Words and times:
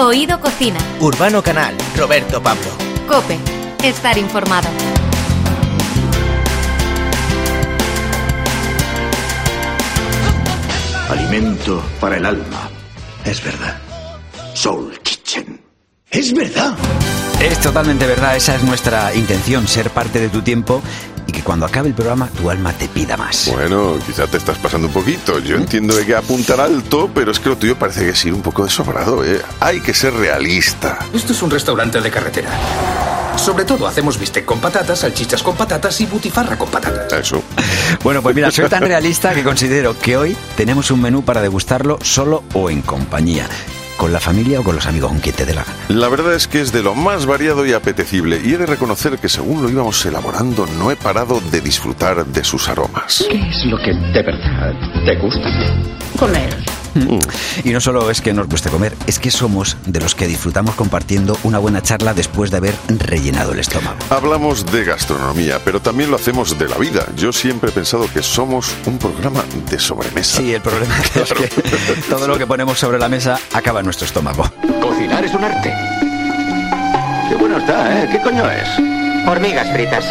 Oído 0.00 0.38
Cocina. 0.38 0.78
Urbano 1.00 1.42
Canal, 1.42 1.74
Roberto 1.96 2.40
Pablo. 2.40 2.70
Cope. 3.08 3.36
Estar 3.82 4.16
informado. 4.16 4.68
Alimento 11.08 11.82
para 12.00 12.16
el 12.16 12.26
alma. 12.26 12.70
Es 13.24 13.42
verdad. 13.42 13.76
Soul 14.54 15.00
Kitchen. 15.02 15.60
Es 16.08 16.32
verdad. 16.32 16.76
Es 17.40 17.60
totalmente 17.60 18.06
verdad, 18.06 18.36
esa 18.36 18.54
es 18.54 18.62
nuestra 18.62 19.12
intención, 19.16 19.66
ser 19.66 19.90
parte 19.90 20.20
de 20.20 20.28
tu 20.28 20.42
tiempo 20.42 20.80
cuando 21.48 21.64
acabe 21.64 21.88
el 21.88 21.94
programa 21.94 22.28
tu 22.28 22.50
alma 22.50 22.74
te 22.74 22.88
pida 22.88 23.16
más. 23.16 23.50
Bueno, 23.50 23.96
quizá 24.06 24.26
te 24.26 24.36
estás 24.36 24.58
pasando 24.58 24.88
un 24.88 24.92
poquito. 24.92 25.38
Yo 25.38 25.56
entiendo 25.56 25.96
de 25.96 26.04
que 26.04 26.14
apuntar 26.14 26.60
alto, 26.60 27.10
pero 27.14 27.30
es 27.30 27.40
que 27.40 27.48
lo 27.48 27.56
tuyo 27.56 27.74
parece 27.74 28.04
que 28.04 28.10
es 28.10 28.22
ir 28.26 28.34
un 28.34 28.42
poco 28.42 28.64
desobrado, 28.64 29.24
¿eh? 29.24 29.40
Hay 29.58 29.80
que 29.80 29.94
ser 29.94 30.12
realista. 30.12 30.98
Esto 31.14 31.32
es 31.32 31.40
un 31.40 31.50
restaurante 31.50 32.02
de 32.02 32.10
carretera. 32.10 32.50
Sobre 33.38 33.64
todo 33.64 33.86
hacemos 33.86 34.18
bistec 34.18 34.44
con 34.44 34.60
patatas, 34.60 34.98
salchichas 34.98 35.42
con 35.42 35.56
patatas 35.56 35.98
y 36.02 36.04
butifarra 36.04 36.58
con 36.58 36.68
patatas. 36.68 37.10
Eso. 37.14 37.42
Bueno, 38.04 38.20
pues 38.22 38.34
mira, 38.36 38.50
soy 38.50 38.68
tan 38.68 38.82
realista 38.86 39.32
que 39.32 39.42
considero 39.42 39.98
que 39.98 40.18
hoy 40.18 40.36
tenemos 40.54 40.90
un 40.90 41.00
menú 41.00 41.24
para 41.24 41.40
degustarlo 41.40 41.98
solo 42.02 42.44
o 42.52 42.68
en 42.68 42.82
compañía. 42.82 43.48
Con 43.98 44.12
la 44.12 44.20
familia 44.20 44.60
o 44.60 44.62
con 44.62 44.76
los 44.76 44.86
amigos, 44.86 45.10
con 45.10 45.18
quien 45.18 45.34
te 45.34 45.44
dé 45.44 45.54
la 45.54 45.64
gana. 45.64 45.76
La 45.88 46.08
verdad 46.08 46.32
es 46.32 46.46
que 46.46 46.60
es 46.60 46.70
de 46.70 46.84
lo 46.84 46.94
más 46.94 47.26
variado 47.26 47.66
y 47.66 47.72
apetecible, 47.72 48.40
y 48.42 48.54
he 48.54 48.56
de 48.56 48.64
reconocer 48.64 49.18
que 49.18 49.28
según 49.28 49.60
lo 49.60 49.68
íbamos 49.68 50.06
elaborando, 50.06 50.66
no 50.78 50.92
he 50.92 50.96
parado 50.96 51.40
de 51.50 51.60
disfrutar 51.60 52.24
de 52.24 52.44
sus 52.44 52.68
aromas. 52.68 53.26
¿Qué 53.28 53.36
es 53.36 53.64
lo 53.64 53.76
que 53.76 53.92
de 53.92 54.22
verdad 54.22 54.72
te 55.04 55.16
gusta? 55.16 55.50
Comer. 56.16 56.77
Y 57.64 57.70
no 57.70 57.80
solo 57.80 58.10
es 58.10 58.20
que 58.20 58.32
nos 58.32 58.48
guste 58.48 58.70
comer, 58.70 58.94
es 59.06 59.18
que 59.18 59.30
somos 59.30 59.76
de 59.86 60.00
los 60.00 60.14
que 60.14 60.26
disfrutamos 60.26 60.74
compartiendo 60.74 61.38
una 61.42 61.58
buena 61.58 61.82
charla 61.82 62.14
después 62.14 62.50
de 62.50 62.58
haber 62.58 62.74
rellenado 62.88 63.52
el 63.52 63.58
estómago. 63.58 63.96
Hablamos 64.10 64.66
de 64.66 64.84
gastronomía, 64.84 65.60
pero 65.64 65.80
también 65.80 66.10
lo 66.10 66.16
hacemos 66.16 66.58
de 66.58 66.68
la 66.68 66.76
vida. 66.76 67.06
Yo 67.16 67.32
siempre 67.32 67.70
he 67.70 67.72
pensado 67.72 68.06
que 68.12 68.22
somos 68.22 68.74
un 68.86 68.98
programa 68.98 69.44
de 69.70 69.78
sobremesa. 69.78 70.38
Sí, 70.38 70.54
el 70.54 70.62
problema 70.62 70.94
es 71.14 71.32
que 71.32 71.48
todo 72.08 72.26
lo 72.26 72.38
que 72.38 72.46
ponemos 72.46 72.78
sobre 72.78 72.98
la 72.98 73.08
mesa 73.08 73.38
acaba 73.52 73.80
en 73.80 73.86
nuestro 73.86 74.06
estómago. 74.06 74.50
Cocinar 74.80 75.24
es 75.24 75.34
un 75.34 75.44
arte. 75.44 75.72
Qué 77.28 77.34
bueno 77.36 77.58
está, 77.58 78.02
¿eh? 78.02 78.08
¿Qué 78.10 78.20
coño 78.20 78.50
es? 78.50 78.68
Hormigas 79.26 79.70
fritas. 79.72 80.04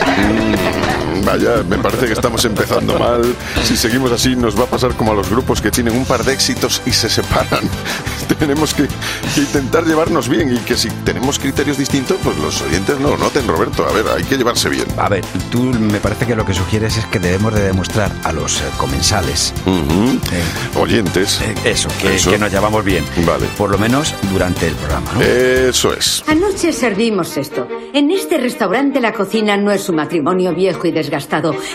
Vaya, 1.28 1.62
me 1.68 1.78
parece 1.78 2.06
que 2.08 2.14
estamos 2.14 2.46
empezando 2.46 2.98
mal. 2.98 3.22
Si 3.66 3.76
seguimos 3.76 4.14
así, 4.14 4.34
nos 4.38 4.58
va 4.58 4.64
a 4.64 4.68
pasar 4.68 4.94
como 4.96 5.12
a 5.12 5.16
los 5.16 5.30
grupos 5.30 5.60
que 5.62 5.70
tienen 5.72 5.94
un 5.98 6.06
par 6.06 6.24
de 6.24 6.32
éxitos 6.32 6.82
y 6.86 6.92
se 6.92 7.10
separan. 7.10 7.70
Tenemos 8.40 8.74
que, 8.74 8.88
que 9.36 9.42
intentar 9.42 9.84
llevarnos 9.86 10.30
bien 10.30 10.56
y 10.56 10.60
que 10.60 10.78
si 10.78 10.90
tenemos 11.04 11.40
criterios 11.40 11.78
distintos, 11.78 12.18
pues 12.24 12.38
los 12.38 12.62
oyentes 12.62 13.00
no 13.00 13.10
lo 13.10 13.18
noten, 13.18 13.48
Roberto. 13.48 13.86
A 13.88 13.92
ver, 13.92 14.06
hay 14.16 14.24
que 14.24 14.38
llevarse 14.38 14.70
bien. 14.70 14.86
A 14.98 15.10
ver, 15.10 15.26
tú 15.52 15.64
me 15.64 16.00
parece 16.00 16.26
que 16.28 16.36
lo 16.36 16.46
que 16.46 16.54
sugieres 16.54 16.98
es 16.98 17.06
que 17.08 17.18
debemos 17.20 17.54
de 17.56 17.62
demostrar 17.64 18.12
a 18.24 18.32
los 18.32 18.62
eh, 18.62 18.66
comensales 18.78 19.54
Ujú. 19.66 20.20
eh, 20.32 20.78
Oyentes. 20.80 21.42
eh, 21.42 21.56
eso, 21.66 21.90
que, 22.00 22.16
Eso. 22.16 22.30
que 22.30 22.38
nos 22.38 22.52
llevamos 22.52 22.86
bien. 22.86 23.04
Vale. 23.26 23.48
Por 23.58 23.72
lo 23.72 23.78
menos 23.80 24.14
durante 24.32 24.68
el 24.68 24.76
programa, 24.76 25.12
¿no? 25.14 25.22
Eso 25.22 25.94
es. 25.94 26.24
Anoche 26.28 26.72
servimos 26.72 27.36
esto. 27.38 27.68
En 27.94 28.12
este 28.12 28.38
restaurante 28.38 29.02
la 29.02 29.14
cocina 29.14 29.58
no 29.58 29.72
es 29.72 29.90
un 29.90 29.96
matrimonio 29.96 30.54
viejo 30.54 30.86
y 30.86 30.92
desgastado. 30.92 31.17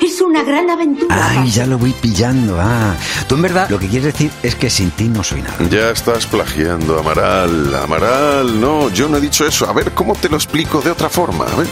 Es 0.01 0.21
una 0.21 0.43
gran 0.43 0.71
aventura. 0.71 1.17
Ay, 1.31 1.51
ya 1.51 1.67
lo 1.67 1.79
voy 1.79 1.93
pillando. 1.93 2.59
Ah, 2.61 2.95
tú 3.29 3.35
en 3.35 3.43
verdad 3.43 3.69
lo 3.69 3.79
que 3.79 3.89
quieres 3.89 4.13
decir 4.13 4.31
es 4.43 4.55
que 4.55 4.71
sin 4.71 4.91
ti 4.93 5.09
no 5.09 5.25
soy 5.25 5.43
nada. 5.43 5.57
Ya 5.71 5.91
estás 5.91 6.27
plagiando, 6.27 6.99
Amaral. 6.99 7.75
Amaral, 7.75 8.61
no, 8.61 8.89
yo 8.91 9.09
no 9.09 9.17
he 9.17 9.21
dicho 9.21 9.47
eso. 9.47 9.69
A 9.69 9.73
ver, 9.73 9.93
¿cómo 9.93 10.15
te 10.15 10.29
lo 10.29 10.37
explico 10.37 10.81
de 10.81 10.91
otra 10.91 11.09
forma? 11.09 11.45
A 11.45 11.57
ver. 11.57 11.67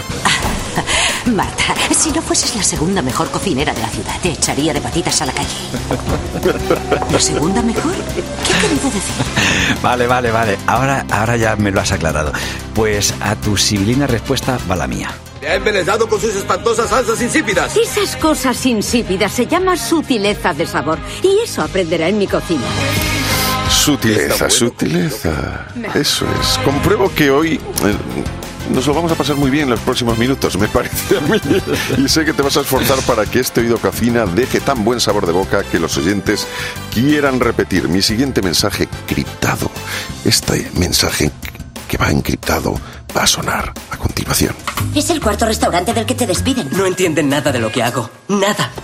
Marta, 1.27 1.75
si 1.97 2.11
no 2.11 2.23
fueses 2.23 2.57
la 2.57 2.63
segunda 2.63 3.03
mejor 3.03 3.31
cocinera 3.31 3.73
de 3.73 3.83
la 3.83 3.89
ciudad, 3.89 4.19
te 4.23 4.31
echaría 4.31 4.73
de 4.73 4.81
patitas 4.81 5.21
a 5.23 5.27
la 5.27 5.33
calle. 5.33 5.49
¿La 7.11 7.21
segunda 7.21 7.63
mejor? 7.63 7.93
¿Qué 7.93 8.55
ha 8.55 8.61
querido 8.61 8.85
decir? 8.91 9.81
Vale, 9.83 10.07
vale, 10.07 10.31
vale. 10.31 10.59
Ahora, 10.67 11.05
ahora 11.11 11.37
ya 11.37 11.57
me 11.57 11.71
lo 11.71 11.81
has 11.81 11.93
aclarado. 11.93 12.33
Pues 12.75 13.15
a 13.21 13.37
tu 13.37 13.57
sibilina 13.57 14.07
respuesta 14.07 14.59
va 14.69 14.77
la 14.77 14.87
mía. 14.87 15.11
Me 15.41 15.49
ha 15.49 15.55
envenenado 15.55 16.07
con 16.07 16.21
sus 16.21 16.35
espantosas 16.35 16.91
salsas 16.91 17.23
insípidas. 17.23 17.75
Esas 17.75 18.15
cosas 18.17 18.67
insípidas 18.67 19.33
se 19.33 19.47
llama 19.47 19.77
sutileza 19.77 20.53
de 20.53 20.67
sabor. 20.67 20.99
Y 21.23 21.39
eso 21.45 21.63
aprenderá 21.63 22.09
en 22.09 22.19
mi 22.19 22.27
cocina. 22.27 22.67
Sutileza, 23.71 24.51
sutileza. 24.51 25.67
Eso 25.95 26.27
es. 26.41 26.59
Compruebo 26.59 27.11
que 27.15 27.31
hoy 27.31 27.55
eh, 27.55 27.61
nos 28.75 28.87
lo 28.87 28.93
vamos 28.93 29.13
a 29.13 29.15
pasar 29.15 29.37
muy 29.37 29.51
bien 29.51 29.65
en 29.65 29.71
los 29.71 29.81
próximos 29.81 30.19
minutos, 30.19 30.59
me 30.59 30.69
parece 30.69 31.17
a 31.17 31.21
mí. 31.21 31.41
Y 31.97 32.09
sé 32.09 32.25
que 32.27 32.35
te 32.35 32.43
vas 32.43 32.59
a 32.59 32.61
esforzar 32.61 32.99
para 33.07 33.25
que 33.25 33.41
este 33.41 33.63
oído 33.63 33.79
cocina 33.79 34.27
deje 34.27 34.61
tan 34.61 34.85
buen 34.85 35.01
sabor 35.01 35.27
de 35.27 35.33
boca 35.33 35.63
que 35.65 35.79
los 35.79 35.97
oyentes 35.97 36.47
quieran 36.93 37.41
repetir 37.41 37.89
mi 37.89 38.03
siguiente 38.03 38.43
mensaje 38.43 38.89
criptado. 39.07 39.71
Este 40.25 40.71
mensaje 40.75 41.31
que 41.89 41.97
va 41.97 42.11
encriptado 42.11 42.79
va 43.17 43.23
a 43.23 43.27
sonar 43.27 43.73
a 43.91 43.97
continuación. 43.97 44.55
Es 44.95 45.11
el 45.11 45.21
cuarto 45.21 45.47
restaurante 45.47 45.93
del 45.93 46.07
que 46.07 46.15
te 46.15 46.27
despiden. 46.27 46.69
No 46.73 46.87
entienden 46.87 47.29
nada 47.29 47.53
de 47.53 47.59
lo 47.59 47.71
que 47.71 47.83
hago. 47.83 48.11
Nada. 48.29 48.71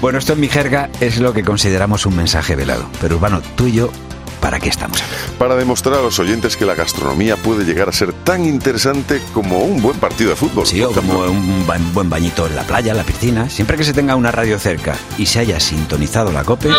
Bueno, 0.00 0.18
esto 0.18 0.32
en 0.32 0.40
mi 0.40 0.48
jerga 0.48 0.90
es 1.00 1.18
lo 1.18 1.32
que 1.32 1.44
consideramos 1.44 2.06
un 2.06 2.16
mensaje 2.16 2.56
velado. 2.56 2.88
Pero 3.00 3.16
Urbano, 3.16 3.40
tú 3.56 3.66
y 3.66 3.72
yo, 3.72 3.90
¿para 4.40 4.58
qué 4.60 4.68
estamos 4.68 5.00
aquí? 5.00 5.10
Para 5.38 5.56
demostrar 5.56 5.98
a 5.98 6.02
los 6.02 6.18
oyentes 6.18 6.56
que 6.56 6.64
la 6.66 6.74
gastronomía 6.74 7.36
puede 7.36 7.64
llegar 7.64 7.88
a 7.88 7.92
ser 7.92 8.12
tan 8.12 8.44
interesante 8.44 9.20
como 9.34 9.58
un 9.58 9.80
buen 9.82 9.98
partido 9.98 10.30
de 10.30 10.36
fútbol. 10.36 10.66
Sí, 10.66 10.82
o 10.82 10.90
como 10.92 11.20
un 11.20 11.66
ba- 11.66 11.76
buen 11.92 12.08
bañito 12.10 12.46
en 12.46 12.56
la 12.56 12.62
playa, 12.62 12.92
en 12.92 12.96
la 12.98 13.04
piscina. 13.04 13.48
Siempre 13.48 13.76
que 13.76 13.84
se 13.84 13.92
tenga 13.92 14.16
una 14.16 14.30
radio 14.32 14.58
cerca 14.58 14.94
y 15.16 15.26
se 15.26 15.40
haya 15.40 15.58
sintonizado 15.60 16.32
la 16.32 16.44
COPE, 16.44 16.70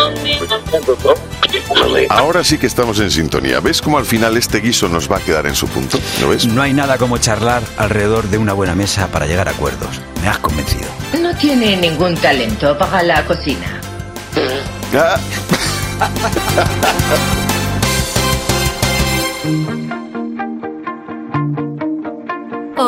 Ahora 2.08 2.44
sí 2.44 2.58
que 2.58 2.66
estamos 2.66 2.98
en 3.00 3.10
sintonía. 3.10 3.60
¿Ves 3.60 3.80
cómo 3.82 3.98
al 3.98 4.04
final 4.06 4.36
este 4.36 4.60
guiso 4.60 4.88
nos 4.88 5.10
va 5.10 5.16
a 5.16 5.20
quedar 5.20 5.46
en 5.46 5.54
su 5.54 5.66
punto? 5.68 5.98
¿Lo 6.20 6.28
ves? 6.28 6.46
no 6.46 6.62
hay 6.62 6.72
nada 6.72 6.98
como 6.98 7.18
charlar 7.18 7.62
alrededor 7.76 8.28
de 8.28 8.38
una 8.38 8.52
buena 8.52 8.74
mesa 8.74 9.08
para 9.08 9.26
llegar 9.26 9.48
a 9.48 9.52
acuerdos. 9.52 10.00
Me 10.22 10.28
has 10.28 10.38
convencido. 10.38 10.86
No 11.20 11.34
tiene 11.36 11.76
ningún 11.76 12.14
talento 12.16 12.76
para 12.78 13.02
la 13.02 13.24
cocina. 13.24 13.80
Ah, 14.94 15.18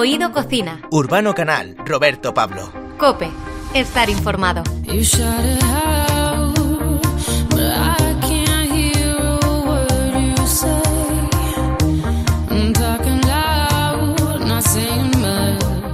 Oído 0.03 0.33
Cocina. 0.33 0.81
Urbano 0.91 1.33
Canal, 1.33 1.77
Roberto 1.87 2.35
Pablo. 2.35 2.73
Cope. 2.99 3.31
Estar 3.73 4.11
informado. 4.11 4.65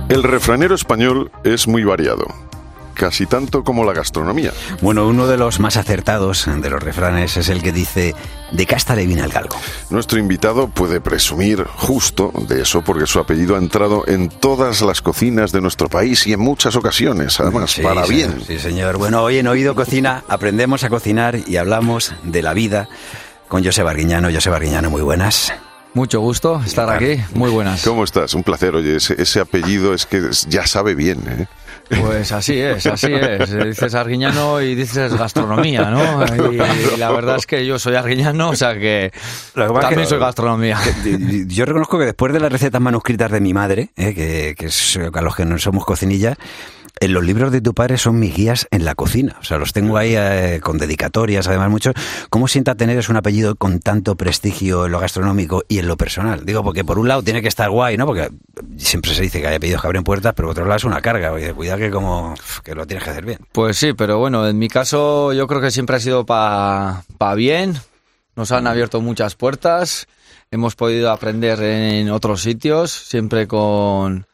El 0.09 0.23
refranero 0.23 0.75
español 0.75 1.31
es 1.45 1.69
muy 1.69 1.85
variado, 1.85 2.25
casi 2.99 3.27
tanto 3.27 3.63
como 3.63 3.85
la 3.85 3.93
gastronomía. 3.93 4.53
Bueno, 4.83 5.07
uno 5.07 5.27
de 5.29 5.39
los 5.39 5.61
más 5.61 5.77
acertados 5.77 6.47
de 6.47 6.69
los 6.69 6.83
refranes 6.83 7.37
es 7.37 7.49
el 7.49 7.63
que 7.63 7.71
dice, 7.73 8.15
de 8.51 8.67
casta 8.67 8.97
le 8.97 9.07
viene 9.07 9.23
al 9.23 9.31
galgo. 9.31 9.57
Nuestro 9.89 10.19
invitado 10.19 10.69
puede 10.69 11.01
presumir 11.01 11.65
justo 11.77 12.33
de 12.49 12.63
eso 12.63 12.83
porque 12.83 13.07
su 13.07 13.21
apellido 13.21 13.55
ha 13.55 13.59
entrado 13.59 14.05
en 14.09 14.29
todas 14.29 14.83
las 14.83 15.01
cocinas 15.01 15.53
de 15.53 15.61
nuestro 15.61 15.89
país 15.89 16.27
y 16.27 16.33
en 16.33 16.41
muchas 16.41 16.75
ocasiones, 16.77 17.39
además, 17.39 17.71
Sí, 17.71 17.83
para 17.83 18.05
bien. 18.07 18.43
Sí, 18.47 18.59
señor. 18.59 18.99
Bueno, 18.99 19.23
hoy 19.23 19.39
en 19.39 19.47
Oído 19.47 19.75
Cocina 19.77 20.25
aprendemos 20.29 20.83
a 20.83 20.89
cocinar 20.91 21.39
y 21.47 21.57
hablamos 21.57 22.13
de 22.25 22.43
la 22.43 22.53
vida 22.53 22.89
con 23.47 23.65
José 23.65 23.85
Barguiñano. 23.85 24.29
José 24.33 24.51
Barguiñano, 24.51 24.91
muy 24.91 25.03
buenas. 25.03 25.53
Mucho 25.95 26.21
gusto 26.21 26.61
estar 26.67 26.91
aquí. 26.91 27.23
Muy 27.35 27.51
buenas. 27.51 27.83
¿Cómo 27.83 28.05
estás? 28.05 28.35
Un 28.35 28.43
placer. 28.43 28.75
Oye, 28.75 28.97
ese, 28.97 29.21
ese 29.21 29.41
apellido 29.41 29.95
es 29.95 30.05
que 30.07 30.23
ya 30.49 30.67
sabe 30.67 30.95
bien, 30.95 31.19
¿eh? 31.29 31.47
Pues 31.89 32.33
así 32.33 32.59
es, 32.61 32.85
así 32.87 33.13
es. 33.13 33.51
Dices 33.51 33.95
arguiñano 33.95 34.61
y 34.61 34.75
dices 34.75 35.15
gastronomía, 35.15 35.91
¿no? 35.91 36.23
Y, 36.53 36.61
y 36.95 36.97
la 36.99 37.11
verdad 37.11 37.37
es 37.37 37.47
que 37.47 37.65
yo 37.65 37.79
soy 37.79 37.95
arguiñano, 37.95 38.51
o 38.51 38.57
sea 38.57 38.75
que 38.79 39.11
Lo 39.55 39.73
también 39.73 40.03
que- 40.03 40.07
soy 40.07 40.19
gastronomía. 40.19 40.79
Yo 41.47 41.65
reconozco 41.65 41.99
que 41.99 42.05
después 42.07 42.33
de 42.33 42.41
las 42.41 42.53
recetas 42.53 42.81
manuscritas 42.81 43.31
de 43.31 43.41
mi 43.41 43.55
madre, 43.55 43.89
eh, 43.97 44.15
que, 44.15 44.55
que 44.57 44.67
es 44.67 44.97
eh, 44.97 45.11
a 45.13 45.23
los 45.23 45.35
que 45.35 45.45
no 45.45 45.57
somos 45.59 45.85
cocinillas, 45.85 46.37
en 47.01 47.13
los 47.13 47.25
libros 47.25 47.53
de 47.53 47.61
tu 47.61 47.75
padre 47.75 47.99
son 47.99 48.19
mis 48.19 48.35
guías 48.35 48.67
en 48.71 48.85
la 48.85 48.95
cocina. 48.95 49.37
O 49.41 49.45
sea, 49.45 49.59
los 49.59 49.73
tengo 49.73 49.97
ahí 49.97 50.15
eh, 50.17 50.61
con 50.63 50.79
dedicatorias, 50.79 51.47
además 51.49 51.71
muchos. 51.71 51.95
¿Cómo 52.31 52.49
sienta 52.49 52.75
tener 52.75 52.99
un 53.09 53.17
apellido 53.17 53.55
con 53.57 53.81
tanto 53.81 54.17
prestigio 54.17 54.87
en 54.87 54.93
lo 54.93 54.99
gastronómico 54.99 55.63
y 55.69 55.79
en 55.79 55.89
lo 55.89 55.97
personal? 55.97 56.45
Digo, 56.45 56.63
porque 56.63 56.85
por 56.85 56.99
un 56.99 57.09
lado 57.09 57.23
tiene 57.23 57.43
que 57.43 57.49
estar 57.49 57.71
guay, 57.71 57.97
¿no? 57.97 58.07
Porque 58.07 58.31
siempre 58.77 59.15
se 59.15 59.23
dice 59.23 59.41
que 59.41 59.47
hay 59.47 59.57
apellidos 59.57 59.81
que 59.81 59.87
abren 59.87 60.05
puertas, 60.05 60.35
pero 60.35 60.49
por 60.49 60.53
otro 60.53 60.65
lado 60.65 60.77
es 60.77 60.85
una 60.85 61.01
carga. 61.01 61.33
Oye, 61.33 61.53
cuidado 61.55 61.79
que 61.79 61.91
como 61.91 62.35
que 62.65 62.75
lo 62.75 62.87
tienes 62.87 63.05
que 63.05 63.11
hacer 63.11 63.25
bien. 63.25 63.39
Pues 63.53 63.77
sí, 63.77 63.93
pero 63.93 64.19
bueno, 64.19 64.47
en 64.49 64.59
mi 64.59 64.69
caso 64.69 65.33
yo 65.33 65.47
creo 65.47 65.61
que 65.61 65.71
siempre 65.71 65.97
ha 65.97 66.01
sido 66.01 66.27
para 66.27 67.05
pa 67.19 67.35
bien. 67.35 67.75
nos 68.35 68.53
han 68.53 68.67
abierto 68.67 69.01
muchas 69.01 69.35
puertas, 69.35 70.07
hemos 70.51 70.75
podido 70.75 71.11
aprender 71.11 71.63
en 71.63 72.11
otros 72.11 72.43
sitios, 72.43 72.91
siempre 72.91 73.47
con, 73.47 74.27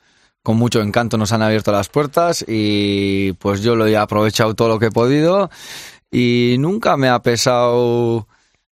con 0.44 0.58
mucho 0.58 0.82
encanto 0.82 1.16
nos 1.16 1.32
han 1.32 1.40
abierto 1.40 1.72
las 1.72 1.88
puertas 1.88 2.44
y 2.46 3.32
pues 3.32 3.62
yo 3.62 3.74
lo 3.76 3.86
he 3.86 3.96
aprovechado 3.96 4.54
todo 4.54 4.68
lo 4.68 4.78
que 4.78 4.86
he 4.86 4.90
podido 4.90 5.50
y 6.12 6.56
nunca 6.58 6.98
me 6.98 7.08
ha 7.08 7.18
pesado 7.20 8.28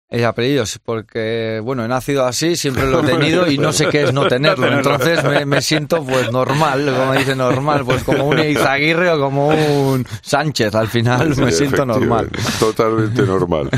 el 0.09 0.25
apellido, 0.25 0.63
porque 0.83 1.61
bueno, 1.63 1.85
he 1.85 1.87
nacido 1.87 2.25
así, 2.25 2.55
siempre 2.55 2.87
lo 2.89 3.03
he 3.03 3.11
tenido 3.11 3.49
y 3.49 3.59
no 3.59 3.71
sé 3.71 3.87
qué 3.89 4.03
es 4.03 4.13
no 4.13 4.27
tenerlo, 4.27 4.67
entonces 4.67 5.23
me, 5.23 5.45
me 5.45 5.61
siento 5.61 6.03
pues 6.03 6.31
normal, 6.31 6.91
como 6.97 7.13
dice 7.13 7.35
normal, 7.35 7.85
pues 7.85 8.03
como 8.03 8.25
un 8.25 8.39
Izaguirre 8.39 9.11
o 9.11 9.19
como 9.19 9.49
un 9.49 10.05
Sánchez, 10.21 10.73
al 10.73 10.87
final 10.87 11.35
me 11.37 11.51
siento 11.51 11.85
normal. 11.85 12.29
Totalmente 12.59 13.21
normal. 13.21 13.69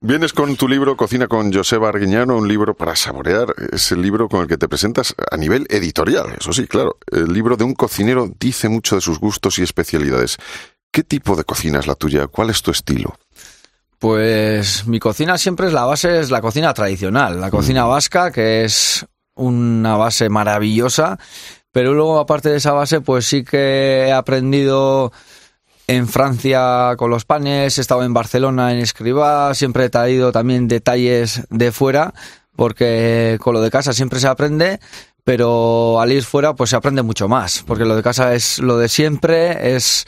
Vienes 0.00 0.32
con 0.32 0.56
tu 0.56 0.66
libro 0.66 0.96
Cocina 0.96 1.28
con 1.28 1.52
Joseba 1.52 1.90
Arguiñano, 1.90 2.38
un 2.38 2.48
libro 2.48 2.74
para 2.74 2.96
saborear. 2.96 3.54
Es 3.70 3.92
el 3.92 4.00
libro 4.00 4.30
con 4.30 4.40
el 4.40 4.48
que 4.48 4.56
te 4.56 4.66
presentas 4.66 5.14
a 5.30 5.36
nivel 5.36 5.66
editorial, 5.68 6.36
eso 6.40 6.54
sí, 6.54 6.66
claro. 6.66 6.96
El 7.12 7.34
libro 7.34 7.58
de 7.58 7.64
un 7.64 7.74
cocinero 7.74 8.32
dice 8.40 8.70
mucho 8.70 8.94
de 8.94 9.02
sus 9.02 9.18
gustos 9.18 9.58
y 9.58 9.62
especialidades. 9.62 10.38
¿Qué 10.90 11.04
tipo 11.04 11.36
de 11.36 11.44
cocina 11.44 11.80
es 11.80 11.86
la 11.86 11.96
tuya? 11.96 12.28
¿Cuál 12.28 12.48
es 12.48 12.62
tu 12.62 12.70
estilo? 12.70 13.14
Pues 14.00 14.86
mi 14.86 14.98
cocina 14.98 15.36
siempre 15.36 15.66
es 15.66 15.74
la 15.74 15.84
base, 15.84 16.20
es 16.20 16.30
la 16.30 16.40
cocina 16.40 16.72
tradicional, 16.72 17.38
la 17.38 17.50
cocina 17.50 17.84
vasca, 17.84 18.32
que 18.32 18.64
es 18.64 19.04
una 19.34 19.94
base 19.98 20.30
maravillosa, 20.30 21.18
pero 21.70 21.92
luego 21.92 22.18
aparte 22.18 22.48
de 22.48 22.56
esa 22.56 22.72
base, 22.72 23.02
pues 23.02 23.26
sí 23.26 23.44
que 23.44 24.06
he 24.06 24.12
aprendido 24.12 25.12
en 25.86 26.08
Francia 26.08 26.94
con 26.96 27.10
los 27.10 27.26
panes, 27.26 27.76
he 27.76 27.82
estado 27.82 28.02
en 28.02 28.14
Barcelona 28.14 28.72
en 28.72 28.78
Escribá, 28.78 29.52
siempre 29.52 29.84
he 29.84 29.90
traído 29.90 30.32
también 30.32 30.66
detalles 30.66 31.42
de 31.50 31.70
fuera, 31.70 32.14
porque 32.56 33.36
con 33.38 33.52
lo 33.52 33.60
de 33.60 33.70
casa 33.70 33.92
siempre 33.92 34.18
se 34.18 34.28
aprende, 34.28 34.80
pero 35.24 36.00
al 36.00 36.10
ir 36.10 36.24
fuera 36.24 36.54
pues 36.54 36.70
se 36.70 36.76
aprende 36.76 37.02
mucho 37.02 37.28
más, 37.28 37.64
porque 37.66 37.84
lo 37.84 37.96
de 37.96 38.02
casa 38.02 38.34
es 38.34 38.60
lo 38.60 38.78
de 38.78 38.88
siempre, 38.88 39.76
es 39.76 40.06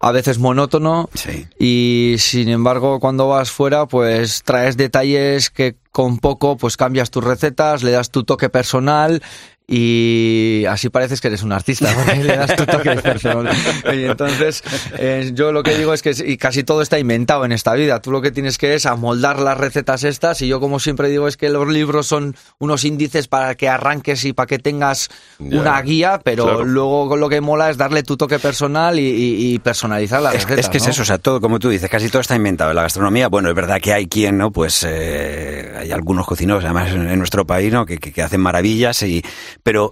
a 0.00 0.12
veces 0.12 0.38
monótono 0.38 1.10
y 1.58 2.16
sin 2.18 2.48
embargo 2.48 3.00
cuando 3.00 3.28
vas 3.28 3.50
fuera 3.50 3.86
pues 3.86 4.42
traes 4.42 4.78
detalles 4.78 5.50
que 5.50 5.76
con 5.92 6.18
poco 6.18 6.56
pues 6.56 6.78
cambias 6.78 7.10
tus 7.10 7.22
recetas, 7.22 7.82
le 7.82 7.90
das 7.90 8.10
tu 8.10 8.24
toque 8.24 8.48
personal 8.48 9.22
y 9.72 10.64
así 10.66 10.88
pareces 10.90 11.20
que 11.20 11.28
eres 11.28 11.42
un 11.42 11.52
artista, 11.52 11.88
porque 11.94 12.24
le 12.24 12.36
das 12.36 12.56
tu 12.56 12.66
toque 12.66 12.90
personal. 12.96 13.54
Y 13.94 14.04
entonces, 14.04 14.62
eh, 14.98 15.30
yo 15.32 15.52
lo 15.52 15.62
que 15.62 15.76
digo 15.78 15.94
es 15.94 16.02
que 16.02 16.10
y 16.26 16.36
casi 16.36 16.64
todo 16.64 16.82
está 16.82 16.98
inventado 16.98 17.44
en 17.44 17.52
esta 17.52 17.72
vida. 17.74 18.02
Tú 18.02 18.10
lo 18.10 18.20
que 18.20 18.30
tienes 18.32 18.58
que 18.58 18.74
es 18.74 18.84
amoldar 18.86 19.38
las 19.38 19.56
recetas 19.56 20.02
estas 20.04 20.42
y 20.42 20.48
yo 20.48 20.58
como 20.60 20.80
siempre 20.80 21.08
digo 21.08 21.28
es 21.28 21.36
que 21.36 21.48
los 21.50 21.68
libros 21.68 22.06
son 22.08 22.34
unos 22.58 22.84
índices 22.84 23.28
para 23.28 23.54
que 23.54 23.68
arranques 23.68 24.24
y 24.24 24.32
para 24.32 24.46
que 24.48 24.58
tengas 24.58 25.08
Ya, 25.38 25.60
una 25.60 25.80
guía, 25.82 26.20
pero 26.24 26.44
claro. 26.44 26.64
luego 26.64 27.16
lo 27.16 27.28
que 27.28 27.40
mola 27.40 27.70
es 27.70 27.76
darle 27.76 28.02
tu 28.02 28.16
toque 28.16 28.38
personal 28.38 28.98
y, 28.98 29.02
y- 29.08 29.54
y 29.54 29.58
personalizar 29.60 30.20
las 30.20 30.34
Es, 30.34 30.42
recetas. 30.44 30.64
es 30.64 30.68
que 30.70 30.78
es 30.78 30.86
eso, 30.88 31.02
o 31.02 31.04
sea, 31.04 31.18
todo, 31.18 31.40
como 31.40 31.58
tú 31.58 31.68
dices, 31.68 31.88
casi 31.88 32.08
todo 32.08 32.20
está 32.20 32.34
inventado 32.34 32.70
en 32.70 32.76
la 32.76 32.82
gastronomía. 32.82 33.28
Bueno, 33.28 33.48
es 33.48 33.54
verdad 33.54 33.80
que 33.80 33.92
hay 33.92 34.06
quien, 34.06 34.36
¿no? 34.36 34.50
Pues 34.50 34.84
eh, 34.88 35.72
hay 35.78 35.92
algunos 35.92 36.26
cocineros, 36.26 36.64
además 36.64 36.90
en, 36.90 37.08
en 37.08 37.18
nuestro 37.18 37.46
país, 37.46 37.72
¿no? 37.72 37.86
Que, 37.86 37.98
que- 37.98 38.12
que 38.12 38.22
hacen 38.22 38.40
maravillas, 38.40 39.02
y, 39.02 39.22
pero 39.62 39.90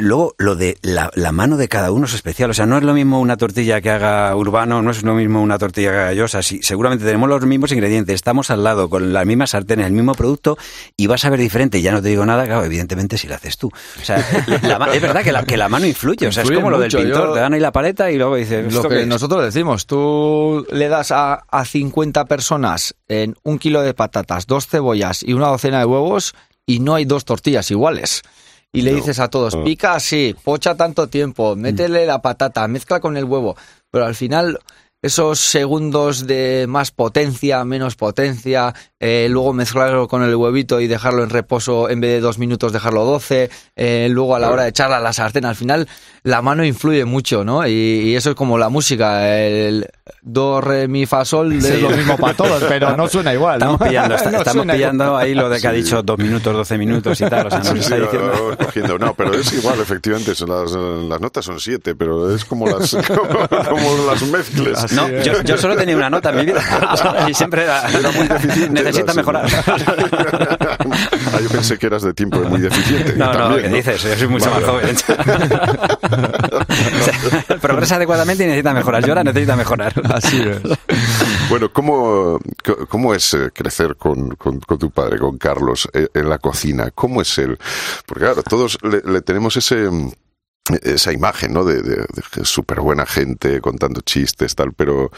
luego 0.00 0.36
lo 0.38 0.54
de 0.54 0.78
la, 0.82 1.10
la 1.16 1.32
mano 1.32 1.56
de 1.56 1.66
cada 1.66 1.90
uno 1.90 2.06
es 2.06 2.14
especial. 2.14 2.48
O 2.50 2.54
sea, 2.54 2.66
no 2.66 2.78
es 2.78 2.84
lo 2.84 2.94
mismo 2.94 3.18
una 3.20 3.36
tortilla 3.36 3.80
que 3.80 3.90
haga 3.90 4.32
Urbano, 4.36 4.80
no 4.80 4.92
es 4.92 5.02
lo 5.02 5.14
mismo 5.14 5.42
una 5.42 5.58
tortilla 5.58 5.90
que 5.90 5.96
haga 5.96 6.12
Yosa. 6.12 6.40
Sí, 6.40 6.60
seguramente 6.62 7.04
tenemos 7.04 7.28
los 7.28 7.44
mismos 7.44 7.72
ingredientes, 7.72 8.14
estamos 8.14 8.50
al 8.50 8.62
lado, 8.62 8.88
con 8.88 9.12
las 9.12 9.26
mismas 9.26 9.50
sartenes, 9.50 9.86
el 9.86 9.92
mismo 9.92 10.14
producto, 10.14 10.56
y 10.96 11.08
vas 11.08 11.24
a 11.24 11.30
ver 11.30 11.40
diferente. 11.40 11.82
Ya 11.82 11.90
no 11.90 12.00
te 12.00 12.10
digo 12.10 12.24
nada, 12.24 12.44
claro, 12.46 12.64
evidentemente 12.64 13.18
si 13.18 13.26
lo 13.26 13.34
haces 13.34 13.58
tú. 13.58 13.72
O 14.00 14.04
sea, 14.04 14.24
la 14.62 14.88
es 14.94 15.02
verdad 15.02 15.24
que 15.24 15.32
la, 15.32 15.42
que 15.42 15.56
la 15.56 15.68
mano 15.68 15.84
influye. 15.84 16.28
O 16.28 16.32
sea, 16.32 16.44
Influye 16.44 16.58
es 16.58 16.62
como 16.62 16.70
lo 16.70 16.78
del 16.78 16.92
pintor, 16.92 17.26
yo- 17.28 17.32
te 17.32 17.40
dan 17.40 17.54
ahí 17.54 17.60
la 17.60 17.72
paleta 17.72 18.08
y 18.12 18.18
luego 18.18 18.36
dices... 18.36 18.72
Lo 18.72 18.78
¿esto 18.82 18.88
que 18.88 19.04
nosotros 19.04 19.42
decimos, 19.42 19.86
tú 19.88 20.64
le 20.70 20.88
das 20.88 21.10
a, 21.10 21.42
a 21.50 21.64
50 21.64 22.24
personas 22.26 22.94
en 23.08 23.34
un 23.42 23.58
kilo 23.58 23.82
de 23.82 23.94
patatas, 23.94 24.46
dos 24.46 24.68
cebollas 24.68 25.24
y 25.24 25.32
una 25.32 25.48
docena 25.48 25.80
de 25.80 25.86
huevos 25.86 26.34
y 26.66 26.78
no 26.78 26.94
hay 26.94 27.04
dos 27.04 27.24
tortillas 27.24 27.68
iguales. 27.72 28.22
Y 28.72 28.82
le 28.82 28.92
dices 28.92 29.18
a 29.18 29.28
todos, 29.28 29.56
pica 29.56 29.94
así, 29.94 30.36
pocha 30.44 30.76
tanto 30.76 31.08
tiempo, 31.08 31.56
métele 31.56 32.04
la 32.04 32.20
patata, 32.20 32.68
mezcla 32.68 33.00
con 33.00 33.16
el 33.16 33.24
huevo. 33.24 33.56
Pero 33.90 34.04
al 34.04 34.14
final, 34.14 34.58
esos 35.00 35.38
segundos 35.38 36.26
de 36.26 36.66
más 36.68 36.90
potencia, 36.90 37.64
menos 37.64 37.94
potencia, 37.94 38.74
eh, 38.98 39.28
luego 39.30 39.52
mezclarlo 39.52 40.08
con 40.08 40.22
el 40.22 40.34
huevito 40.34 40.80
y 40.80 40.86
dejarlo 40.86 41.22
en 41.22 41.30
reposo 41.30 41.88
en 41.88 42.00
vez 42.00 42.10
de 42.10 42.20
dos 42.20 42.38
minutos, 42.38 42.72
dejarlo 42.72 43.04
12, 43.04 43.48
eh, 43.76 44.08
luego 44.10 44.34
a 44.34 44.38
la 44.40 44.50
hora 44.50 44.64
de 44.64 44.70
echarla 44.70 44.96
a 44.96 45.00
la 45.00 45.12
sartén, 45.12 45.44
al 45.44 45.54
final 45.54 45.88
la 46.22 46.42
mano 46.42 46.64
influye 46.64 47.04
mucho, 47.04 47.44
¿no? 47.44 47.66
Y, 47.66 47.70
y 47.72 48.16
eso 48.16 48.30
es 48.30 48.36
como 48.36 48.58
la 48.58 48.68
música, 48.68 49.36
el 49.38 49.86
do, 50.22 50.60
re, 50.60 50.88
mi, 50.88 51.06
fa, 51.06 51.24
sol 51.24 51.52
es 51.52 51.80
lo 51.82 51.90
mismo 51.90 52.16
para 52.16 52.34
todos, 52.34 52.62
pero 52.68 52.96
no 52.96 53.08
suena 53.08 53.32
igual, 53.34 53.58
¿no? 53.60 53.72
Estamos 53.74 53.88
pillando, 53.88 54.14
está- 54.16 54.30
No 54.30 54.38
estamos 54.38 54.66
pillando 54.66 55.04
igual. 55.04 55.22
ahí 55.24 55.34
lo 55.34 55.48
de 55.48 55.60
que 55.60 55.68
ha 55.68 55.72
dicho 55.72 56.02
dos 56.02 56.18
minutos, 56.18 56.54
doce 56.54 56.76
minutos 56.78 57.20
y 57.20 57.24
tal. 57.28 57.46
O 57.46 57.50
sea, 57.50 57.58
nos 57.60 57.68
Sí, 57.68 57.78
está 57.78 57.96
sí, 57.96 58.02
diciendo... 58.02 58.56
cogiendo. 58.64 58.98
No, 58.98 59.14
pero 59.14 59.34
es 59.34 59.52
igual, 59.52 59.80
efectivamente. 59.80 60.34
son 60.34 60.48
las, 60.50 60.72
las 60.72 61.20
notas 61.20 61.44
son 61.44 61.60
siete, 61.60 61.94
pero 61.94 62.34
es 62.34 62.44
como 62.44 62.66
las, 62.68 62.96
como, 63.08 63.28
como 63.68 64.06
las 64.06 64.22
mezcles. 64.22 64.92
No, 64.92 65.08
yo, 65.22 65.42
yo 65.42 65.56
solo 65.58 65.76
tenía 65.76 65.96
una 65.96 66.10
nota 66.10 66.30
en 66.30 66.36
mi 66.36 66.44
vida 66.46 66.62
y 67.28 67.34
siempre 67.34 67.62
era, 67.64 67.88
Era 67.90 68.10
muy 68.10 68.26
deficiente. 68.28 68.82
necesita 68.82 69.14
mejorar. 69.14 69.46
Ah, 71.32 71.38
yo 71.42 71.48
pensé 71.48 71.78
que 71.78 71.86
eras 71.86 72.02
de 72.02 72.14
tiempo 72.14 72.38
muy 72.40 72.60
deficiente. 72.60 73.12
No, 73.16 73.26
no, 73.26 73.32
también, 73.32 73.62
¿qué 73.70 73.76
dices? 73.76 74.02
Yo 74.02 74.16
soy 74.16 74.28
mucho 74.28 74.50
Vale. 74.50 74.66
más 74.66 74.70
joven. 74.70 74.96
O 76.08 77.04
sea, 77.04 77.56
progresa 77.58 77.96
adecuadamente 77.96 78.44
y 78.44 78.46
necesita 78.46 78.72
mejorar. 78.74 79.02
Yo 79.04 79.08
ahora 79.12 79.24
necesita 79.24 79.56
mejorar. 79.56 79.92
Así 80.14 80.40
es. 80.40 80.60
Bueno, 81.48 81.72
¿cómo, 81.72 82.38
cómo 82.88 83.14
es 83.14 83.34
eh, 83.34 83.50
crecer 83.52 83.96
con, 83.96 84.30
con- 84.36 84.60
con 84.60 84.78
tu 84.78 84.90
padre, 84.90 85.18
con 85.18 85.38
Carlos, 85.38 85.88
eh, 85.92 86.08
en 86.14 86.28
la 86.28 86.38
cocina? 86.38 86.90
¿Cómo 86.94 87.22
es 87.22 87.36
él? 87.38 87.58
Porque 88.06 88.24
claro, 88.24 88.42
todos 88.42 88.78
le, 88.82 89.00
le 89.10 89.20
tenemos 89.22 89.56
ese 89.56 89.76
mm, 89.90 90.10
esa 90.82 91.12
imagen, 91.12 91.52
¿no? 91.52 91.64
De, 91.64 91.82
de, 91.82 92.06
súper 92.42 92.80
buena 92.80 93.06
gente 93.06 93.60
contando 93.60 94.00
chistes, 94.00 94.54
tal, 94.54 94.72
pero 94.72 95.10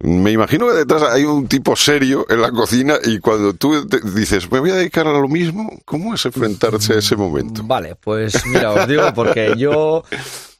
me 0.00 0.32
imagino 0.32 0.68
que 0.68 0.74
detrás 0.74 1.02
hay 1.02 1.24
un 1.24 1.48
tipo 1.48 1.76
serio 1.76 2.26
en 2.28 2.40
la 2.40 2.50
cocina 2.50 2.96
y 3.04 3.18
cuando 3.18 3.54
tú 3.54 3.86
dices, 4.14 4.50
me 4.50 4.60
voy 4.60 4.70
a 4.70 4.74
dedicar 4.76 5.06
a 5.06 5.12
lo 5.12 5.28
mismo, 5.28 5.70
¿cómo 5.84 6.14
es 6.14 6.24
enfrentarse 6.26 6.94
a 6.94 6.98
ese 6.98 7.16
momento? 7.16 7.62
Vale, 7.64 7.94
pues 7.96 8.44
mira, 8.46 8.72
os 8.72 8.86
digo, 8.86 9.12
porque 9.14 9.54
yo 9.56 10.04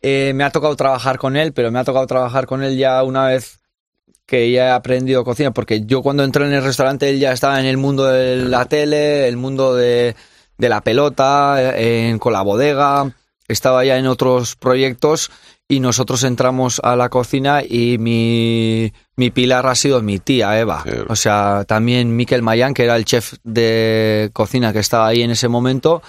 eh, 0.02 0.32
me 0.34 0.44
ha 0.44 0.50
tocado 0.50 0.74
trabajar 0.76 1.18
con 1.18 1.36
él, 1.36 1.52
pero 1.52 1.70
me 1.70 1.78
ha 1.78 1.84
tocado 1.84 2.06
trabajar 2.06 2.46
con 2.46 2.62
él 2.62 2.76
ya 2.76 3.02
una 3.02 3.26
vez 3.26 3.58
que 4.28 4.50
ya 4.52 4.66
he 4.66 4.70
aprendido 4.70 5.24
cocina, 5.24 5.52
porque 5.52 5.86
yo 5.86 6.02
cuando 6.02 6.22
entré 6.22 6.44
en 6.44 6.52
el 6.52 6.62
restaurante 6.62 7.08
él 7.08 7.18
ya 7.18 7.32
estaba 7.32 7.60
en 7.60 7.66
el 7.66 7.78
mundo 7.78 8.04
de 8.04 8.36
la 8.36 8.66
tele, 8.66 9.26
el 9.26 9.38
mundo 9.38 9.74
de, 9.74 10.14
de 10.58 10.68
la 10.68 10.82
pelota, 10.82 11.56
eh, 11.58 12.10
en, 12.10 12.18
con 12.18 12.34
la 12.34 12.42
bodega, 12.42 13.10
estaba 13.48 13.84
ya 13.84 13.96
en 13.98 14.06
otros 14.06 14.54
proyectos 14.56 15.30
y 15.66 15.80
nosotros 15.80 16.22
entramos 16.24 16.80
a 16.84 16.96
la 16.96 17.08
cocina 17.08 17.62
y 17.62 17.98
mi, 17.98 18.92
mi 19.16 19.30
pilar 19.30 19.66
ha 19.66 19.74
sido 19.74 20.00
mi 20.02 20.18
tía 20.18 20.58
Eva. 20.58 20.84
O 21.08 21.16
sea, 21.16 21.64
también 21.66 22.14
Miquel 22.16 22.42
Mayán, 22.42 22.72
que 22.74 22.84
era 22.84 22.96
el 22.96 23.04
chef 23.04 23.34
de 23.44 24.30
cocina 24.32 24.72
que 24.72 24.78
estaba 24.78 25.06
ahí 25.08 25.22
en 25.22 25.30
ese 25.30 25.48
momento. 25.48 26.02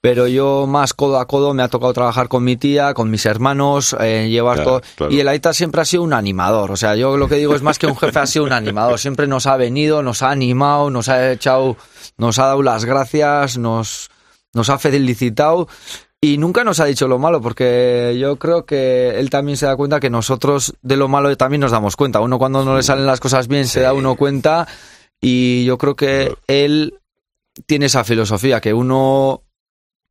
Pero 0.00 0.28
yo 0.28 0.66
más 0.68 0.94
codo 0.94 1.18
a 1.18 1.26
codo 1.26 1.54
me 1.54 1.62
ha 1.64 1.68
tocado 1.68 1.92
trabajar 1.92 2.28
con 2.28 2.44
mi 2.44 2.56
tía, 2.56 2.94
con 2.94 3.10
mis 3.10 3.26
hermanos, 3.26 3.96
eh, 3.98 4.28
llevar 4.30 4.54
Claro, 4.58 4.70
todo. 4.70 4.82
claro. 4.94 5.12
Y 5.12 5.18
el 5.18 5.26
Aita 5.26 5.52
siempre 5.52 5.80
ha 5.80 5.84
sido 5.84 6.04
un 6.04 6.12
animador. 6.12 6.70
O 6.70 6.76
sea, 6.76 6.94
yo 6.94 7.16
lo 7.16 7.28
que 7.28 7.34
digo 7.34 7.56
es 7.56 7.62
más 7.62 7.80
que 7.80 7.88
un 7.88 7.96
jefe, 7.96 8.16
ha 8.20 8.26
sido 8.26 8.44
un 8.44 8.52
animador. 8.52 9.00
Siempre 9.00 9.26
nos 9.26 9.46
ha 9.46 9.56
venido, 9.56 10.04
nos 10.04 10.22
ha 10.22 10.30
animado, 10.30 10.88
nos 10.90 11.08
ha 11.08 11.32
echado, 11.32 11.76
nos 12.16 12.38
ha 12.38 12.46
dado 12.46 12.62
las 12.62 12.84
gracias, 12.84 13.58
nos, 13.58 14.08
nos 14.54 14.70
ha 14.70 14.78
felicitado. 14.78 15.66
Y 16.20 16.36
nunca 16.38 16.64
nos 16.64 16.80
ha 16.80 16.84
dicho 16.84 17.06
lo 17.06 17.18
malo, 17.18 17.40
porque 17.40 18.16
yo 18.18 18.36
creo 18.36 18.66
que 18.66 19.20
él 19.20 19.30
también 19.30 19.56
se 19.56 19.66
da 19.66 19.76
cuenta 19.76 20.00
que 20.00 20.10
nosotros 20.10 20.74
de 20.82 20.96
lo 20.96 21.06
malo 21.06 21.34
también 21.36 21.60
nos 21.60 21.70
damos 21.70 21.94
cuenta. 21.94 22.20
Uno 22.20 22.38
cuando 22.38 22.64
no 22.64 22.76
le 22.76 22.82
salen 22.82 23.06
las 23.06 23.20
cosas 23.20 23.46
bien 23.46 23.66
se 23.66 23.80
da 23.82 23.92
uno 23.92 24.16
cuenta 24.16 24.66
y 25.20 25.64
yo 25.64 25.78
creo 25.78 25.94
que 25.94 26.34
él 26.48 26.98
tiene 27.66 27.86
esa 27.86 28.02
filosofía, 28.02 28.60
que 28.60 28.74
uno 28.74 29.42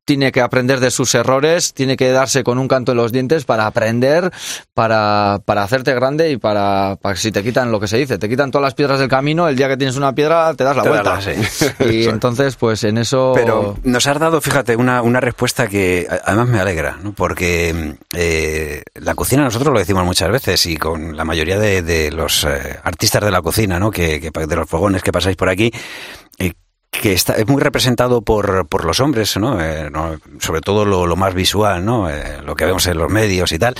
tiene 0.08 0.32
que 0.32 0.40
aprender 0.40 0.80
de 0.80 0.90
sus 0.90 1.14
errores, 1.14 1.74
tiene 1.74 1.98
que 1.98 2.10
darse 2.10 2.42
con 2.42 2.56
un 2.56 2.66
canto 2.66 2.92
en 2.92 2.96
los 2.96 3.12
dientes 3.12 3.44
para 3.44 3.66
aprender, 3.66 4.30
para, 4.72 5.38
para 5.44 5.62
hacerte 5.64 5.92
grande 5.94 6.30
y 6.30 6.38
para, 6.38 6.96
para 7.02 7.14
que 7.14 7.20
si 7.20 7.30
te 7.30 7.42
quitan 7.42 7.70
lo 7.70 7.78
que 7.78 7.88
se 7.88 7.98
dice, 7.98 8.16
te 8.16 8.26
quitan 8.26 8.50
todas 8.50 8.62
las 8.62 8.72
piedras 8.74 8.98
del 9.00 9.10
camino, 9.10 9.46
el 9.48 9.54
día 9.56 9.68
que 9.68 9.76
tienes 9.76 9.96
una 9.96 10.14
piedra 10.14 10.54
te 10.54 10.64
das 10.64 10.74
la 10.76 10.82
Te 10.82 10.88
vuelta. 10.88 11.20
Y 11.90 12.04
entonces, 12.06 12.56
pues 12.56 12.84
en 12.84 12.96
eso... 12.96 13.32
Pero 13.34 13.76
nos 13.84 14.06
has 14.06 14.18
dado, 14.18 14.40
fíjate, 14.40 14.76
una, 14.76 15.02
una 15.02 15.20
respuesta 15.20 15.66
que 15.68 16.08
además 16.24 16.48
me 16.48 16.58
alegra, 16.58 16.96
¿no? 17.02 17.12
porque 17.12 17.96
eh, 18.16 18.82
la 18.94 19.14
cocina 19.14 19.44
nosotros 19.44 19.74
lo 19.74 19.78
decimos 19.78 20.06
muchas 20.06 20.30
veces 20.30 20.64
y 20.64 20.78
con 20.78 21.18
la 21.18 21.26
mayoría 21.26 21.58
de, 21.58 21.82
de 21.82 22.10
los 22.10 22.44
eh, 22.44 22.78
artistas 22.82 23.22
de 23.22 23.30
la 23.30 23.42
cocina, 23.42 23.78
¿no? 23.78 23.90
que, 23.90 24.20
que- 24.20 24.30
de 24.46 24.56
los 24.56 24.70
fogones 24.70 25.02
que 25.02 25.12
pasáis 25.12 25.36
por 25.36 25.50
aquí, 25.50 25.70
eh, 26.38 26.52
que 27.00 27.12
está, 27.12 27.34
es 27.34 27.46
muy 27.46 27.60
representado 27.62 28.22
por, 28.22 28.66
por 28.68 28.84
los 28.84 29.00
hombres, 29.00 29.36
¿no? 29.36 29.60
Eh, 29.60 29.88
no, 29.90 30.16
sobre 30.40 30.60
todo 30.60 30.84
lo, 30.84 31.06
lo 31.06 31.16
más 31.16 31.34
visual, 31.34 31.84
¿no? 31.84 32.08
Eh, 32.10 32.40
lo 32.44 32.54
que 32.54 32.64
vemos 32.64 32.86
en 32.86 32.98
los 32.98 33.10
medios 33.10 33.52
y 33.52 33.58
tal. 33.58 33.74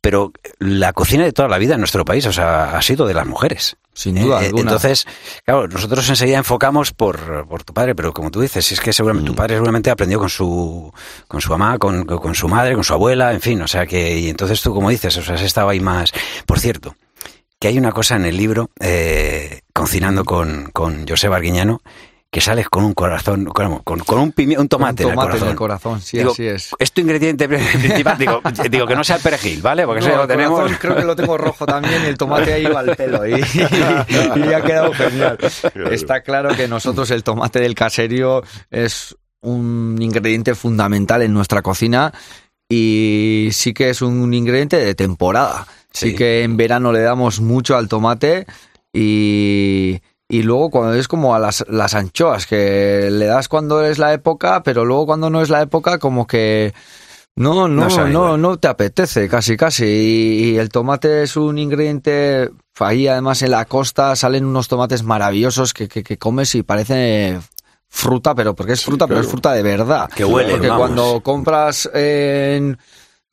Pero 0.00 0.32
la 0.58 0.92
cocina 0.92 1.24
de 1.24 1.32
toda 1.32 1.48
la 1.48 1.56
vida 1.56 1.74
en 1.74 1.80
nuestro 1.80 2.04
país, 2.04 2.26
o 2.26 2.32
sea, 2.32 2.76
ha 2.76 2.82
sido 2.82 3.06
de 3.06 3.14
las 3.14 3.26
mujeres. 3.26 3.76
Sin 3.94 4.20
duda 4.20 4.42
Eh, 4.42 4.46
alguna. 4.46 4.62
Entonces, 4.72 5.06
claro, 5.46 5.66
nosotros 5.68 6.06
enseguida 6.08 6.36
enfocamos 6.36 6.92
por, 6.92 7.46
por 7.48 7.62
tu 7.64 7.72
padre, 7.72 7.94
pero 7.94 8.12
como 8.12 8.30
tú 8.30 8.40
dices, 8.42 8.70
es 8.72 8.80
que 8.80 8.92
seguramente 8.92 9.30
Mm. 9.30 9.32
tu 9.32 9.36
padre 9.36 9.54
seguramente 9.54 9.90
aprendió 9.90 10.18
con 10.18 10.28
su 10.28 10.92
con 11.26 11.40
su 11.40 11.48
mamá, 11.50 11.78
con, 11.78 12.04
con 12.04 12.34
su 12.34 12.48
madre, 12.48 12.74
con 12.74 12.84
su 12.84 12.92
abuela, 12.92 13.32
en 13.32 13.40
fin, 13.40 13.62
o 13.62 13.68
sea 13.68 13.86
que 13.86 14.18
y 14.18 14.28
entonces 14.28 14.60
tú 14.60 14.74
como 14.74 14.90
dices, 14.90 15.16
o 15.16 15.22
sea, 15.22 15.36
has 15.36 15.42
estado 15.42 15.70
ahí 15.70 15.80
más. 15.80 16.12
Por 16.44 16.58
cierto, 16.58 16.96
que 17.58 17.68
hay 17.68 17.78
una 17.78 17.92
cosa 17.92 18.16
en 18.16 18.26
el 18.26 18.36
libro 18.36 18.68
cocinando 19.72 20.24
con 20.24 20.70
con 20.72 21.06
José 21.08 21.28
Barguiñano 21.28 21.80
que 22.34 22.40
sales 22.40 22.68
con 22.68 22.82
un 22.84 22.94
corazón, 22.94 23.44
con, 23.44 23.78
con, 23.84 24.00
con 24.00 24.18
un 24.18 24.32
pimi- 24.34 24.58
un 24.58 24.66
tomate, 24.66 25.04
Un 25.06 25.12
tomate 25.14 25.36
en 25.36 25.36
el 25.36 25.42
en 25.44 25.48
el 25.50 25.56
corazón. 25.56 25.92
corazón, 25.92 26.00
sí, 26.00 26.18
Digo, 26.18 26.32
así 26.32 26.46
es. 26.48 26.70
Es 26.80 26.90
tu 26.90 27.00
ingrediente 27.00 27.48
principal, 27.48 28.18
digo, 28.18 28.42
digo 28.68 28.86
que 28.88 28.96
no 28.96 29.04
sea 29.04 29.16
el 29.16 29.22
perejil, 29.22 29.62
¿vale? 29.62 29.86
Porque 29.86 30.00
eso 30.00 30.08
No, 30.08 30.14
ya 30.14 30.16
lo 30.16 30.22
el 30.24 30.28
tenemos. 30.28 30.58
corazón 30.58 30.78
creo 30.80 30.96
que 30.96 31.04
lo 31.04 31.14
tengo 31.14 31.38
rojo 31.38 31.64
también 31.64 32.02
y 32.02 32.06
el 32.06 32.18
tomate 32.18 32.52
ahí 32.54 32.64
va 32.64 32.80
al 32.80 32.96
pelo 32.96 33.24
y, 33.24 33.34
y 33.34 34.52
ha 34.52 34.62
quedado 34.62 34.92
genial. 34.92 35.38
Está 35.92 36.22
claro 36.22 36.48
que 36.56 36.66
nosotros 36.66 37.08
el 37.12 37.22
tomate 37.22 37.60
del 37.60 37.76
caserío 37.76 38.42
es 38.70 39.16
un 39.42 39.96
ingrediente 40.00 40.56
fundamental 40.56 41.22
en 41.22 41.32
nuestra 41.32 41.62
cocina 41.62 42.12
y 42.68 43.50
sí 43.52 43.72
que 43.74 43.90
es 43.90 44.02
un 44.02 44.34
ingrediente 44.34 44.76
de 44.76 44.94
temporada. 44.96 45.68
Sí, 45.92 46.10
Sí. 46.10 46.16
que 46.16 46.42
en 46.42 46.56
verano 46.56 46.90
le 46.90 46.98
damos 47.00 47.40
mucho 47.40 47.76
al 47.76 47.86
tomate 47.86 48.46
y, 48.92 50.00
y 50.38 50.42
luego 50.42 50.70
cuando 50.70 50.94
es 50.94 51.08
como 51.08 51.34
a 51.34 51.38
las, 51.38 51.64
las 51.68 51.94
anchoas, 51.94 52.46
que 52.46 53.08
le 53.10 53.26
das 53.26 53.48
cuando 53.48 53.84
es 53.84 53.98
la 53.98 54.12
época, 54.12 54.62
pero 54.62 54.84
luego 54.84 55.06
cuando 55.06 55.30
no 55.30 55.42
es 55.42 55.50
la 55.50 55.62
época 55.62 55.98
como 55.98 56.26
que... 56.26 56.72
No, 57.36 57.66
no, 57.66 57.88
No 57.88 58.08
no, 58.08 58.36
no 58.36 58.56
te 58.58 58.68
apetece, 58.68 59.28
casi, 59.28 59.56
casi. 59.56 59.84
Y, 59.84 60.50
y 60.50 60.58
el 60.58 60.68
tomate 60.68 61.24
es 61.24 61.36
un 61.36 61.58
ingrediente. 61.58 62.50
Ahí, 62.78 63.08
además, 63.08 63.42
en 63.42 63.50
la 63.50 63.64
costa 63.64 64.14
salen 64.14 64.44
unos 64.44 64.68
tomates 64.68 65.02
maravillosos 65.02 65.74
que, 65.74 65.88
que, 65.88 66.04
que 66.04 66.16
comes 66.16 66.54
y 66.54 66.62
parece 66.62 67.40
fruta, 67.88 68.34
pero 68.36 68.54
porque 68.54 68.74
es 68.74 68.84
fruta, 68.84 69.06
pero 69.08 69.20
es 69.20 69.26
fruta 69.26 69.52
de 69.52 69.62
verdad. 69.64 70.08
Que 70.14 70.24
huele, 70.24 70.52
Porque 70.52 70.68
vamos. 70.68 70.86
cuando 70.86 71.20
compras 71.22 71.90
en 71.92 72.78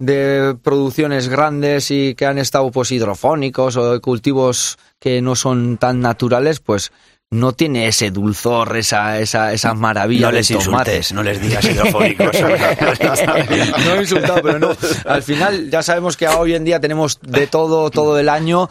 de 0.02 0.58
producciones 0.64 1.30
grandes 1.30 1.92
y 1.92 2.16
que 2.16 2.26
han 2.26 2.40
estado 2.40 2.72
pues 2.72 2.92
hidrofónicos 2.92 3.78
o 3.78 3.94
de 3.94 4.00
cultivos 4.00 4.78
que 5.00 5.22
no 5.22 5.36
son 5.36 5.78
tan 5.78 6.02
naturales, 6.02 6.60
pues 6.60 6.92
no 7.30 7.54
tiene 7.54 7.88
ese 7.88 8.12
dulzor, 8.12 8.76
esa, 8.76 9.20
esa, 9.20 9.54
esa 9.54 9.74
maravilla 9.74 10.26
No 10.28 10.32
les 10.34 10.52
insultes, 10.52 11.14
no 11.14 11.24
les 11.24 11.40
digas 11.40 11.64
hidrofónicos. 11.64 12.36
no 13.86 13.96
he 13.96 14.02
insultado, 14.02 14.42
pero 14.42 14.60
no. 14.60 14.76
Al 15.06 15.24
final 15.24 15.70
ya 15.70 15.84
sabemos 15.84 16.18
que 16.18 16.28
hoy 16.28 16.56
en 16.56 16.66
día 16.66 16.80
tenemos 16.80 17.20
de 17.22 17.46
todo, 17.48 17.90
todo 17.92 18.20
el 18.20 18.28
año 18.28 18.70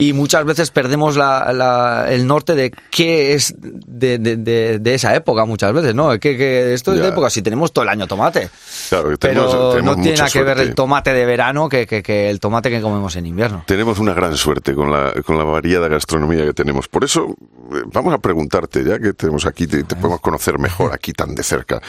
y 0.00 0.12
muchas 0.12 0.44
veces 0.44 0.70
perdemos 0.70 1.16
la, 1.16 1.52
la- 1.52 2.06
el 2.08 2.24
norte 2.24 2.54
de 2.54 2.70
qué 2.88 3.34
es 3.34 3.52
de, 3.58 4.18
de- 4.18 4.36
de- 4.36 4.78
de 4.78 4.94
esa 4.94 5.12
época 5.16 5.44
muchas 5.44 5.72
veces, 5.72 5.92
¿no? 5.92 6.10
Que, 6.20 6.36
que 6.36 6.72
esto 6.72 6.92
es 6.94 7.00
de 7.00 7.08
época, 7.08 7.28
si 7.30 7.42
tenemos 7.42 7.72
todo 7.72 7.82
el 7.82 7.88
año 7.88 8.06
tomate. 8.06 8.48
Claro, 8.90 9.10
que 9.10 9.16
Pero 9.18 9.46
tenemos, 9.48 9.70
tenemos 9.74 9.96
no 9.96 10.02
tiene 10.04 10.18
nada 10.18 10.30
que 10.30 10.42
ver 10.44 10.58
el 10.60 10.74
tomate 10.76 11.12
de 11.12 11.26
verano 11.26 11.68
que, 11.68 11.84
que- 11.88 12.04
que 12.04 12.30
el 12.30 12.38
tomate 12.38 12.70
que 12.70 12.80
comemos 12.80 13.16
en 13.16 13.26
invierno. 13.26 13.64
Tenemos 13.66 13.98
una 13.98 14.14
gran 14.14 14.36
suerte 14.36 14.72
con 14.72 14.92
la, 14.92 15.12
con 15.26 15.36
la 15.36 15.42
variada 15.42 15.88
gastronomía 15.88 16.44
que 16.44 16.54
tenemos. 16.54 16.86
Por 16.86 17.02
eso, 17.02 17.34
eh, 17.72 17.82
vamos 17.92 18.14
a 18.14 18.18
preguntarte, 18.18 18.84
ya 18.84 19.00
que 19.00 19.14
tenemos 19.14 19.46
aquí, 19.46 19.66
te, 19.66 19.82
te 19.82 19.96
podemos 19.96 20.20
conocer 20.20 20.60
mejor 20.60 20.92
aquí 20.92 21.12
tan 21.12 21.34
de 21.34 21.42
cerca. 21.42 21.82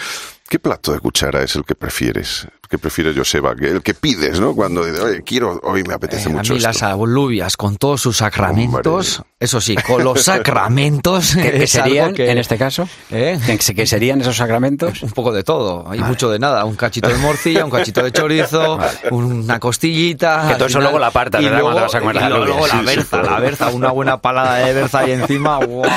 ¿Qué 0.49 0.57
plato 0.57 0.93
de 0.93 0.99
cuchara 0.99 1.43
es 1.43 1.55
el 1.55 1.63
que 1.63 1.75
prefieres? 1.75 2.47
¿Qué 2.69 2.77
prefieres, 2.77 3.17
Joseba? 3.17 3.55
Que- 3.55 3.67
El 3.69 3.81
que 3.81 3.95
pides, 3.95 4.39
¿no? 4.39 4.53
Cuando 4.53 4.85
dices, 4.85 5.01
oye, 5.01 5.23
quiero, 5.23 5.59
hoy 5.63 5.81
me 5.83 5.95
apetece 5.95 6.29
Eh, 6.29 6.33
a 6.33 6.35
mucho 6.35 6.53
mí 6.53 6.57
esto. 6.59 6.69
las 6.69 6.83
alubias 6.83 7.57
con 7.57 7.77
todos 7.77 7.99
sus 7.99 8.17
sacramentos, 8.17 9.17
Hombre. 9.19 9.31
eso 9.39 9.59
sí, 9.59 9.75
con 9.75 10.03
los 10.03 10.21
sacramentos 10.23 11.33
¿Qué, 11.35 11.41
qué 11.51 11.63
es 11.63 11.75
algo 11.75 11.85
serían, 11.88 12.13
que- 12.13 12.29
en 12.29 12.38
este 12.38 12.57
caso? 12.59 12.88
¿Eh? 13.09 13.39
¿Qué, 13.43 13.57
qué 13.73 13.85
serían 13.88 14.21
esos 14.21 14.35
sacramentos? 14.38 15.01
Un 15.01 15.09
poco 15.09 15.33
de 15.33 15.43
todo, 15.43 15.89
hay 15.89 15.99
mucho 16.01 16.29
de 16.29 16.38
nada, 16.38 16.63
un 16.65 16.75
cachito 16.75 17.09
de 17.09 17.15
morcilla, 17.17 17.65
un 17.65 17.71
cachito 17.71 18.03
de 18.03 18.11
chorizo, 18.11 18.77
una 19.11 19.59
costillita. 19.59 20.45
Que 20.49 20.53
todo 20.55 20.67
eso 20.67 20.79
luego 20.79 20.99
la 20.99 21.07
apartas, 21.07 21.41
y 21.41 21.45
¿verdad? 21.45 21.57
luego, 21.61 21.71
Cuando 21.73 21.81
vas 21.88 21.95
a 21.95 21.99
comer 22.01 22.15
y 22.15 22.19
las 22.19 22.29
luego, 22.29 22.67
la 22.67 22.73
Sí, 22.73 22.79
sí, 22.79 22.85
berza, 22.85 23.23
la 23.23 23.39
berza, 23.39 23.67
una 23.69 23.89
buena 23.89 24.17
palada 24.21 24.57
de 24.57 24.73
berza 24.73 24.99
ahí 24.99 25.11
encima, 25.13 25.57
¡guau! 25.65 25.89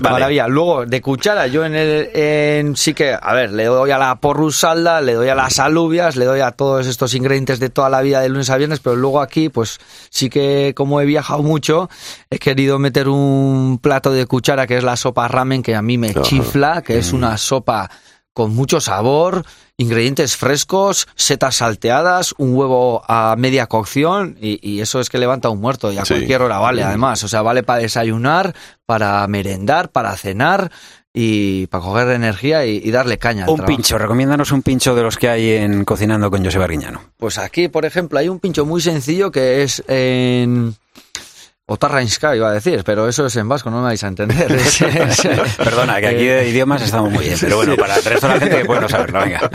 Maravilla. 0.00 0.48
Luego, 0.48 0.84
de 0.84 1.00
cuchara, 1.00 1.46
yo 1.46 1.64
en 1.64 1.76
el, 1.76 2.10
en, 2.12 2.76
sí 2.76 2.92
que, 2.92 3.16
a 3.20 3.32
ver, 3.34 3.52
le 3.52 3.66
doy 3.66 3.92
a 3.92 3.98
la 3.98 4.16
porrusalda, 4.16 5.00
le 5.00 5.14
doy 5.14 5.28
a 5.28 5.36
las 5.36 5.60
alubias, 5.92 6.16
le 6.16 6.24
doy 6.24 6.40
a 6.40 6.52
todos 6.52 6.86
estos 6.86 7.14
ingredientes 7.14 7.60
de 7.60 7.68
toda 7.68 7.90
la 7.90 8.00
vida 8.00 8.20
de 8.20 8.28
lunes 8.28 8.48
a 8.50 8.56
viernes, 8.56 8.80
pero 8.80 8.96
luego 8.96 9.20
aquí, 9.20 9.48
pues 9.48 9.78
sí 10.10 10.28
que 10.30 10.72
como 10.76 11.00
he 11.00 11.04
viajado 11.04 11.42
mucho, 11.42 11.88
he 12.30 12.38
querido 12.38 12.78
meter 12.78 13.08
un 13.08 13.78
plato 13.82 14.10
de 14.12 14.26
cuchara 14.26 14.66
que 14.66 14.78
es 14.78 14.84
la 14.84 14.96
sopa 14.96 15.28
ramen, 15.28 15.62
que 15.62 15.74
a 15.74 15.82
mí 15.82 15.98
me 15.98 16.10
Ajá. 16.10 16.22
chifla, 16.22 16.82
que 16.82 16.98
es 16.98 17.12
una 17.12 17.36
sopa 17.36 17.90
con 18.32 18.54
mucho 18.54 18.80
sabor, 18.80 19.44
ingredientes 19.76 20.36
frescos, 20.38 21.06
setas 21.16 21.56
salteadas, 21.56 22.34
un 22.38 22.54
huevo 22.54 23.02
a 23.06 23.34
media 23.36 23.66
cocción 23.66 24.38
y, 24.40 24.58
y 24.66 24.80
eso 24.80 25.00
es 25.00 25.10
que 25.10 25.18
levanta 25.18 25.50
un 25.50 25.60
muerto 25.60 25.92
y 25.92 25.98
a 25.98 26.06
Sí. 26.06 26.14
cualquier 26.14 26.40
hora 26.40 26.58
vale 26.58 26.82
además, 26.82 27.22
o 27.24 27.28
sea, 27.28 27.42
vale 27.42 27.62
para 27.62 27.80
desayunar, 27.82 28.54
para 28.86 29.26
merendar, 29.26 29.90
para 29.90 30.16
cenar 30.16 30.70
y 31.14 31.66
para 31.66 31.84
coger 31.84 32.08
energía 32.10 32.64
y, 32.64 32.80
y 32.82 32.90
darle 32.90 33.18
caña. 33.18 33.44
al 33.44 33.50
Un 33.50 33.56
trabajo. 33.56 33.76
pincho, 33.76 33.98
recomiéndanos 33.98 34.50
un 34.52 34.62
pincho 34.62 34.94
de 34.94 35.02
los 35.02 35.16
que 35.18 35.28
hay 35.28 35.50
en 35.50 35.84
Cocinando 35.84 36.30
con 36.30 36.44
José 36.44 36.58
Barguiñano. 36.58 37.02
Pues 37.18 37.38
aquí, 37.38 37.68
por 37.68 37.84
ejemplo, 37.84 38.18
hay 38.18 38.28
un 38.28 38.38
pincho 38.40 38.64
muy 38.64 38.80
sencillo 38.80 39.30
que 39.30 39.62
es 39.62 39.82
en 39.88 40.74
Otarrainska, 41.72 42.36
iba 42.36 42.50
a 42.50 42.52
decir, 42.52 42.82
pero 42.84 43.08
eso 43.08 43.24
es 43.24 43.36
en 43.36 43.48
vasco, 43.48 43.70
no 43.70 43.78
me 43.78 43.84
vais 43.84 44.04
a 44.04 44.08
entender. 44.08 44.46
Perdona, 45.56 46.00
que 46.00 46.06
aquí 46.06 46.24
de 46.26 46.48
idiomas 46.48 46.82
estamos 46.82 47.10
muy 47.10 47.24
bien, 47.24 47.38
pero 47.40 47.56
bueno, 47.56 47.76
para 47.76 47.96
el 47.96 48.04
resto 48.04 48.28
de 48.28 48.34
la 48.34 48.40
gente 48.40 48.58
que 48.58 48.64
puede 48.66 48.80
no 48.82 48.88
saberlo, 48.88 49.20
venga. 49.20 49.50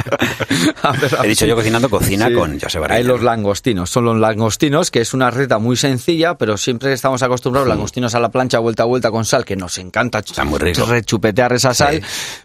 He 1.23 1.27
dicho 1.27 1.45
yo 1.45 1.55
cocinando 1.55 1.89
cocina 1.89 2.27
Sí. 2.27 2.33
con 2.33 2.59
José 2.59 2.79
Hay 2.89 3.03
los 3.03 3.21
langostinos. 3.21 3.89
Son 3.89 4.05
los 4.05 4.17
langostinos, 4.17 4.89
que 4.89 5.01
es 5.01 5.13
una 5.13 5.29
receta 5.29 5.59
muy 5.59 5.75
sencilla, 5.77 6.35
pero 6.37 6.57
siempre 6.57 6.91
estamos 6.93 7.21
acostumbrados 7.21 7.69
langostinos 7.69 8.15
a 8.15 8.19
la 8.19 8.29
plancha, 8.29 8.59
vuelta 8.59 8.83
a 8.83 8.85
vuelta 8.87 9.11
con 9.11 9.23
sal, 9.23 9.45
que 9.45 9.55
nos 9.55 9.77
encanta 9.77 10.23
muy 10.45 10.57
rico. 10.59 10.85
rechupetear 10.85 11.53
esa 11.53 11.73
sal. 11.73 12.01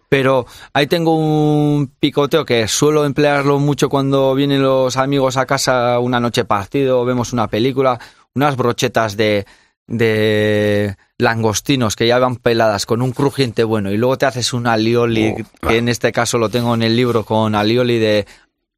Pero 0.09 0.47
ahí 0.75 0.87
tengo 0.87 1.17
un 1.17 1.91
picoteo 1.99 2.45
que 2.45 2.69
suelo 2.69 3.07
emplearlo 3.07 3.59
mucho 3.59 3.89
cuando 3.89 4.35
vienen 4.35 4.63
los 4.63 4.99
amigos 4.99 5.39
a 5.39 5.47
casa 5.47 5.99
una 5.99 6.21
noche 6.21 6.45
partido, 6.45 7.05
vemos 7.07 7.33
una 7.33 7.49
película, 7.49 7.99
unas 8.35 8.57
brochetas 8.57 9.17
de, 9.17 9.47
de 9.87 10.97
langostinos 11.19 11.97
que 11.97 12.07
ya 12.07 12.19
van 12.19 12.37
peladas 12.37 12.87
con 12.87 13.03
un 13.03 13.13
crujiente 13.13 13.65
bueno 13.65 13.91
y 13.93 13.97
luego 13.97 14.19
te 14.19 14.27
haces 14.27 14.53
un 14.53 14.67
alioli, 14.67 15.35
Oh, 15.63 15.69
que 15.69 15.79
en 15.79 15.89
este 15.89 16.13
caso 16.13 16.39
lo 16.39 16.49
tengo 16.49 16.75
en 16.75 16.83
el 16.83 16.97
libro 16.97 17.25
con 17.25 17.55
alioli 17.55 17.99
de 17.99 18.27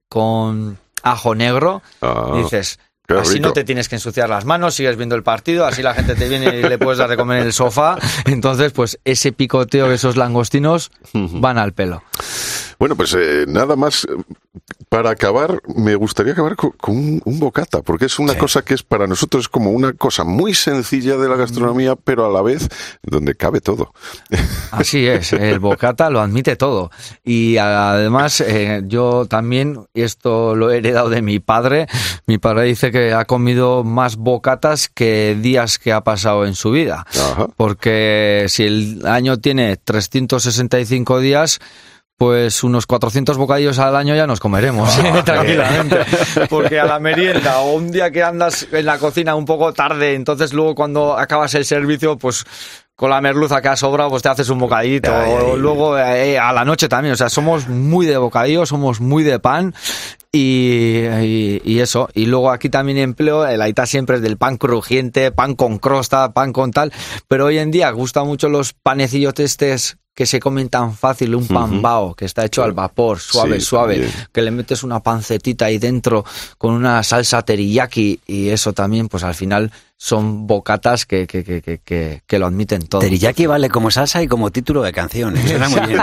con 0.08 0.78
ajo 1.02 1.34
negro, 1.34 1.82
Ah, 2.00 2.32
dices, 2.42 2.78
así 3.08 3.34
rico. 3.34 3.48
no 3.48 3.52
te 3.52 3.64
tienes 3.64 3.88
que 3.88 3.96
ensuciar 3.96 4.28
las 4.28 4.44
manos, 4.44 4.74
sigues 4.74 4.96
viendo 4.96 5.14
el 5.14 5.22
partido, 5.22 5.66
así 5.66 5.82
la 5.82 5.94
gente 5.94 6.14
te 6.14 6.28
viene 6.28 6.56
y 6.56 6.62
le 6.62 6.78
puedes 6.78 6.98
dar 6.98 7.08
de 7.10 7.16
comer 7.16 7.40
en 7.40 7.46
el 7.46 7.52
sofá. 7.52 7.98
Entonces, 8.26 8.72
pues 8.72 8.98
ese 9.04 9.32
picoteo, 9.32 9.90
esos 9.92 10.16
langostinos 10.16 10.90
van 11.12 11.58
al 11.58 11.72
pelo. 11.72 12.02
Bueno, 12.78 12.96
pues 12.96 13.14
eh, 13.18 13.44
nada 13.48 13.76
más. 13.76 14.04
eh, 14.04 14.22
Para 14.88 15.10
acabar, 15.10 15.60
me 15.74 15.96
gustaría 15.96 16.32
acabar 16.34 16.54
co- 16.54 16.72
con, 16.80 16.96
un, 16.96 17.22
un 17.24 17.40
bocata, 17.40 17.82
porque 17.82 18.04
es 18.06 18.18
una 18.20 18.36
cosa 18.38 18.62
que 18.62 18.74
es 18.74 18.82
para 18.84 19.06
nosotros 19.08 19.48
como 19.48 19.70
una 19.72 19.92
cosa 19.92 20.22
muy 20.22 20.54
sencilla 20.54 21.16
de 21.16 21.28
la 21.28 21.34
gastronomía, 21.34 21.96
pero 21.96 22.26
a 22.26 22.30
la 22.30 22.42
vez 22.42 22.68
donde 23.02 23.34
cabe 23.34 23.60
todo. 23.60 23.92
Así 24.70 25.04
es, 25.06 25.32
el 25.32 25.58
bocata 25.58 26.10
lo 26.10 26.20
admite 26.20 26.54
todo. 26.54 26.90
Y 27.24 27.56
además, 27.56 28.40
eh, 28.40 28.82
yo 28.86 29.26
también, 29.26 29.80
y 29.94 30.02
esto 30.02 30.54
lo 30.54 30.70
he 30.70 30.76
heredado 30.78 31.08
de 31.10 31.22
mi 31.22 31.40
padre, 31.40 31.88
mi 32.26 32.38
padre 32.38 32.64
dice 32.64 32.92
que 32.92 33.12
ha 33.12 33.24
comido 33.24 33.82
más 33.82 34.14
bocatas 34.16 34.88
que 34.88 35.36
días 35.40 35.78
que 35.80 35.92
ha 35.92 36.02
pasado 36.04 36.46
en 36.46 36.54
su 36.54 36.70
vida. 36.70 37.04
Ajá. 37.32 37.48
Porque 37.56 38.46
si 38.48 38.62
el 38.64 39.02
año 39.06 39.38
tiene 39.38 39.76
365 39.76 41.18
días, 41.20 41.58
pues 42.16 42.62
unos 42.62 42.86
400 42.86 43.36
bocadillos 43.36 43.78
al 43.78 43.96
año 43.96 44.14
ya 44.14 44.26
nos 44.26 44.40
comeremos 44.40 44.88
tranquilamente. 45.24 45.98
Porque 46.48 46.78
a 46.78 46.84
la 46.84 46.98
merienda 47.00 47.58
o 47.60 47.72
un 47.74 47.90
día 47.90 48.10
que 48.10 48.22
andas 48.22 48.66
en 48.70 48.86
la 48.86 48.98
cocina 48.98 49.34
un 49.34 49.44
poco 49.44 49.72
tarde, 49.72 50.14
entonces 50.14 50.52
luego 50.52 50.74
cuando 50.74 51.18
acabas 51.18 51.54
el 51.54 51.64
servicio, 51.64 52.16
pues 52.16 52.44
con 52.96 53.10
la 53.10 53.20
merluza 53.20 53.60
que 53.60 53.66
ha 53.68 53.76
sobrado, 53.76 54.10
pues 54.10 54.22
te 54.22 54.28
haces 54.28 54.48
un 54.50 54.60
bocadito. 54.60 55.12
o 55.12 55.56
luego 55.56 55.98
eh, 55.98 56.38
a 56.38 56.52
la 56.52 56.64
noche 56.64 56.88
también. 56.88 57.14
O 57.14 57.16
sea, 57.16 57.28
somos 57.28 57.68
muy 57.68 58.06
de 58.06 58.16
bocadillo, 58.16 58.64
somos 58.66 59.00
muy 59.00 59.24
de 59.24 59.40
pan. 59.40 59.74
Y, 60.30 61.02
y- 61.22 61.62
y 61.64 61.80
eso. 61.80 62.08
Y 62.14 62.26
luego 62.26 62.50
aquí 62.52 62.68
también 62.68 62.98
empleo, 62.98 63.46
el 63.46 63.60
aita 63.62 63.86
siempre 63.86 64.16
es 64.16 64.22
del 64.22 64.36
pan 64.36 64.56
crujiente, 64.58 65.32
pan 65.32 65.54
con 65.56 65.78
crosta, 65.78 66.32
pan 66.32 66.52
con 66.52 66.70
tal. 66.70 66.92
Pero 67.26 67.46
hoy 67.46 67.58
en 67.58 67.72
día 67.72 67.90
gustan 67.90 68.26
mucho 68.28 68.48
los 68.48 68.72
panecillos 68.72 69.34
testes 69.34 69.96
que 70.14 70.26
se 70.26 70.38
comen 70.38 70.68
tan 70.68 70.94
fácil, 70.94 71.34
un 71.34 71.46
pan 71.48 71.82
bao, 71.82 72.14
que 72.14 72.24
está 72.24 72.44
hecho 72.44 72.62
al 72.62 72.72
vapor, 72.72 73.18
suave, 73.18 73.58
Sí, 73.58 73.66
suave, 73.66 74.08
que 74.32 74.42
le 74.42 74.52
metes 74.52 74.84
una 74.84 75.00
pancetita 75.00 75.66
ahí 75.66 75.78
dentro 75.78 76.24
con 76.56 76.72
una 76.72 77.02
salsa 77.02 77.42
teriyaki 77.42 78.20
y 78.26 78.48
eso 78.48 78.72
también, 78.72 79.08
pues 79.08 79.24
al 79.24 79.34
final 79.34 79.72
son 79.96 80.46
bocatas 80.46 81.06
que, 81.06 81.26
que, 81.26 81.44
que, 81.44 81.62
que, 81.62 81.78
que, 81.78 82.22
que 82.26 82.38
lo 82.38 82.46
admiten 82.46 82.86
todo. 82.86 83.00
Teriyaki 83.00 83.46
vale 83.46 83.68
como 83.68 83.90
salsa 83.90 84.22
y 84.22 84.28
como 84.28 84.50
título 84.50 84.82
de 84.82 84.92
canción. 84.92 85.36
Suena 85.46 85.68
muy 85.68 85.80
bien. 85.80 86.00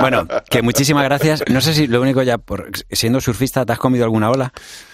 Bueno, 0.00 0.26
que 0.48 0.62
muchísimas 0.62 1.04
gracias. 1.04 1.42
No 1.48 1.60
sé 1.60 1.74
si 1.74 1.86
lo 1.86 2.00
único 2.00 2.22
ya, 2.22 2.38
por 2.38 2.70
siendo 2.90 3.20
surfista, 3.20 3.64
¿te 3.64 3.72
has 3.72 3.78
comido 3.78 4.04
alguna 4.04 4.30
ola? 4.30 4.52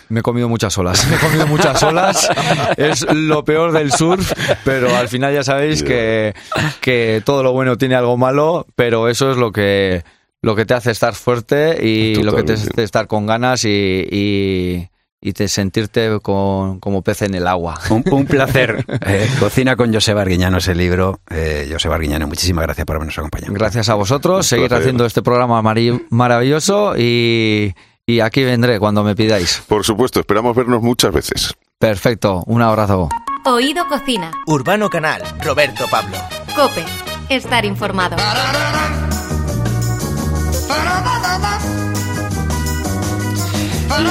Me 0.09 0.21
he 0.21 0.23
comido 0.23 0.49
muchas 0.49 0.79
olas. 0.79 1.07
Me 1.09 1.17
he 1.17 1.19
comido 1.19 1.47
muchas 1.47 1.83
olas. 1.83 2.29
Es 2.77 3.07
lo 3.13 3.45
peor 3.45 3.73
del 3.73 3.93
surf, 3.93 4.33
pero 4.65 4.95
al 4.95 5.09
final 5.09 5.35
ya 5.35 5.43
sabéis 5.43 5.83
que, 5.83 6.35
que 6.81 7.23
todo 7.25 7.43
lo 7.43 7.53
bueno 7.53 7.77
tiene 7.77 7.97
algo 7.97 8.17
malo, 8.17 8.67
pero 8.77 9.09
eso 9.09 9.31
es 9.31 9.37
lo 9.37 9.51
que, 9.51 10.05
lo 10.43 10.55
que 10.55 10.65
te 10.65 10.75
hace 10.75 10.91
estar 10.91 11.15
fuerte 11.15 11.85
y 11.85 12.17
lo 12.23 12.35
que 12.35 12.45
te 12.45 12.53
hace 12.55 12.83
estar 12.83 13.07
con 13.07 13.27
ganas 13.27 13.65
y, 13.65 14.07
y, 14.11 14.89
y 15.21 15.33
te 15.33 15.49
sentirte 15.49 16.21
con- 16.21 16.79
como 16.81 17.03
pez 17.03 17.23
en 17.23 17.35
el 17.35 17.47
agua. 17.47 17.79
Un, 17.91 18.05
un 18.11 18.27
placer. 18.27 18.85
Eh, 19.09 19.29
Cocina 19.41 19.77
con 19.77 19.93
Joseba 19.93 20.23
Arguiñano 20.23 20.59
ese 20.59 20.75
libro. 20.75 21.21
Eh, 21.31 21.69
Joseba 21.71 21.95
Arguiñano, 21.97 22.27
muchísimas 22.27 22.63
gracias 22.65 22.85
por 22.87 22.97
habernos 22.97 23.17
acompañado. 23.19 23.53
Gracias 23.55 23.89
a 23.89 23.95
vosotros, 23.95 24.47
seguir 24.47 24.73
haciendo 24.75 25.07
este 25.07 25.23
programa 25.23 25.63
maravilloso 26.11 26.95
y, 26.97 27.75
y 28.07 28.21
aquí 28.21 28.45
vendré 28.45 28.79
cuando 28.79 29.03
me 29.05 29.15
pidáis. 29.15 29.63
Por 29.69 29.85
supuesto, 29.85 30.21
esperamos 30.21 30.55
vernos 30.57 30.83
muchas 30.83 31.13
veces. 31.13 31.55
Perfecto, 31.79 32.43
un 32.47 32.63
abrazo. 32.63 33.09
Oído 33.45 33.87
Cocina. 33.89 34.31
Urbano 34.47 34.91
Canal, 34.91 35.23
Roberto 35.45 35.87
Pablo. 35.91 36.17
Cope. 36.57 36.85
Estar 37.29 37.65
informado. 37.65 38.17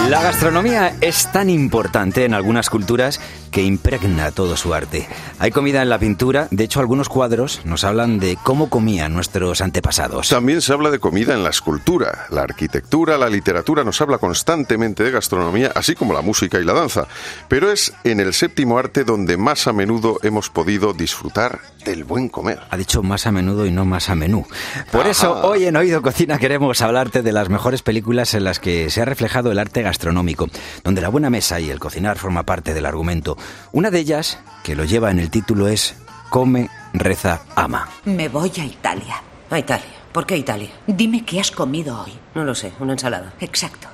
La 0.09 0.21
gastronomía 0.21 0.95
es 1.01 1.31
tan 1.31 1.49
importante 1.49 2.25
en 2.25 2.33
algunas 2.33 2.69
culturas 2.69 3.19
que 3.55 3.63
impregna 3.63 4.31
todo 4.31 4.57
su 4.57 4.73
arte. 4.73 5.07
Hay 5.39 5.49
comida 5.49 5.81
en 5.81 5.87
la 5.87 5.97
pintura, 5.97 6.49
de 6.51 6.65
hecho 6.65 6.81
algunos 6.81 7.07
cuadros 7.07 7.61
nos 7.63 7.85
hablan 7.85 8.19
de 8.19 8.37
cómo 8.43 8.69
comían 8.69 9.13
nuestros 9.13 9.61
antepasados. 9.61 10.27
También 10.27 10.61
se 10.61 10.73
habla 10.73 10.91
de 10.91 10.99
comida 10.99 11.33
en 11.33 11.41
la 11.41 11.51
escultura. 11.51 12.25
La 12.31 12.41
arquitectura, 12.41 13.17
la 13.17 13.29
literatura 13.29 13.85
nos 13.85 14.01
habla 14.01 14.17
constantemente 14.17 15.03
de 15.03 15.11
gastronomía, 15.11 15.71
así 15.73 15.95
como 15.95 16.11
la 16.11 16.21
música 16.21 16.59
y 16.59 16.65
la 16.65 16.73
danza. 16.73 17.07
Pero 17.47 17.71
es 17.71 17.93
en 18.03 18.19
el 18.19 18.33
séptimo 18.33 18.77
arte 18.77 19.05
donde 19.05 19.37
más 19.37 19.67
a 19.67 19.71
menudo 19.71 20.19
hemos 20.21 20.49
podido 20.49 20.91
disfrutar 20.91 21.61
del 21.85 22.03
buen 22.03 22.27
comer. 22.27 22.59
Ha 22.71 22.75
dicho 22.75 23.03
más 23.03 23.25
a 23.25 23.31
menudo 23.31 23.65
y 23.65 23.71
no 23.71 23.85
más 23.85 24.09
a 24.09 24.15
menú. 24.15 24.45
Por 24.91 25.07
eso 25.07 25.47
hoy 25.47 25.65
en 25.65 25.77
Oído 25.77 26.01
Cocina 26.01 26.39
queremos 26.39 26.81
hablarte 26.81 27.21
de 27.21 27.31
las 27.31 27.47
mejores 27.47 27.83
películas 27.83 28.33
en 28.33 28.43
las 28.43 28.59
que 28.59 28.89
se 28.89 29.01
ha 29.01 29.05
reflejado 29.05 29.51
el 29.51 29.59
arte 29.59 29.81
gastronómico, 29.83 30.49
donde 30.83 31.01
la 31.01 31.09
buena 31.09 31.29
mesa 31.29 31.59
y 31.61 31.69
el 31.69 31.79
cocinar 31.79 32.17
forma 32.17 32.43
parte 32.43 32.73
del 32.73 32.85
argumento. 32.85 33.37
Una 33.71 33.91
de 33.91 33.99
ellas, 33.99 34.39
que 34.63 34.75
lo 34.75 34.85
lleva 34.85 35.11
en 35.11 35.19
el 35.19 35.29
título, 35.29 35.67
es 35.67 35.95
Come, 36.29 36.69
reza, 36.93 37.41
ama. 37.55 37.87
Me 38.05 38.29
voy 38.29 38.51
a 38.59 38.65
Italia. 38.65 39.21
A 39.49 39.59
Italia. 39.59 39.85
¿Por 40.11 40.25
qué 40.25 40.37
Italia? 40.37 40.69
Dime 40.87 41.25
qué 41.25 41.39
has 41.39 41.51
comido 41.51 42.01
hoy. 42.01 42.13
No 42.35 42.43
lo 42.43 42.55
sé, 42.55 42.73
una 42.79 42.93
ensalada. 42.93 43.33
Exacto. 43.39 43.87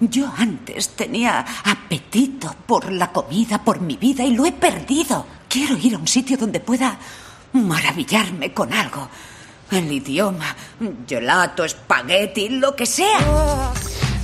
Yo 0.00 0.32
antes 0.36 0.90
tenía 0.90 1.44
apetito 1.64 2.54
por 2.66 2.90
la 2.90 3.12
comida, 3.12 3.62
por 3.62 3.80
mi 3.80 3.96
vida, 3.96 4.24
y 4.24 4.34
lo 4.34 4.46
he 4.46 4.52
perdido. 4.52 5.26
Quiero 5.48 5.76
ir 5.76 5.94
a 5.94 5.98
un 5.98 6.08
sitio 6.08 6.36
donde 6.36 6.60
pueda 6.60 6.98
maravillarme 7.52 8.52
con 8.52 8.72
algo. 8.72 9.08
El 9.70 9.92
idioma, 9.92 10.56
gelato, 11.06 11.64
espagueti, 11.64 12.48
lo 12.48 12.74
que 12.74 12.86
sea. 12.86 13.72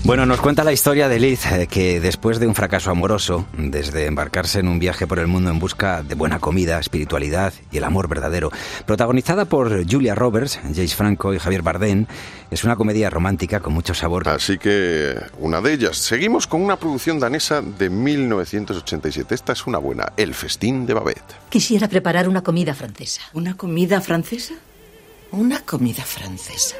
Bueno, 0.06 0.24
nos 0.24 0.40
cuenta 0.40 0.62
la 0.62 0.72
historia 0.72 1.08
de 1.08 1.18
Liz, 1.18 1.46
eh, 1.46 1.66
que 1.66 1.98
después 1.98 2.38
de 2.38 2.46
un 2.46 2.54
fracaso 2.54 2.92
amoroso, 2.92 3.44
desde 3.58 4.06
embarcarse 4.06 4.60
en 4.60 4.68
un 4.68 4.78
viaje 4.78 5.04
por 5.04 5.18
el 5.18 5.26
mundo 5.26 5.50
en 5.50 5.58
busca 5.58 6.04
de 6.04 6.14
buena 6.14 6.38
comida, 6.38 6.78
espiritualidad 6.78 7.52
y 7.72 7.78
el 7.78 7.84
amor 7.84 8.06
verdadero, 8.06 8.52
protagonizada 8.86 9.46
por 9.46 9.84
Julia 9.84 10.14
Roberts, 10.14 10.60
James 10.62 10.94
Franco 10.94 11.34
y 11.34 11.40
Javier 11.40 11.62
Bardem, 11.62 12.06
es 12.52 12.62
una 12.62 12.76
comedia 12.76 13.10
romántica 13.10 13.58
con 13.58 13.74
mucho 13.74 13.94
sabor. 13.94 14.28
Así 14.28 14.58
que 14.58 15.16
una 15.40 15.60
de 15.60 15.72
ellas. 15.72 15.96
Seguimos 15.96 16.46
con 16.46 16.62
una 16.62 16.76
producción 16.76 17.18
danesa 17.18 17.60
de 17.60 17.90
1987. 17.90 19.34
Esta 19.34 19.54
es 19.54 19.66
una 19.66 19.78
buena, 19.78 20.12
El 20.16 20.34
festín 20.34 20.86
de 20.86 20.94
Babette. 20.94 21.34
Quisiera 21.48 21.88
preparar 21.88 22.28
una 22.28 22.42
comida 22.42 22.74
francesa. 22.74 23.22
¿Una 23.32 23.56
comida 23.56 24.00
francesa? 24.00 24.54
Una 25.32 25.58
comida 25.62 26.04
francesa. 26.04 26.76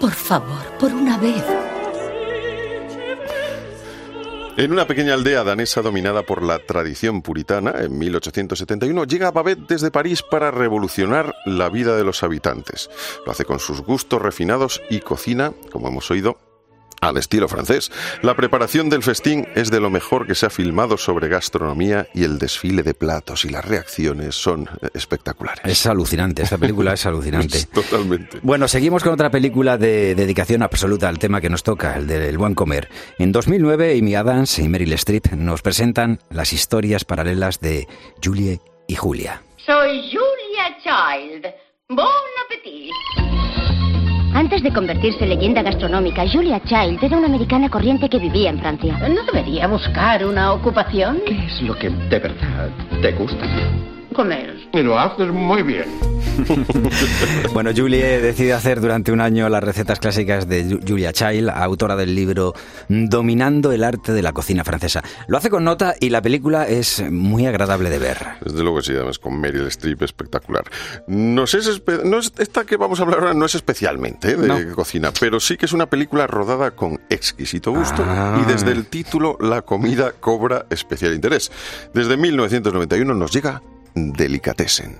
Por 0.00 0.12
favor, 0.12 0.64
por 0.80 0.92
una 0.92 1.16
vez. 1.16 1.44
En 4.56 4.70
una 4.70 4.86
pequeña 4.86 5.14
aldea 5.14 5.42
danesa 5.42 5.82
dominada 5.82 6.22
por 6.22 6.40
la 6.40 6.60
tradición 6.60 7.22
puritana, 7.22 7.74
en 7.80 7.98
1871, 7.98 9.04
llega 9.04 9.32
Babette 9.32 9.66
desde 9.66 9.90
París 9.90 10.22
para 10.22 10.52
revolucionar 10.52 11.34
la 11.44 11.68
vida 11.68 11.96
de 11.96 12.04
los 12.04 12.22
habitantes. 12.22 12.88
Lo 13.26 13.32
hace 13.32 13.44
con 13.44 13.58
sus 13.58 13.80
gustos 13.80 14.22
refinados 14.22 14.80
y 14.88 15.00
cocina, 15.00 15.52
como 15.72 15.88
hemos 15.88 16.08
oído, 16.12 16.38
al 17.08 17.16
estilo 17.16 17.48
francés. 17.48 17.90
La 18.22 18.34
preparación 18.34 18.88
del 18.88 19.02
festín 19.02 19.46
es 19.54 19.70
de 19.70 19.80
lo 19.80 19.90
mejor 19.90 20.26
que 20.26 20.34
se 20.34 20.46
ha 20.46 20.50
filmado 20.50 20.96
sobre 20.96 21.28
gastronomía 21.28 22.08
y 22.14 22.24
el 22.24 22.38
desfile 22.38 22.82
de 22.82 22.94
platos 22.94 23.44
y 23.44 23.48
las 23.48 23.64
reacciones 23.64 24.34
son 24.34 24.68
eh, 24.82 24.88
espectaculares. 24.94 25.62
Es 25.64 25.86
alucinante, 25.86 26.42
esta 26.42 26.58
película 26.58 26.92
es 26.94 27.06
alucinante. 27.06 27.64
Totalmente. 27.72 28.38
Bueno, 28.42 28.68
seguimos 28.68 29.02
con 29.02 29.12
otra 29.12 29.30
película 29.30 29.78
de 29.78 30.14
dedicación 30.14 30.62
absoluta 30.62 31.08
al 31.08 31.18
tema 31.18 31.40
que 31.40 31.50
nos 31.50 31.62
toca, 31.62 31.96
el 31.96 32.06
del 32.06 32.38
buen 32.38 32.54
comer. 32.54 32.88
En 33.18 33.32
2009, 33.32 33.98
Amy 33.98 34.14
Adams 34.14 34.58
y 34.58 34.68
Meryl 34.68 34.92
Streep 34.94 35.32
nos 35.32 35.62
presentan 35.62 36.20
las 36.30 36.52
historias 36.52 37.04
paralelas 37.04 37.60
de 37.60 37.86
Julie 38.22 38.60
y 38.86 38.94
Julia. 38.96 39.42
Soy 39.64 40.10
Julia 40.10 40.76
Child. 40.82 41.46
Bon 41.88 42.06
appetit. 42.44 43.33
Antes 44.34 44.64
de 44.64 44.72
convertirse 44.72 45.22
en 45.22 45.28
leyenda 45.28 45.62
gastronómica, 45.62 46.24
Julia 46.28 46.60
Child 46.60 47.04
era 47.04 47.16
una 47.16 47.28
americana 47.28 47.68
corriente 47.68 48.08
que 48.08 48.18
vivía 48.18 48.50
en 48.50 48.58
Francia. 48.58 48.98
¿No 49.08 49.22
debería 49.22 49.68
buscar 49.68 50.26
una 50.26 50.52
ocupación? 50.52 51.20
¿Qué 51.24 51.46
es 51.46 51.62
lo 51.62 51.76
que 51.76 51.88
de 51.88 52.18
verdad 52.18 52.68
te 53.00 53.12
gusta? 53.12 53.46
Comer. 54.14 54.68
Y 54.72 54.82
lo 54.82 54.98
haces 54.98 55.28
muy 55.28 55.62
bien. 55.62 55.84
Bueno, 57.52 57.70
Julie 57.76 58.20
decide 58.20 58.52
hacer 58.52 58.80
durante 58.80 59.12
un 59.12 59.20
año 59.20 59.48
las 59.48 59.62
recetas 59.62 60.00
clásicas 60.00 60.48
de 60.48 60.64
Ju- 60.64 60.80
Julia 60.86 61.12
Child, 61.12 61.48
autora 61.50 61.94
del 61.94 62.14
libro 62.14 62.52
Dominando 62.88 63.70
el 63.70 63.84
arte 63.84 64.12
de 64.12 64.22
la 64.22 64.32
cocina 64.32 64.64
francesa. 64.64 65.02
Lo 65.28 65.38
hace 65.38 65.50
con 65.50 65.62
nota 65.62 65.94
y 66.00 66.10
la 66.10 66.20
película 66.22 66.66
es 66.66 67.02
muy 67.10 67.46
agradable 67.46 67.90
de 67.90 67.98
ver. 68.00 68.18
Desde 68.44 68.62
luego 68.62 68.78
que 68.78 68.82
sí, 68.86 68.92
además 68.92 69.18
con 69.20 69.40
Meryl 69.40 69.66
Streep 69.68 70.02
espectacular. 70.02 70.64
No 71.06 71.44
es, 71.44 71.54
espe- 71.54 72.02
no 72.02 72.18
es- 72.18 72.32
esta 72.38 72.64
que 72.64 72.76
vamos 72.76 72.98
a 72.98 73.04
hablar 73.04 73.20
ahora 73.20 73.34
no 73.34 73.46
es 73.46 73.54
especialmente 73.54 74.30
¿eh? 74.32 74.36
de 74.36 74.72
cocina, 74.72 75.12
pero 75.20 75.38
sí 75.38 75.56
que 75.56 75.66
es 75.66 75.72
una 75.72 75.86
película 75.86 76.26
rodada 76.26 76.72
con 76.72 77.00
exquisito 77.10 77.70
gusto 77.72 78.04
Ah. 78.06 78.40
y 78.42 78.50
desde 78.50 78.72
el 78.72 78.86
título 78.86 79.36
la 79.40 79.62
comida 79.62 80.12
cobra 80.18 80.66
especial 80.70 81.14
interés. 81.14 81.52
Desde 81.92 82.16
1991 82.16 83.14
nos 83.14 83.30
llega 83.32 83.62
Delicatessen. 83.94 84.96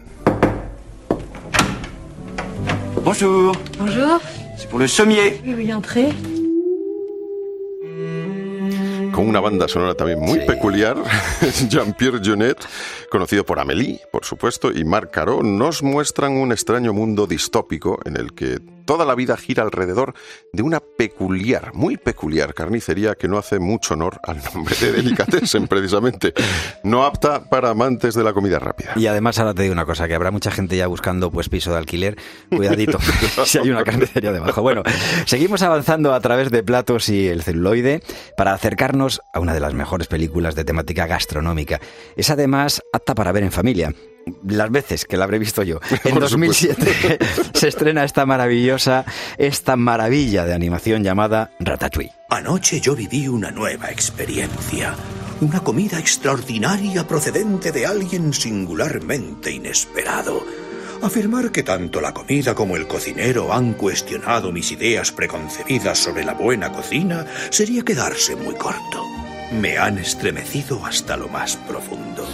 Bonjour. 3.05 3.55
Bonjour. 3.79 4.21
C'est 4.57 4.69
pour 4.69 4.79
le 4.79 4.87
sommier. 4.87 5.41
Oui, 5.45 5.55
oui, 5.57 5.71
entrez. 5.71 6.13
con 9.15 9.29
una 9.29 9.39
banda 9.39 9.69
sonora 9.69 9.95
también 9.95 10.19
muy 10.19 10.41
peculiar, 10.41 10.97
Jean-Pierre 11.69 12.19
Jeunet, 12.21 12.59
conocido 13.11 13.47
por 13.47 13.61
Amélie, 13.61 14.01
por 14.11 14.25
supuesto, 14.25 14.73
y 14.73 14.85
Marc 14.85 15.13
Caro, 15.13 15.43
nos 15.45 15.85
muestran 15.85 16.33
un 16.33 16.51
extraño 16.51 16.93
mundo 16.93 17.29
distópico 17.29 18.01
en 18.05 18.17
el 18.17 18.35
que 18.35 18.59
toda 18.85 19.05
la 19.05 19.15
vida 19.15 19.37
gira 19.37 19.63
alrededor 19.63 20.15
de 20.53 20.63
una 20.63 20.81
peculiar, 20.81 21.75
muy 21.75 21.97
peculiar 21.97 22.55
carnicería 22.55 23.15
que 23.15 23.29
no 23.29 23.39
hace 23.39 23.59
mucho 23.59 23.95
honor 23.95 24.21
al 24.25 24.43
nombre 24.53 24.75
de 24.77 24.93
Delicatessen, 24.93 25.67
precisamente. 25.69 26.33
No 26.83 27.05
apta 27.05 27.49
para 27.49 27.71
amantes 27.71 28.15
de 28.15 28.25
la 28.25 28.33
comida 28.33 28.59
rápida. 28.59 28.93
Y 28.97 29.07
además 29.07 29.39
ahora 29.39 29.55
te 29.55 29.63
digo 29.63 29.73
una 29.73 29.87
cosa, 29.87 30.09
que 30.09 30.15
habrá 30.15 30.31
mucha 30.31 30.51
gente 30.51 30.77
ya 30.77 30.87
buscando 30.87 31.31
pues 31.31 31.49
piso 31.49 31.73
de 31.73 31.79
alquiler. 31.79 32.17
Cuidadito, 32.51 32.99
si 33.45 33.59
hay 33.59 33.71
una 33.71 33.85
carnicería 33.85 34.33
debajo. 34.33 34.63
Bueno, 34.63 34.83
seguimos 35.27 35.63
avanzando 35.63 36.15
a 36.15 36.21
través 36.21 36.51
de 36.51 36.63
platos 36.63 37.09
y 37.09 37.29
el 37.29 37.43
celuloide 37.43 38.03
para 38.37 38.53
acercarnos 38.53 39.21
a 39.33 39.41
una 39.41 39.55
de 39.55 39.61
las 39.61 39.75
mejores 39.75 40.07
películas 40.07 40.55
de 40.55 40.65
temática 40.65 41.07
gastronómica. 41.07 41.81
Es 42.17 42.31
además 42.31 42.83
apta 42.93 43.15
para 43.15 43.33
ver 43.33 43.43
en 43.43 43.53
familia 43.53 43.93
las 44.47 44.71
veces 44.71 45.05
que 45.05 45.17
la 45.17 45.25
habré 45.25 45.39
visto 45.39 45.63
yo. 45.63 45.81
En 46.05 46.19
2007 46.19 47.19
se 47.55 47.69
estrena 47.69 48.05
esta 48.05 48.27
maravillosa, 48.27 49.05
esta 49.39 49.77
maravilla 49.77 50.45
de 50.45 50.55
animación 50.55 51.03
llamada 51.03 51.51
Ratatouille. 51.61 52.13
Anoche 52.31 52.81
yo 52.81 52.95
viví 52.95 53.29
una 53.29 53.51
nueva 53.51 53.91
experiencia. 53.91 54.95
Una 55.41 55.61
comida 55.61 55.99
extraordinaria 55.99 57.07
procedente 57.07 57.73
de 57.73 57.87
alguien 57.87 58.33
singularmente 58.33 59.51
inesperado. 59.51 60.45
Afirmar 61.03 61.51
que 61.51 61.63
tanto 61.63 62.01
la 62.01 62.15
comida 62.15 62.55
como 62.55 62.77
el 62.77 62.87
cocinero 62.87 63.53
han 63.53 63.75
cuestionado 63.75 64.53
mis 64.53 64.73
ideas 64.73 65.13
preconcebidas 65.13 65.99
sobre 65.99 66.25
la 66.25 66.35
buena 66.35 66.73
cocina 66.73 67.27
sería 67.51 67.83
quedarse 67.83 68.37
muy 68.37 68.55
corto. 68.55 69.05
Me 69.61 69.77
han 69.77 69.99
estremecido 69.99 70.85
hasta 70.87 71.17
lo 71.17 71.29
más 71.29 71.57
profundo. 71.57 72.27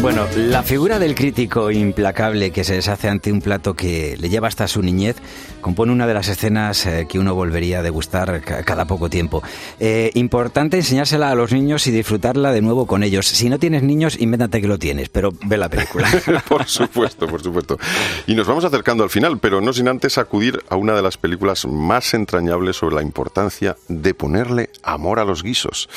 Bueno, 0.00 0.28
la 0.36 0.62
figura 0.62 1.00
del 1.00 1.16
crítico 1.16 1.72
implacable 1.72 2.52
que 2.52 2.62
se 2.62 2.74
deshace 2.74 3.08
ante 3.08 3.32
un 3.32 3.40
plato 3.40 3.74
que 3.74 4.16
le 4.16 4.28
lleva 4.28 4.46
hasta 4.46 4.68
su 4.68 4.80
niñez 4.80 5.16
compone 5.60 5.92
una 5.92 6.06
de 6.06 6.14
las 6.14 6.28
escenas 6.28 6.86
eh, 6.86 7.06
que 7.08 7.18
uno 7.18 7.34
volvería 7.34 7.80
a 7.80 7.82
degustar 7.82 8.40
cada 8.42 8.86
poco 8.86 9.10
tiempo. 9.10 9.42
Eh, 9.80 10.12
importante 10.14 10.76
enseñársela 10.76 11.30
a 11.30 11.34
los 11.34 11.52
niños 11.52 11.86
y 11.88 11.90
disfrutarla 11.90 12.52
de 12.52 12.62
nuevo 12.62 12.86
con 12.86 13.02
ellos. 13.02 13.26
Si 13.26 13.48
no 13.48 13.58
tienes 13.58 13.82
niños, 13.82 14.18
invéntate 14.20 14.60
que 14.60 14.68
lo 14.68 14.78
tienes, 14.78 15.08
pero 15.08 15.32
ve 15.44 15.56
la 15.56 15.68
película. 15.68 16.08
por 16.48 16.64
supuesto, 16.66 17.26
por 17.26 17.42
supuesto. 17.42 17.76
Y 18.28 18.36
nos 18.36 18.46
vamos 18.46 18.64
acercando 18.64 19.02
al 19.02 19.10
final, 19.10 19.40
pero 19.40 19.60
no 19.60 19.72
sin 19.72 19.88
antes 19.88 20.16
acudir 20.16 20.62
a 20.68 20.76
una 20.76 20.94
de 20.94 21.02
las 21.02 21.18
películas 21.18 21.66
más 21.66 22.14
entrañables 22.14 22.76
sobre 22.76 22.94
la 22.94 23.02
importancia 23.02 23.76
de 23.88 24.14
ponerle 24.14 24.70
amor 24.84 25.18
a 25.18 25.24
los 25.24 25.42
guisos. 25.42 25.88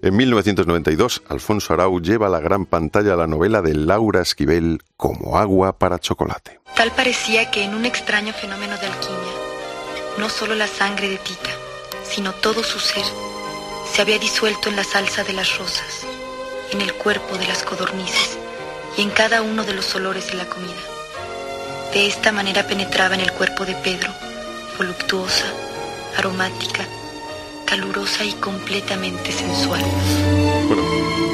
En 0.00 0.16
1992, 0.16 1.22
Alfonso 1.28 1.74
Arau 1.74 2.00
lleva 2.00 2.30
la 2.30 2.40
gran 2.40 2.64
pantalla 2.64 3.16
la 3.16 3.26
novela 3.26 3.49
de 3.50 3.74
Laura 3.74 4.22
Esquivel 4.22 4.82
como 4.96 5.36
agua 5.36 5.76
para 5.76 5.98
chocolate. 5.98 6.60
Tal 6.76 6.92
parecía 6.92 7.50
que 7.50 7.64
en 7.64 7.74
un 7.74 7.84
extraño 7.84 8.32
fenómeno 8.32 8.76
de 8.78 8.86
alquimia, 8.86 9.32
no 10.18 10.28
solo 10.28 10.54
la 10.54 10.68
sangre 10.68 11.08
de 11.08 11.16
Tita, 11.18 11.50
sino 12.04 12.32
todo 12.32 12.62
su 12.62 12.78
ser, 12.78 13.04
se 13.92 14.02
había 14.02 14.18
disuelto 14.18 14.68
en 14.68 14.76
la 14.76 14.84
salsa 14.84 15.24
de 15.24 15.32
las 15.32 15.58
rosas, 15.58 16.06
en 16.70 16.80
el 16.80 16.94
cuerpo 16.94 17.36
de 17.36 17.48
las 17.48 17.64
codornices 17.64 18.38
y 18.96 19.02
en 19.02 19.10
cada 19.10 19.42
uno 19.42 19.64
de 19.64 19.74
los 19.74 19.92
olores 19.96 20.28
de 20.28 20.34
la 20.34 20.46
comida. 20.46 20.80
De 21.92 22.06
esta 22.06 22.30
manera 22.30 22.66
penetraba 22.68 23.16
en 23.16 23.20
el 23.20 23.32
cuerpo 23.32 23.66
de 23.66 23.74
Pedro, 23.74 24.12
voluptuosa, 24.78 25.46
aromática, 26.16 26.86
calurosa 27.66 28.24
y 28.24 28.32
completamente 28.34 29.32
sensual. 29.32 29.82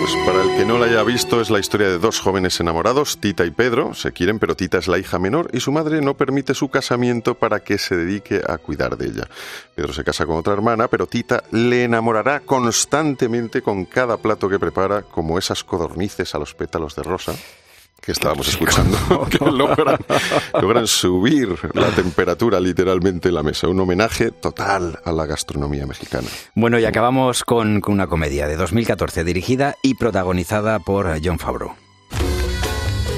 Pues 0.06 0.24
para 0.24 0.40
el 0.44 0.56
que 0.56 0.64
no 0.64 0.78
la 0.78 0.86
haya 0.86 1.02
visto 1.02 1.40
es 1.40 1.50
la 1.50 1.58
historia 1.58 1.88
de 1.88 1.98
dos 1.98 2.20
jóvenes 2.20 2.60
enamorados, 2.60 3.18
Tita 3.18 3.44
y 3.44 3.50
Pedro, 3.50 3.92
se 3.92 4.12
quieren 4.12 4.38
pero 4.38 4.54
Tita 4.54 4.78
es 4.78 4.86
la 4.86 4.98
hija 4.98 5.18
menor 5.18 5.50
y 5.52 5.58
su 5.58 5.72
madre 5.72 6.00
no 6.00 6.16
permite 6.16 6.54
su 6.54 6.68
casamiento 6.68 7.34
para 7.34 7.58
que 7.58 7.76
se 7.76 7.96
dedique 7.96 8.40
a 8.46 8.58
cuidar 8.58 8.96
de 8.96 9.06
ella. 9.06 9.28
Pedro 9.74 9.92
se 9.92 10.04
casa 10.04 10.24
con 10.24 10.36
otra 10.36 10.52
hermana, 10.52 10.86
pero 10.86 11.08
Tita 11.08 11.42
le 11.50 11.82
enamorará 11.82 12.38
constantemente 12.38 13.62
con 13.62 13.84
cada 13.84 14.16
plato 14.18 14.48
que 14.48 14.60
prepara, 14.60 15.02
como 15.02 15.38
esas 15.38 15.64
codornices 15.64 16.36
a 16.36 16.38
los 16.38 16.54
pétalos 16.54 16.94
de 16.94 17.02
rosa 17.02 17.34
que 18.06 18.12
estábamos 18.12 18.46
escuchando, 18.46 18.96
que 19.30 19.44
logran, 19.44 19.98
logran, 20.62 20.86
subir 20.86 21.58
la 21.74 21.88
temperatura 21.88 22.60
literalmente 22.60 23.30
en 23.30 23.34
la 23.34 23.42
mesa. 23.42 23.66
Un 23.66 23.80
homenaje 23.80 24.30
total 24.30 25.00
a 25.04 25.10
la 25.10 25.26
gastronomía 25.26 25.86
mexicana. 25.86 26.28
Bueno, 26.54 26.78
y 26.78 26.84
acabamos 26.84 27.42
con, 27.42 27.80
con 27.80 27.94
una 27.94 28.06
comedia 28.06 28.46
de 28.46 28.54
2014 28.54 29.24
dirigida 29.24 29.74
y 29.82 29.94
protagonizada 29.94 30.78
por 30.78 31.18
John 31.22 31.40
Favreau. 31.40 31.74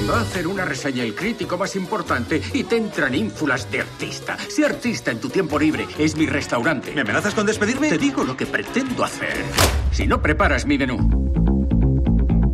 Va 0.09 0.17
a 0.17 0.21
hacer 0.21 0.47
una 0.47 0.65
reseña 0.65 1.03
el 1.03 1.13
crítico 1.13 1.55
más 1.55 1.75
importante 1.75 2.41
y 2.51 2.63
te 2.63 2.77
entran 2.77 3.13
ínfulas 3.13 3.71
de 3.71 3.81
artista. 3.81 4.37
Sé 4.49 4.65
artista 4.65 5.11
en 5.11 5.19
tu 5.19 5.29
tiempo 5.29 5.59
libre. 5.59 5.85
Es 5.99 6.15
mi 6.15 6.25
restaurante. 6.25 6.91
¿Me 6.95 7.01
amenazas 7.01 7.35
con 7.35 7.45
despedirme? 7.45 7.89
Te 7.89 7.99
digo 7.99 8.23
lo 8.23 8.35
que 8.35 8.47
pretendo 8.47 9.03
hacer. 9.03 9.45
Si 9.91 10.07
no 10.07 10.19
preparas 10.19 10.65
mi 10.65 10.79
menú. 10.79 10.97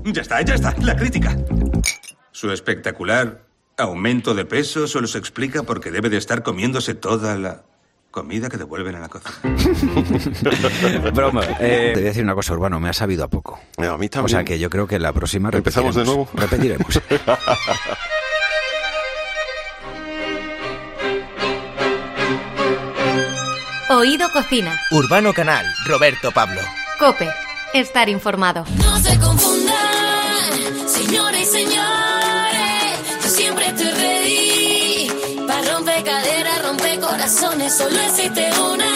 Ya 0.04 0.22
está, 0.22 0.42
ya 0.42 0.56
está. 0.56 0.76
La 0.82 0.98
crítica. 0.98 1.38
Su 2.36 2.52
espectacular 2.52 3.46
aumento 3.78 4.36
de 4.36 4.44
peso 4.44 4.90
solo 4.90 5.08
se 5.08 5.18
explica 5.18 5.64
porque 5.64 5.90
debe 5.90 6.10
de 6.10 6.18
estar 6.18 6.44
comiéndose 6.44 6.94
toda 6.94 7.38
la 7.38 7.64
comida 8.12 8.50
que 8.50 8.58
devuelven 8.58 8.96
a 8.96 9.00
la 9.00 9.08
cocina. 9.08 9.32
Broma. 11.14 11.46
Eh, 11.62 11.92
te 11.94 12.02
voy 12.02 12.04
a 12.04 12.10
decir 12.10 12.26
una 12.26 12.36
cosa, 12.36 12.52
Urbano, 12.52 12.78
me 12.82 12.90
ha 12.90 12.94
sabido 12.94 13.24
a 13.24 13.30
poco. 13.30 13.58
A 13.78 13.98
mí 13.98 14.10
también. 14.10 14.26
O 14.26 14.28
sea 14.28 14.44
que 14.44 14.60
yo 14.60 14.70
creo 14.70 14.86
que 14.86 15.00
la 15.00 15.14
próxima 15.14 15.50
¿Empezamos 15.54 15.96
de 15.96 16.04
nuevo? 16.04 16.28
Repetiremos. 16.34 17.00
Oído 23.92 24.30
Cocina. 24.34 24.78
Urbano 24.92 25.32
Canal, 25.32 25.66
Roberto 25.86 26.34
Pablo. 26.34 26.60
Cope, 27.00 27.30
estar 27.74 28.10
informado. 28.10 28.66
No 28.84 29.00
se 29.00 29.18
confundan, 29.20 30.05
señores 30.88 31.42
y 31.42 31.46
señores, 31.46 32.92
yo 33.24 33.30
siempre 33.30 33.72
te 33.74 33.92
reí. 33.92 35.12
Para 35.48 35.74
romper 35.74 36.04
caderas, 36.04 36.62
romper 36.64 37.00
corazones, 37.00 37.76
solo 37.76 38.00
existe 38.02 38.50
una. 38.60 38.92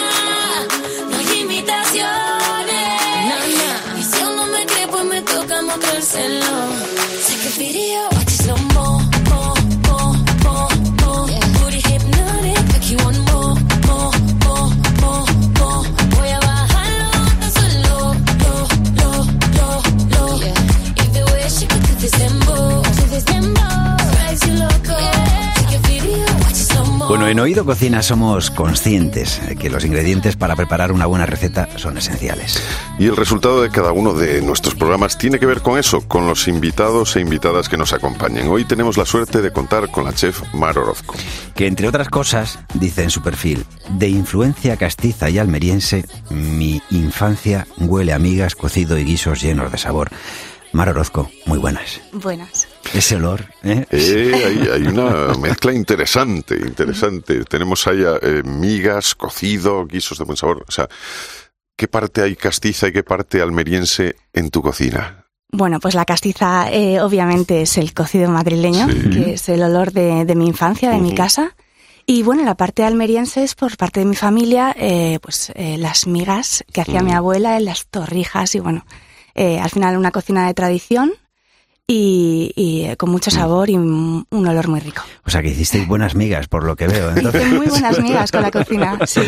No 1.09 1.17
hay 1.17 1.39
imitaciones. 1.41 2.05
Y 3.99 4.03
si 4.03 4.21
aún 4.23 4.35
no 4.35 4.45
me 4.47 4.65
cree, 4.65 4.87
pues 4.87 5.03
me 5.05 5.21
toca 5.21 5.61
mostrárselo. 5.61 6.45
Sé 7.25 7.35
que 7.41 7.49
video, 7.59 8.09
Bueno, 27.09 27.27
en 27.27 27.39
Oído 27.39 27.65
Cocina 27.65 28.03
somos 28.03 28.51
conscientes 28.51 29.41
de 29.47 29.55
que 29.55 29.71
los 29.71 29.83
ingredientes 29.83 30.35
para 30.35 30.55
preparar 30.55 30.91
una 30.91 31.07
buena 31.07 31.25
receta 31.25 31.67
son 31.75 31.97
esenciales. 31.97 32.63
Y 32.99 33.07
el 33.07 33.15
resultado 33.15 33.63
de 33.63 33.71
cada 33.71 33.93
uno 33.93 34.13
de 34.13 34.43
nuestros 34.43 34.75
programas 34.75 35.17
tiene 35.17 35.39
que 35.39 35.47
ver 35.47 35.61
con 35.61 35.79
eso, 35.79 36.07
con 36.07 36.27
los 36.27 36.47
invitados 36.47 37.15
e 37.15 37.21
invitadas 37.21 37.67
que 37.67 37.77
nos 37.77 37.93
acompañen. 37.93 38.47
Hoy 38.47 38.63
tenemos 38.63 38.95
la 38.95 39.05
suerte 39.05 39.41
de 39.41 39.51
contar 39.51 39.89
con 39.89 40.03
la 40.03 40.13
chef 40.13 40.43
Mar 40.53 40.77
Orozco. 40.77 41.15
Que 41.55 41.65
entre 41.65 41.87
otras 41.87 42.09
cosas, 42.09 42.59
dice 42.75 43.01
en 43.01 43.09
su 43.09 43.23
perfil, 43.23 43.65
de 43.89 44.07
influencia 44.07 44.77
castiza 44.77 45.31
y 45.31 45.39
almeriense, 45.39 46.05
mi 46.29 46.79
infancia 46.91 47.65
huele 47.79 48.13
a 48.13 48.19
migas, 48.19 48.53
cocido 48.53 48.99
y 48.99 49.03
guisos 49.03 49.41
llenos 49.41 49.71
de 49.71 49.79
sabor. 49.79 50.11
Mar 50.71 50.89
Orozco, 50.89 51.29
muy 51.45 51.57
buenas. 51.57 52.01
Buenas. 52.11 52.67
Ese 52.93 53.15
olor, 53.15 53.45
¿eh? 53.63 53.85
Eh, 53.89 54.31
hay, 54.33 54.81
hay 54.81 54.87
una 54.87 55.33
mezcla 55.39 55.73
interesante, 55.73 56.55
interesante. 56.55 57.43
Tenemos 57.45 57.87
ahí 57.87 58.03
eh, 58.03 58.43
migas, 58.43 59.15
cocido, 59.15 59.85
guisos 59.85 60.17
de 60.17 60.25
buen 60.25 60.37
sabor. 60.37 60.65
O 60.67 60.71
sea, 60.71 60.87
¿qué 61.75 61.87
parte 61.87 62.21
hay 62.21 62.35
castiza 62.35 62.87
y 62.87 62.91
qué 62.91 63.03
parte 63.03 63.41
almeriense 63.41 64.15
en 64.33 64.51
tu 64.51 64.61
cocina? 64.61 65.25
Bueno, 65.51 65.79
pues 65.79 65.95
la 65.95 66.05
castiza 66.05 66.71
eh, 66.71 67.01
obviamente 67.01 67.63
es 67.63 67.77
el 67.79 67.93
cocido 67.93 68.29
madrileño, 68.29 68.87
que 68.87 69.33
es 69.33 69.49
el 69.49 69.63
olor 69.63 69.91
de, 69.91 70.23
de 70.25 70.35
mi 70.35 70.47
infancia, 70.47 70.91
de 70.91 70.99
mi 70.99 71.15
casa. 71.15 71.55
Y 72.05 72.23
bueno, 72.23 72.43
la 72.43 72.55
parte 72.55 72.83
almeriense 72.83 73.43
es 73.43 73.55
por 73.55 73.75
parte 73.77 73.99
de 73.99 74.05
mi 74.07 74.15
familia, 74.15 74.75
eh, 74.77 75.19
pues 75.21 75.51
eh, 75.55 75.77
las 75.77 76.07
migas 76.07 76.63
que 76.71 76.81
hacía 76.81 77.01
mi 77.01 77.13
abuela, 77.13 77.59
las 77.59 77.85
torrijas 77.87 78.55
y 78.55 78.59
bueno, 78.59 78.85
eh, 79.39 79.57
al 79.57 79.69
final 79.69 79.95
una 79.95 80.11
cocina 80.11 80.47
de 80.47 80.53
tradición 80.53 81.13
y, 81.87 82.51
y, 82.57 82.83
eh, 82.83 82.97
con 82.97 83.09
mucho 83.09 83.31
sabor 83.31 83.69
y 83.69 83.75
un, 83.75 84.27
un 84.29 84.47
olor 84.47 84.67
muy 84.67 84.81
rico. 84.81 85.01
O 85.25 85.29
sea, 85.29 85.41
que 85.41 85.47
hicisteis 85.47 85.87
buenas 85.87 86.13
migas, 86.13 86.49
por 86.49 86.65
lo 86.65 86.75
que 86.75 86.87
veo. 86.87 87.09
Entonces... 87.15 87.47
Hice 87.47 87.55
muy 87.55 87.67
buenas 87.67 87.99
migas 88.01 88.31
con 88.33 88.41
la 88.41 88.51
cocina, 88.51 88.99
sí. 89.07 89.21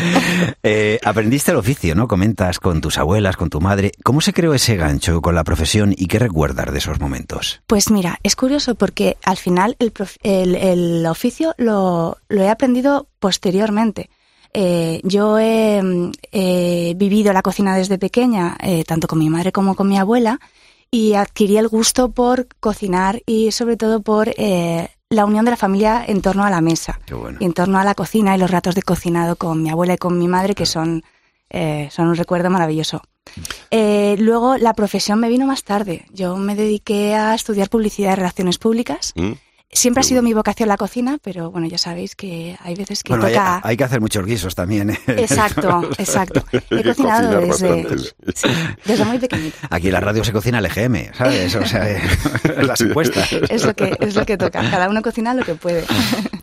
Eh, 0.63 1.00
aprendiste 1.04 1.52
el 1.52 1.58
oficio, 1.58 1.95
¿no? 1.95 2.10
Comentas 2.10 2.60
con 2.60 2.82
tus 2.82 2.97
abuelas, 2.97 3.38
con 3.38 3.50
tu 3.50 3.62
madre. 3.62 3.93
¿Cómo 4.04 4.19
se 4.19 4.34
creó 4.34 4.54
ese 4.54 4.76
gancho 4.76 5.21
con 5.21 5.34
la 5.34 5.45
profesión 5.45 5.95
y 5.97 6.08
qué 6.08 6.19
recuerdas 6.19 6.74
de 6.74 6.78
esos 6.78 7.00
momentos? 7.00 7.62
Pues 7.65 7.89
mira, 7.89 8.19
es 8.21 8.36
curioso 8.36 8.76
porque 8.76 9.15
al 9.24 9.38
final 9.38 9.78
el, 9.80 9.93
el, 10.24 10.56
el 10.56 11.06
oficio 11.06 11.56
lo, 11.58 12.17
lo 12.28 12.43
he 12.43 12.50
aprendido 12.50 13.08
posteriormente. 13.19 14.10
Eh, 14.54 15.02
yo 15.04 15.40
he, 15.40 15.82
mm, 15.82 16.12
he 16.32 16.94
vivido 16.96 17.34
la 17.34 17.42
cocina 17.42 17.76
desde 17.76 17.98
pequeña, 17.98 18.58
eh, 18.62 18.84
tanto 18.84 19.08
con 19.08 19.20
mi 19.20 19.30
madre 19.30 19.52
como 19.52 19.76
con 19.76 19.88
mi 19.88 19.98
abuela, 19.98 20.40
y 20.90 21.14
adquirí 21.14 21.58
el 21.58 21.68
gusto 21.68 22.12
por 22.12 22.48
cocinar 22.60 23.22
y 23.26 23.52
sobre 23.52 23.78
todo 23.78 24.02
por 24.02 24.30
eh, 24.38 24.90
la 25.10 25.26
unión 25.26 25.46
de 25.46 25.52
la 25.52 25.58
familia 25.58 26.04
en 26.06 26.22
torno 26.22 26.44
a 26.44 26.50
la 26.50 26.62
mesa, 26.62 27.00
y 27.40 27.46
en 27.46 27.54
torno 27.54 27.80
a 27.80 27.86
la 27.86 27.96
cocina 27.96 28.36
y 28.36 28.40
los 28.40 28.52
ratos 28.52 28.76
de 28.76 28.82
cocinado 28.82 29.36
con 29.36 29.64
mi 29.64 29.70
abuela 29.70 29.94
y 29.94 29.98
con 29.98 30.18
mi 30.18 30.28
madre, 30.28 30.56
que 30.56 30.66
son, 30.66 31.04
son 31.90 32.08
un 32.08 32.16
recuerdo 32.16 32.50
maravilloso. 32.50 33.02
Eh, 33.70 34.16
luego 34.20 34.58
la 34.58 34.74
profesión 34.74 35.20
me 35.20 35.30
vino 35.30 35.46
más 35.46 35.64
tarde. 35.64 36.06
Yo 36.12 36.36
me 36.38 36.56
dediqué 36.56 37.16
a 37.16 37.34
estudiar 37.34 37.70
publicidad 37.70 38.14
y 38.14 38.16
relaciones 38.16 38.58
públicas. 38.58 39.14
¿Mm? 39.16 39.32
Siempre 39.74 40.02
ha 40.02 40.04
sido 40.04 40.22
mi 40.22 40.34
vocación 40.34 40.68
la 40.68 40.76
cocina, 40.76 41.18
pero 41.24 41.50
bueno, 41.50 41.66
ya 41.68 41.78
sabéis 41.78 42.16
que 42.16 42.58
hay 42.62 42.76
veces 42.76 43.04
que 43.04 43.14
Bueno, 43.14 43.28
toca... 43.30 43.62
hay 43.64 43.78
que 43.78 43.84
hacer 43.86 44.02
muchos 44.02 44.26
guisos 44.26 44.54
también. 44.54 44.90
¿eh? 44.90 45.00
Exacto, 45.08 45.90
exacto. 45.98 46.44
He 46.70 46.84
cocinado 46.84 47.40
desde, 47.40 47.88
sí, 48.36 48.50
desde 48.86 49.06
muy 49.06 49.18
pequeñita. 49.20 49.58
Aquí 49.70 49.88
en 49.88 49.94
la 49.94 50.02
radio 50.02 50.24
se 50.26 50.34
cocina 50.34 50.60
el 50.60 50.66
EGM, 50.66 51.14
¿sabes? 51.14 51.56
O 51.56 51.66
sea, 51.66 51.90
eh, 51.90 52.02
las 52.64 52.82
encuestas. 52.82 53.32
Es 53.50 53.66
lo 53.66 53.74
que 53.74 53.96
es 54.00 54.16
lo 54.16 54.26
que 54.26 54.38
toca. 54.38 54.70
Cada 54.70 54.90
uno 54.90 55.02
cocina 55.02 55.34
lo 55.34 55.44
que 55.44 55.56
puede. 55.56 55.86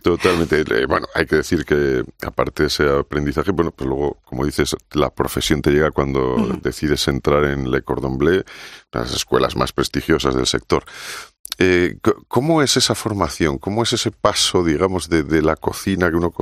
Totalmente. 0.02 0.60
Eh, 0.60 0.86
Bueno, 0.86 1.06
hay 1.14 1.26
que 1.26 1.36
decir 1.36 1.64
que 1.66 2.04
aparte 2.26 2.62
de 2.62 2.68
ese 2.68 2.88
aprendizaje, 2.88 3.50
bueno, 3.50 3.72
pues 3.72 3.86
luego, 3.88 4.18
como 4.24 4.46
dices, 4.46 4.74
la 4.92 5.10
profesión 5.10 5.60
te 5.60 5.70
llega 5.70 5.90
cuando 5.90 6.58
decides 6.62 7.06
entrar 7.08 7.44
en 7.44 7.70
Le 7.70 7.82
Cordon 7.82 8.16
Bleu, 8.16 8.42
las 8.92 9.12
escuelas 9.14 9.54
más 9.54 9.72
prestigiosas 9.72 10.34
del 10.34 10.46
sector. 10.46 10.84
Eh, 11.58 11.98
¿Cómo 12.28 12.62
es 12.62 12.76
esa 12.76 12.94
formación? 12.94 13.58
¿Cómo 13.58 13.82
es 13.82 13.92
ese 13.92 14.12
paso, 14.12 14.62
digamos, 14.62 15.08
de, 15.08 15.24
de 15.24 15.42
la 15.42 15.56
cocina 15.56 16.08
que 16.08 16.16
uno 16.16 16.32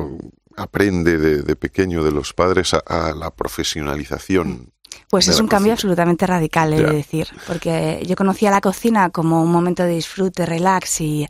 aprende 0.56 1.16
de, 1.16 1.42
de 1.42 1.56
pequeño 1.56 2.04
de 2.04 2.12
los 2.12 2.34
padres 2.34 2.74
a, 2.74 2.78
a 2.78 3.14
la 3.14 3.30
profesionalización? 3.30 4.72
Pues 5.10 5.26
de 5.26 5.32
es 5.32 5.40
un 5.40 5.48
cambio 5.48 5.72
absolutamente 5.72 6.26
radical, 6.26 6.72
he 6.72 6.82
de 6.82 6.92
decir, 6.92 7.28
porque 7.46 8.02
yo 8.06 8.16
conocía 8.16 8.50
la 8.50 8.60
cocina 8.60 9.10
como 9.10 9.42
un 9.42 9.50
momento 9.50 9.84
de 9.84 9.90
disfrute, 9.90 10.44
relax 10.44 11.00
y, 11.00 11.26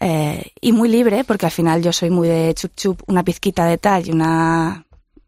eh, 0.00 0.52
y 0.60 0.72
muy 0.72 0.88
libre, 0.88 1.24
porque 1.24 1.46
al 1.46 1.52
final 1.52 1.82
yo 1.82 1.92
soy 1.92 2.10
muy 2.10 2.28
de 2.28 2.54
chup 2.54 2.74
chup, 2.76 3.02
una 3.06 3.24
pizquita 3.24 3.64
de 3.64 3.78
tal 3.78 4.06
y 4.06 4.12
una 4.12 4.85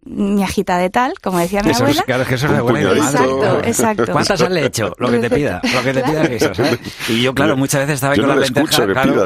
miajita 0.09 0.79
de 0.79 0.91
tal, 0.91 1.13
como 1.23 1.39
decía 1.39 1.63
mi 1.63 1.71
Eso 1.71 1.79
es- 1.85 1.91
abuela. 1.99 2.03
claro, 2.05 2.23
es 2.23 2.29
que 2.29 2.35
eso 2.37 2.47
es 2.47 2.53
de 2.53 2.59
abuela 2.59 2.93
y. 2.95 2.99
Exacto, 2.99 3.61
exacto. 3.65 4.13
¿Cuántas 4.13 4.41
has 4.43 4.57
hecho? 4.57 4.93
Lo 4.99 5.11
que 5.11 5.19
te 5.19 5.31
pida, 5.31 5.61
lo 5.75 5.83
que 5.83 5.93
te 5.95 6.03
pida 6.03 6.23
el 6.23 6.29
guiso, 6.31 6.55
¿sabes? 6.55 6.79
Y 7.09 7.23
yo, 7.23 7.35
claro, 7.35 7.57
muchas 7.57 7.81
veces 7.83 7.95
estaba 7.97 8.13
ahí 8.15 8.19
Yo 8.19 8.23
con 8.27 8.29
no 8.31 8.35
la 8.35 8.41
le 8.41 8.47
escucho 8.47 8.87
lenteja, 8.87 9.03
que 9.07 9.25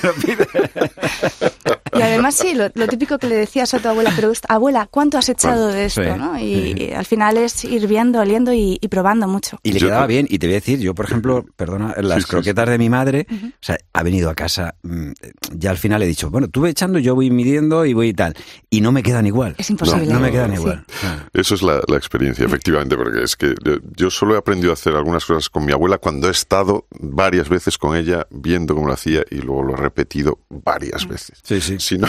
claro. 0.00 0.10
pida, 0.24 1.78
Y 1.92 2.00
además 2.02 2.34
sí, 2.34 2.54
lo, 2.54 2.70
lo 2.74 2.86
típico 2.88 3.18
que 3.18 3.26
le 3.26 3.36
decías 3.36 3.72
a 3.74 3.78
tu 3.78 3.88
abuela, 3.88 4.12
pero 4.16 4.32
abuela, 4.48 4.88
¿cuánto 4.90 5.18
has 5.18 5.28
echado 5.28 5.64
Bueno, 5.66 5.74
de 5.74 5.84
esto? 5.86 6.02
sí, 6.02 6.08
¿no? 6.18 6.38
Y, 6.38 6.74
y 6.88 6.92
al 6.92 7.04
final 7.04 7.36
es 7.36 7.64
ir 7.64 7.86
viendo, 7.86 8.20
oliendo 8.20 8.52
y, 8.52 8.78
y 8.80 8.88
probando 8.88 9.28
mucho. 9.28 9.58
Y 9.62 9.72
le 9.72 9.80
quedaba 9.80 10.06
bien. 10.06 10.26
Y 10.30 10.38
te 10.38 10.46
voy 10.46 10.54
a 10.54 10.56
decir, 10.60 10.78
yo, 10.78 10.94
por 10.94 11.04
ejemplo, 11.04 11.44
perdona, 11.56 11.94
las 12.00 12.22
sí, 12.22 12.28
croquetas 12.28 12.68
de 12.68 12.78
mi 12.78 12.88
madre, 12.88 13.26
o 13.30 13.34
sea, 13.60 13.76
ha 13.92 14.02
venido 14.02 14.30
a 14.30 14.34
casa, 14.34 14.74
mm, 14.82 15.10
ya 15.52 15.70
al 15.70 15.78
final 15.78 16.02
he 16.02 16.06
dicho, 16.06 16.30
bueno, 16.30 16.48
tú 16.48 16.62
ve 16.62 16.70
echando, 16.70 16.98
yo 16.98 17.14
voy 17.14 17.30
midiendo 17.30 17.84
y 17.84 17.92
voy 17.94 18.08
y 18.08 18.14
tal. 18.14 18.34
Y 18.70 18.80
no 18.80 18.90
me 18.92 19.02
quedan 19.02 19.26
igual. 19.26 19.54
Es 19.58 19.68
imposible. 19.70 20.06
No, 20.06 20.14
no 20.14 20.20
me 20.20 20.30
quedan 20.30 20.50
Sí. 20.52 20.56
igual. 20.56 20.84
Eso 21.34 21.54
es 21.54 21.62
la, 21.62 21.80
la 21.88 21.96
experiencia, 21.96 22.44
efectivamente, 22.44 22.96
porque 22.96 23.22
es 23.22 23.36
que 23.36 23.54
yo, 23.64 23.76
yo 23.96 24.10
solo 24.10 24.34
he 24.34 24.38
aprendido 24.38 24.70
a 24.70 24.74
hacer 24.74 24.94
algunas 24.94 25.24
cosas 25.24 25.48
con 25.50 25.64
mi 25.64 25.72
abuela 25.72 25.98
cuando 25.98 26.28
he 26.28 26.30
estado 26.30 26.86
varias 27.00 27.48
veces 27.48 27.78
con 27.78 27.96
ella 27.96 28.26
viendo 28.30 28.74
cómo 28.74 28.86
lo 28.86 28.92
hacía 28.94 29.24
y 29.30 29.36
luego 29.36 29.62
lo 29.62 29.74
he 29.74 29.76
repetido 29.76 30.38
varias 30.48 31.06
veces. 31.06 31.38
Sí, 31.42 31.60
sí. 31.60 31.76
Si 31.82 31.98
no, 31.98 32.06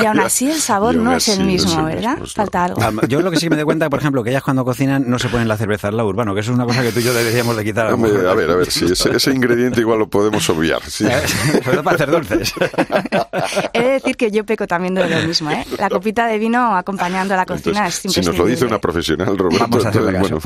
Y 0.00 0.04
aún 0.06 0.20
así 0.20 0.50
el 0.50 0.60
sabor 0.60 0.94
no 0.96 1.14
es 1.16 1.28
el 1.28 1.34
así 1.34 1.42
no 1.42 1.48
es 1.48 1.64
mismo, 1.64 1.88
el 1.88 1.94
¿verdad? 1.96 2.10
mismo, 2.18 2.26
Falta 2.26 2.64
algo. 2.64 2.82
Am- 2.82 3.00
Yo 3.08 3.20
lo 3.22 3.30
que 3.30 3.36
sí 3.38 3.46
que 3.46 3.50
me 3.50 3.56
doy 3.56 3.64
cuenta, 3.64 3.88
por 3.90 3.98
ejemplo, 4.00 4.22
que 4.22 4.30
ellas 4.30 4.42
cuando 4.42 4.64
cocinan 4.64 5.04
no 5.08 5.18
se 5.18 5.28
ponen 5.28 5.48
la 5.48 5.56
cerveza 5.56 5.88
al 5.88 5.96
la 5.96 6.04
urbano, 6.04 6.34
que 6.34 6.40
eso 6.40 6.50
es 6.52 6.56
una 6.56 6.64
cosa 6.66 6.82
que 6.82 6.92
tú 6.92 7.00
y 7.00 7.02
yo 7.04 7.14
deberíamos 7.14 7.56
de 7.56 7.64
quitar. 7.64 7.92
Hombre, 7.92 8.12
a 8.28 8.34
ver, 8.34 8.50
a 8.50 8.56
ver, 8.56 8.70
si 8.70 8.84
ese, 8.84 9.16
ese 9.16 9.30
ingrediente 9.32 9.80
igual 9.80 9.98
lo 9.98 10.08
podemos 10.08 10.48
obviar. 10.50 10.82
sí. 10.86 11.04
Sobre 11.64 11.76
todo 11.76 11.82
para 11.84 11.94
hacer 11.96 12.10
dulces. 12.10 12.52
He 13.72 13.82
de 13.82 13.88
decir 13.92 14.16
que 14.16 14.30
yo 14.30 14.44
peco 14.44 14.66
también 14.66 14.94
de 14.94 15.08
lo 15.08 15.26
mismo, 15.26 15.50
¿eh? 15.50 15.64
La 15.78 15.88
copita 15.88 16.26
de 16.26 16.38
vino 16.38 16.76
acompañando 16.76 17.34
a 17.34 17.36
la 17.38 17.46
cocina 17.46 17.86
Entonces, 17.86 18.04
es 18.04 18.12
si 18.12 18.20
nos 18.20 18.36
lo 18.36 18.46
dice 18.46 18.64
una 18.64 18.78
profesional, 18.80 19.36
Roberto, 19.38 19.58
Vamos 19.68 19.86
a 19.86 19.90
caso. 19.90 20.02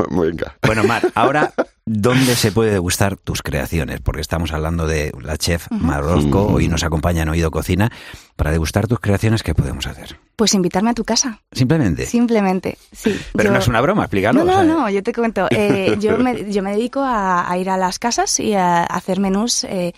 bueno, 0.07 0.23
venga. 0.23 0.57
Bueno, 0.62 0.85
Mar, 0.85 1.03
ahora, 1.14 1.53
¿dónde 1.85 2.35
se 2.37 2.53
puede 2.53 2.73
degustar 2.73 3.17
tus 3.17 3.43
creaciones? 3.43 4.01
Porque 4.01 4.21
estamos 4.21 4.53
hablando 4.53 4.87
de 4.87 5.12
la 5.21 5.37
chef 5.37 5.67
Mar 5.71 6.03
Orozco, 6.05 6.47
hoy 6.47 6.69
nos 6.69 6.83
acompaña 6.85 7.23
en 7.23 7.31
Oído 7.31 7.51
Cocina. 7.51 7.91
Para 8.38 8.53
degustar 8.53 8.87
tus 8.87 9.01
creaciones, 9.01 9.42
¿qué 9.42 9.53
podemos 9.53 9.85
hacer? 9.88 10.16
Pues 10.37 10.55
invitarme 10.55 10.90
a 10.90 10.94
tu 10.94 11.03
casa, 11.05 11.42
Simplemente. 11.51 12.07
simplemente, 12.07 12.79
sí. 12.92 13.18
Pero 13.35 13.48
Yo- 13.48 13.53
no 13.53 13.59
es 13.59 13.66
una 13.66 13.81
broma, 13.81 14.05
explícalo. 14.05 14.44
No, 14.44 14.44
no, 14.44 14.53
o 14.53 14.55
sea, 14.55 14.64
no, 14.64 14.90
yo 14.90 15.03
te 15.03 15.12
cuento. 15.12 15.48
Eh, 15.51 15.96
yo, 15.98 16.16
me, 16.18 16.48
yo 16.51 16.62
me 16.62 16.70
dedico 16.70 17.01
a, 17.01 17.51
a 17.51 17.59
ir 17.59 17.68
a 17.68 17.77
las 17.77 17.98
casas 17.98 18.38
y 18.38 18.55
a 18.55 18.85
hacer 18.85 19.18
menús 19.18 19.64
eh, 19.64 19.92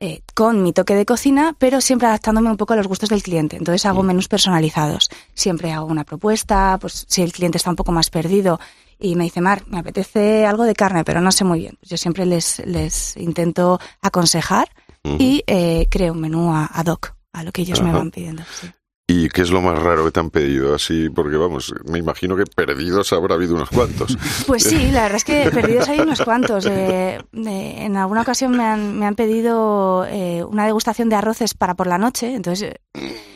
eh, 0.00 0.20
con 0.34 0.62
mi 0.62 0.74
toque 0.74 0.94
de 0.94 1.06
cocina, 1.06 1.56
pero 1.58 1.80
siempre 1.80 2.08
adaptándome 2.08 2.50
un 2.50 2.58
poco 2.58 2.74
a 2.74 2.76
los 2.76 2.86
gustos 2.86 3.08
del 3.08 3.22
cliente. 3.22 3.56
Entonces 3.56 3.86
hago 3.86 4.02
menús 4.02 4.28
personalizados. 4.28 5.08
Siempre 5.32 5.72
hago 5.72 5.86
una 5.86 6.04
propuesta, 6.04 6.76
pues 6.78 7.06
si 7.08 7.22
el 7.22 7.32
cliente 7.32 7.56
está 7.56 7.70
un 7.70 7.76
poco 7.76 7.90
más 7.90 8.10
perdido 8.10 8.60
y 9.00 9.16
me 9.16 9.24
dice, 9.24 9.40
Mar, 9.40 9.62
me 9.66 9.78
apetece 9.78 10.44
algo 10.44 10.64
de 10.64 10.74
carne, 10.74 11.04
pero 11.04 11.22
no 11.22 11.32
sé 11.32 11.44
muy 11.44 11.60
bien. 11.60 11.78
Yo 11.82 11.96
siempre 11.96 12.26
les, 12.26 12.58
les 12.66 13.16
intento 13.16 13.80
aconsejar 14.02 14.68
y 15.04 15.42
eh, 15.46 15.86
creo 15.90 16.12
un 16.12 16.20
menú 16.20 16.52
a- 16.52 16.66
ad 16.66 16.86
hoc 16.88 17.14
a 17.38 17.42
lo 17.44 17.52
que 17.52 17.62
ellos 17.62 17.80
me 17.82 17.90
Ajá. 17.90 17.98
van 17.98 18.10
pidiendo. 18.10 18.42
sí. 18.60 18.68
¿Y 19.10 19.30
qué 19.30 19.40
es 19.40 19.50
lo 19.50 19.62
más 19.62 19.82
raro 19.82 20.04
que 20.04 20.10
te 20.10 20.20
han 20.20 20.28
pedido? 20.28 20.74
Así, 20.74 21.08
porque 21.08 21.38
vamos, 21.38 21.74
me 21.86 21.98
imagino 21.98 22.36
que 22.36 22.44
perdidos 22.44 23.10
habrá 23.14 23.36
habido 23.36 23.54
unos 23.54 23.70
cuantos. 23.70 24.18
Pues 24.46 24.64
sí, 24.64 24.90
la 24.90 25.04
verdad 25.04 25.16
es 25.16 25.24
que 25.24 25.50
perdidos 25.50 25.88
hay 25.88 26.00
unos 26.00 26.20
cuantos. 26.20 26.66
Eh, 26.66 27.18
eh, 27.32 27.74
en 27.78 27.96
alguna 27.96 28.20
ocasión 28.20 28.54
me 28.54 28.64
han, 28.64 28.98
me 28.98 29.06
han 29.06 29.14
pedido 29.14 30.04
eh, 30.06 30.44
una 30.44 30.66
degustación 30.66 31.08
de 31.08 31.16
arroces 31.16 31.54
para 31.54 31.74
por 31.74 31.86
la 31.86 31.96
noche, 31.96 32.34
entonces 32.34 32.74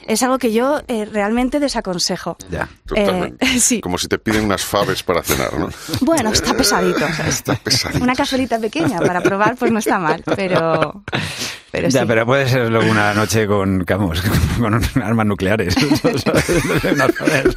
es 0.07 0.23
algo 0.23 0.39
que 0.39 0.53
yo 0.53 0.83
eh, 0.89 1.07
realmente 1.07 1.59
desaconsejo. 1.59 2.37
Ya. 2.51 2.69
Totalmente. 2.87 3.45
Eh, 3.45 3.59
sí. 3.61 3.81
Como 3.81 3.97
si 3.97 4.09
te 4.09 4.19
piden 4.19 4.45
unas 4.45 4.65
faves 4.65 5.03
para 5.03 5.23
cenar, 5.23 5.59
¿no? 5.59 5.71
Bueno, 6.03 6.33
está 6.33 6.55
pesadito. 6.55 7.07
Está 7.27 7.55
pesadito. 7.55 8.05
Una 8.05 8.15
cazuelita 8.15 8.59
pequeña 8.59 9.01
para 9.01 9.23
probar, 9.23 9.57
pues 9.57 9.73
no 9.73 9.79
está 9.79 9.99
mal, 9.99 10.23
pero, 10.37 11.03
pero 11.73 11.91
sí. 11.91 11.97
ya, 11.97 12.07
pero 12.07 12.27
puede 12.27 12.47
ser 12.49 12.71
luego 12.71 12.89
una 12.91 13.15
noche 13.15 13.47
con, 13.47 13.85
vamos, 13.89 14.23
con 14.61 15.03
armas 15.03 15.27
nucleares. 15.27 15.75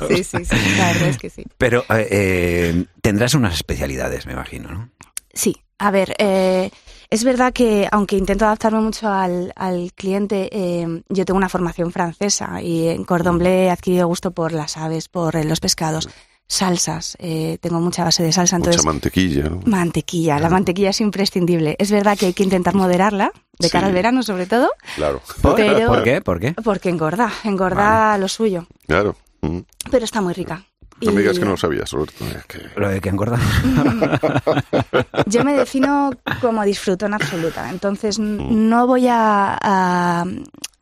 Sí, 0.08 0.24
sí, 0.24 0.46
sí, 0.46 0.56
la 0.78 0.94
verdad 0.94 1.10
es 1.10 1.18
que 1.18 1.30
sí. 1.30 1.44
Pero 1.58 1.82
eh, 1.90 2.08
eh, 2.10 2.86
tendrás 3.02 3.34
unas 3.34 3.54
especialidades, 3.56 4.26
me 4.26 4.34
imagino, 4.34 4.72
¿no? 4.72 4.90
Sí, 5.34 5.58
a 5.78 5.92
ver, 5.92 6.16
eh, 6.18 6.70
es 7.10 7.24
verdad 7.24 7.52
que 7.52 7.88
aunque 7.92 8.16
intento 8.16 8.46
adaptarme 8.46 8.80
mucho 8.80 9.10
al, 9.10 9.52
al 9.56 9.92
cliente, 9.94 10.50
eh, 10.52 11.02
yo 11.10 11.26
tengo 11.26 11.38
una 11.38 11.50
formación 11.50 11.92
francesa 11.92 12.62
y 12.62 12.88
en 12.88 13.04
Cordon 13.04 13.38
Bleu 13.38 13.66
he 13.66 13.70
adquirido 13.70 14.08
gusto 14.08 14.32
por 14.32 14.54
las 14.54 14.78
aves, 14.78 15.10
por 15.10 15.44
los 15.44 15.60
pescados, 15.60 16.10
salsas, 16.48 17.16
eh, 17.20 17.58
tengo 17.62 17.80
mucha 17.80 18.04
base 18.04 18.24
de 18.24 18.32
salsa, 18.32 18.60
Mucha 18.60 18.82
mantequilla, 18.84 19.44
¿no? 19.50 19.60
mantequilla, 19.66 20.40
la 20.40 20.50
mantequilla 20.50 20.90
es 20.92 21.02
imprescindible. 21.02 21.76
Es 21.80 21.92
verdad 21.92 22.18
que 22.18 22.28
hay 22.28 22.34
que 22.34 22.44
intentar 22.44 22.76
moderarla, 22.76 23.32
de 23.60 23.70
cara 23.70 23.86
Sí. 23.86 23.90
al 23.90 23.94
verano 23.94 24.24
sobre 24.24 24.46
todo, 24.46 24.70
Claro. 24.96 25.22
¿Por, 25.42 25.56
Pero- 25.56 25.88
¿Por 25.88 26.04
qué? 26.04 26.22
¿Por 26.22 26.40
qué? 26.40 26.54
porque 26.64 26.90
engorda, 26.90 27.32
engorda 27.44 28.18
lo 28.18 28.28
suyo, 28.28 28.68
Claro. 28.88 29.16
Mm. 29.42 29.60
pero 29.92 30.06
está 30.06 30.22
muy 30.22 30.34
rica. 30.34 30.66
No 31.02 31.12
me 31.12 31.22
digas 31.22 31.38
que 31.38 31.46
no 31.46 31.52
lo 31.52 31.58
sabías, 31.58 31.92
Roberto. 31.92 32.26
Es 32.26 32.46
que- 32.46 32.70
Lo 32.80 32.88
de 32.90 33.02
que 33.02 33.10
engorda. 33.10 33.38
Yo 35.28 35.44
me 35.44 35.54
defino 35.54 36.12
como 36.42 36.64
disfrutona 36.64 37.18
absoluta, 37.18 37.70
entonces 37.70 38.18
n- 38.20 38.44
no 38.50 38.88
voy 38.88 39.08
a, 39.08 39.58
a, 39.62 40.26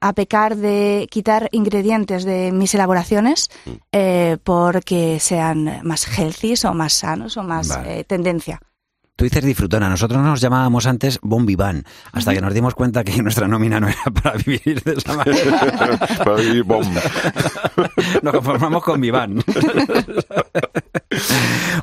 a 0.02 0.13
pecar 0.13 0.56
de 0.56 1.08
quitar 1.10 1.49
ingredientes 1.52 2.23
de 2.26 2.52
mis 2.52 2.73
elaboraciones 2.76 3.49
eh, 3.91 4.38
porque 4.43 5.19
sean 5.19 5.80
más 5.84 6.06
healthy 6.17 6.54
o 6.65 6.73
más 6.73 6.93
sanos 6.93 7.38
o 7.38 7.43
más 7.43 7.69
Vale. 7.69 7.99
eh, 7.99 8.04
tendencia. 8.04 8.60
Tú 9.15 9.26
dices 9.26 9.45
disfrutona. 9.45 9.89
Nosotros 9.89 10.23
nos 10.23 10.41
llamábamos 10.41 10.88
antes 10.88 11.19
bon 11.21 11.45
vivant, 11.45 11.86
hasta 12.12 12.34
que 12.34 12.41
nos 12.41 12.54
dimos 12.54 12.73
cuenta 12.73 13.04
que 13.04 13.15
nuestra 13.21 13.47
nómina 13.47 13.80
no 13.80 13.88
era 13.88 14.04
para 14.06 14.38
vivir 14.38 14.82
de 14.84 14.93
esa 14.93 15.13
manera. 15.13 15.97
Para 16.23 16.36
vivir 16.36 16.63
bomba. 16.63 17.02
Nos 18.21 18.34
conformamos 18.34 18.84
con 18.84 19.02
vivant. 19.02 19.43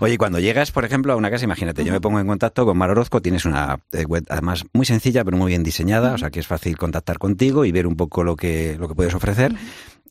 Oye, 0.01 0.19
cuando 0.19 0.39
llegas, 0.39 0.73
por 0.73 0.85
ejemplo, 0.85 1.13
a 1.13 1.17
una 1.17 1.31
casa, 1.31 1.45
imagínate, 1.45 1.85
yo 1.85 1.93
me 1.93 2.01
pongo 2.01 2.21
en 2.21 2.27
contacto 2.27 2.65
con 2.65 2.77
Mar 2.77 2.91
Orozco, 2.91 3.21
tienes 3.21 3.45
una 3.45 3.79
eh, 3.93 4.05
web 4.05 4.25
además 4.29 4.65
muy 4.73 4.87
sencilla, 4.87 5.25
pero 5.25 5.37
muy 5.37 5.49
bien 5.49 5.63
diseñada, 5.63 6.15
o 6.15 6.19
sea 6.19 6.31
que 6.31 6.41
es 6.41 6.47
fácil 6.47 6.77
contactar 6.79 7.19
contigo 7.19 7.65
y 7.65 7.73
ver 7.73 7.87
un 7.87 7.97
poco 7.97 8.25
lo 8.25 8.37
que, 8.37 8.77
lo 8.79 8.89
que 8.89 8.95
puedes 8.95 9.15
ofrecer. 9.15 9.55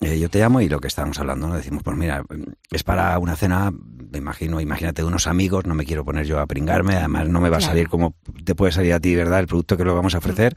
Eh, 0.02 0.18
yo 0.18 0.30
te 0.30 0.40
llamo 0.40 0.62
y 0.62 0.70
lo 0.70 0.80
que 0.80 0.88
estábamos 0.88 1.20
hablando, 1.20 1.48
¿no? 1.48 1.56
Decimos, 1.56 1.84
pues 1.84 1.98
mira, 1.98 2.24
es 2.72 2.84
para 2.84 3.20
una 3.20 3.36
cena, 3.36 3.70
me 3.72 4.18
imagino, 4.18 4.62
imagínate 4.62 5.04
unos 5.04 5.28
amigos, 5.28 5.66
no 5.66 5.76
me 5.76 5.84
quiero 5.84 6.06
poner 6.06 6.26
yo 6.26 6.40
a 6.40 6.46
pringarme, 6.48 6.96
además 6.96 7.28
no 7.28 7.42
me 7.42 7.50
va 7.50 7.58
a 7.58 7.62
salir 7.62 7.90
como 7.90 8.14
te 8.46 8.56
puede 8.56 8.72
salir 8.72 8.94
a 8.94 9.02
ti, 9.02 9.14
¿verdad? 9.14 9.40
El 9.40 9.48
producto 9.48 9.76
que 9.76 9.84
lo 9.84 9.94
vamos 9.96 10.16
a 10.16 10.20
ofrecer. 10.20 10.56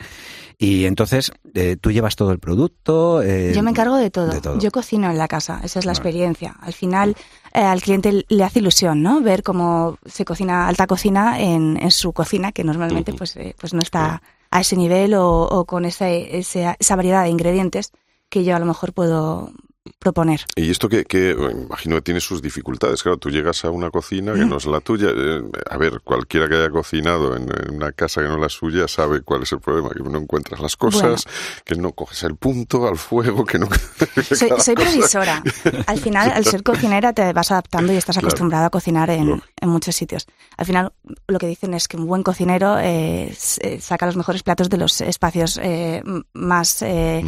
Y 0.58 0.84
entonces, 0.84 1.32
eh, 1.54 1.76
tú 1.80 1.90
llevas 1.90 2.14
todo 2.14 2.30
el 2.30 2.38
producto. 2.38 3.20
eh, 3.20 3.52
Yo 3.52 3.64
me 3.64 3.70
encargo 3.70 3.96
de 3.96 4.10
todo. 4.10 4.28
de 4.28 4.40
todo. 4.40 4.60
Yo 4.60 4.70
cocino 4.70 5.10
en 5.10 5.18
la 5.18 5.26
casa, 5.26 5.60
esa 5.64 5.80
es 5.80 5.86
la 5.86 5.92
experiencia. 5.92 6.54
Al 6.60 6.72
final, 6.72 7.16
eh, 7.52 7.62
al 7.62 7.82
cliente 7.82 8.24
le 8.28 8.44
hace 8.44 8.60
ilusión, 8.60 9.02
¿no? 9.02 9.20
Ver 9.22 9.42
cómo 9.42 9.98
se 10.06 10.24
cocina 10.24 10.68
alta 10.68 10.86
cocina 10.86 11.40
en, 11.40 11.78
en 11.82 11.90
su 11.90 12.12
cocina, 12.12 12.52
que 12.52 12.62
normalmente 12.62 13.12
pues, 13.12 13.36
eh, 13.36 13.56
pues 13.58 13.74
no 13.74 13.80
está 13.80 14.22
a 14.52 14.60
ese 14.60 14.76
nivel 14.76 15.14
o, 15.14 15.42
o 15.42 15.64
con 15.64 15.84
esa, 15.84 16.08
esa, 16.10 16.76
esa 16.78 16.94
variedad 16.94 17.24
de 17.24 17.30
ingredientes 17.30 17.90
que 18.32 18.42
yo 18.44 18.56
a 18.56 18.58
lo 18.58 18.64
mejor 18.66 18.92
puedo 18.94 19.52
proponer. 19.98 20.40
Y 20.54 20.70
esto 20.70 20.88
que, 20.88 21.04
que 21.04 21.34
bueno, 21.34 21.62
imagino 21.62 21.96
que 21.96 22.02
tiene 22.02 22.20
sus 22.20 22.40
dificultades. 22.40 23.02
Claro, 23.02 23.18
tú 23.18 23.30
llegas 23.30 23.64
a 23.64 23.70
una 23.70 23.90
cocina 23.90 24.32
que 24.32 24.44
no 24.44 24.56
es 24.58 24.66
la 24.66 24.80
tuya. 24.80 25.08
eh, 25.12 25.42
a 25.68 25.76
ver, 25.76 26.00
cualquiera 26.04 26.48
que 26.48 26.54
haya 26.54 26.70
cocinado 26.70 27.36
en, 27.36 27.42
en 27.66 27.74
una 27.74 27.90
casa 27.90 28.20
que 28.22 28.28
no 28.28 28.34
es 28.36 28.40
la 28.40 28.48
suya 28.48 28.86
sabe 28.86 29.22
cuál 29.22 29.42
es 29.42 29.50
el 29.52 29.58
problema, 29.60 29.90
que 29.90 30.00
no 30.04 30.18
encuentras 30.18 30.60
las 30.60 30.76
cosas, 30.76 31.24
que 31.64 31.74
no 31.74 31.92
coges 31.92 32.22
el 32.22 32.36
punto 32.36 32.86
al 32.86 32.96
fuego, 32.96 33.44
que 33.44 33.58
no... 33.58 33.68
Soy, 34.34 34.50
soy 34.58 34.74
previsora. 34.76 35.42
Al 35.88 35.98
final, 35.98 36.30
al 36.30 36.44
ser 36.44 36.62
cocinera, 36.62 37.12
te 37.12 37.32
vas 37.32 37.50
adaptando 37.50 37.92
y 37.92 37.96
estás 37.96 38.14
Claro. 38.16 38.28
acostumbrado 38.28 38.66
a 38.66 38.70
cocinar 38.70 39.10
en, 39.10 39.42
en 39.60 39.68
muchos 39.68 39.96
sitios. 39.96 40.26
Al 40.56 40.66
final, 40.66 40.92
lo 41.26 41.38
que 41.40 41.48
dicen 41.48 41.74
es 41.74 41.88
que 41.88 41.96
un 41.96 42.06
buen 42.06 42.22
cocinero 42.22 42.78
eh, 42.78 43.34
eh, 43.60 43.80
saca 43.80 44.06
los 44.06 44.16
mejores 44.16 44.42
platos 44.44 44.68
de 44.70 44.76
los 44.76 45.00
espacios 45.00 45.58
eh, 45.62 46.02
más, 46.34 46.82
eh, 46.82 47.24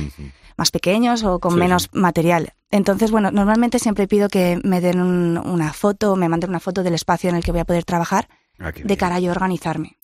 más 0.56 0.70
pequeños 0.70 1.22
o 1.24 1.38
con 1.38 1.52
Sí, 1.54 1.58
menos 1.58 1.88
material. 1.92 2.52
Entonces, 2.70 3.10
bueno, 3.10 3.30
normalmente 3.30 3.78
siempre 3.78 4.06
pido 4.08 4.28
que 4.28 4.58
me 4.64 4.80
den 4.80 5.00
un- 5.00 5.38
una 5.38 5.72
foto, 5.72 6.16
me 6.16 6.28
manden 6.28 6.50
una 6.50 6.60
foto 6.60 6.82
del 6.82 6.94
espacio 6.94 7.30
en 7.30 7.36
el 7.36 7.44
que 7.44 7.52
voy 7.52 7.60
a 7.60 7.64
poder 7.64 7.84
trabajar, 7.84 8.28
Ah, 8.58 8.70
de 8.72 8.96
cara 8.96 9.16
a 9.16 9.20
yo 9.20 9.30
organizarme. 9.32 9.96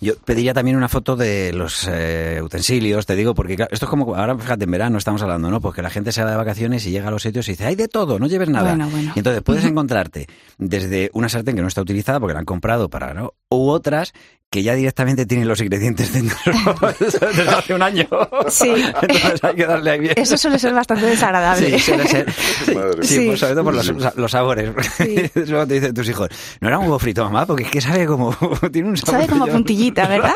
Yo 0.00 0.14
pediría 0.16 0.52
también 0.52 0.76
una 0.76 0.88
foto 0.88 1.14
de 1.14 1.52
los 1.52 1.86
eh, 1.88 2.40
utensilios, 2.42 3.06
te 3.06 3.14
digo, 3.14 3.34
porque 3.36 3.52
esto 3.52 3.86
es 3.86 3.88
como, 3.88 4.16
ahora 4.16 4.36
fíjate, 4.36 4.64
en 4.64 4.70
verano 4.72 4.98
estamos 4.98 5.22
hablando, 5.22 5.48
¿no? 5.48 5.60
Porque 5.60 5.80
la 5.80 5.90
gente 5.90 6.10
se 6.10 6.24
va 6.24 6.30
de 6.32 6.36
vacaciones 6.36 6.84
y 6.86 6.90
llega 6.90 7.06
a 7.06 7.10
los 7.12 7.22
sitios 7.22 7.46
y 7.46 7.52
dice, 7.52 7.64
hay 7.66 7.76
de 7.76 7.86
todo, 7.86 8.18
no 8.18 8.26
lleves 8.26 8.48
nada. 8.48 8.70
Bueno, 8.70 8.88
bueno. 8.90 9.12
Y 9.14 9.20
entonces 9.20 9.42
puedes 9.44 9.64
encontrarte 9.64 10.26
desde 10.58 11.08
una 11.14 11.28
sartén 11.28 11.54
que 11.54 11.62
no 11.62 11.68
está 11.68 11.82
utilizada 11.82 12.18
porque 12.18 12.32
la 12.34 12.40
han 12.40 12.44
comprado 12.46 12.88
para, 12.90 13.14
¿no? 13.14 13.34
U 13.48 13.68
otras 13.68 14.12
que 14.54 14.62
ya 14.62 14.76
directamente 14.76 15.26
tienen 15.26 15.48
los 15.48 15.60
ingredientes 15.60 16.12
dentro 16.12 16.36
desde 17.00 17.48
hace 17.48 17.74
un 17.74 17.82
año. 17.82 18.06
Sí. 18.48 18.72
Entonces 19.02 19.42
hay 19.42 19.56
que 19.56 19.66
darle 19.66 19.90
ahí 19.90 19.98
bien. 19.98 20.14
Eso 20.16 20.38
suele 20.38 20.60
ser 20.60 20.72
bastante 20.72 21.06
desagradable. 21.06 21.76
Sí, 21.76 21.80
suele 21.80 22.06
ser. 22.06 22.32
Sí, 22.32 22.72
Madre 22.76 23.02
sí, 23.02 23.18
mía. 23.18 23.30
pues 23.30 23.40
sobre 23.40 23.54
todo 23.54 23.64
por 23.64 23.74
los, 23.74 24.16
los 24.16 24.30
sabores. 24.30 24.70
Eso 25.34 25.66
te 25.66 25.74
dicen 25.74 25.92
tus 25.92 26.08
hijos. 26.08 26.28
No 26.60 26.68
era 26.68 26.78
un 26.78 26.84
huevo 26.84 27.00
frito, 27.00 27.24
mamá, 27.24 27.46
porque 27.46 27.64
es 27.64 27.70
que 27.72 27.80
sabe 27.80 28.06
como. 28.06 28.32
Tiene 28.72 28.90
un 28.90 28.96
sabor. 28.96 29.22
Sabe 29.22 29.26
como 29.26 29.48
puntillita, 29.48 30.06
¿verdad? 30.06 30.34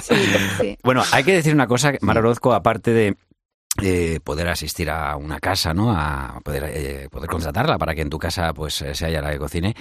sí, 0.00 0.14
sí. 0.60 0.78
Bueno, 0.84 1.02
hay 1.10 1.24
que 1.24 1.32
decir 1.32 1.52
una 1.52 1.66
cosa, 1.66 1.94
Mar 2.00 2.18
Orozco, 2.18 2.54
aparte 2.54 2.92
de 2.92 3.16
eh, 3.82 4.20
poder 4.22 4.46
asistir 4.46 4.88
a 4.88 5.16
una 5.16 5.40
casa, 5.40 5.74
¿no? 5.74 5.90
A 5.90 6.38
poder, 6.44 6.70
eh, 6.72 7.08
poder 7.10 7.28
contratarla 7.28 7.76
para 7.76 7.92
que 7.96 8.02
en 8.02 8.10
tu 8.10 8.20
casa 8.20 8.54
pues 8.54 8.82
eh, 8.82 8.94
sea 8.94 9.08
ella 9.08 9.20
la 9.20 9.32
que 9.32 9.38
cocine, 9.38 9.74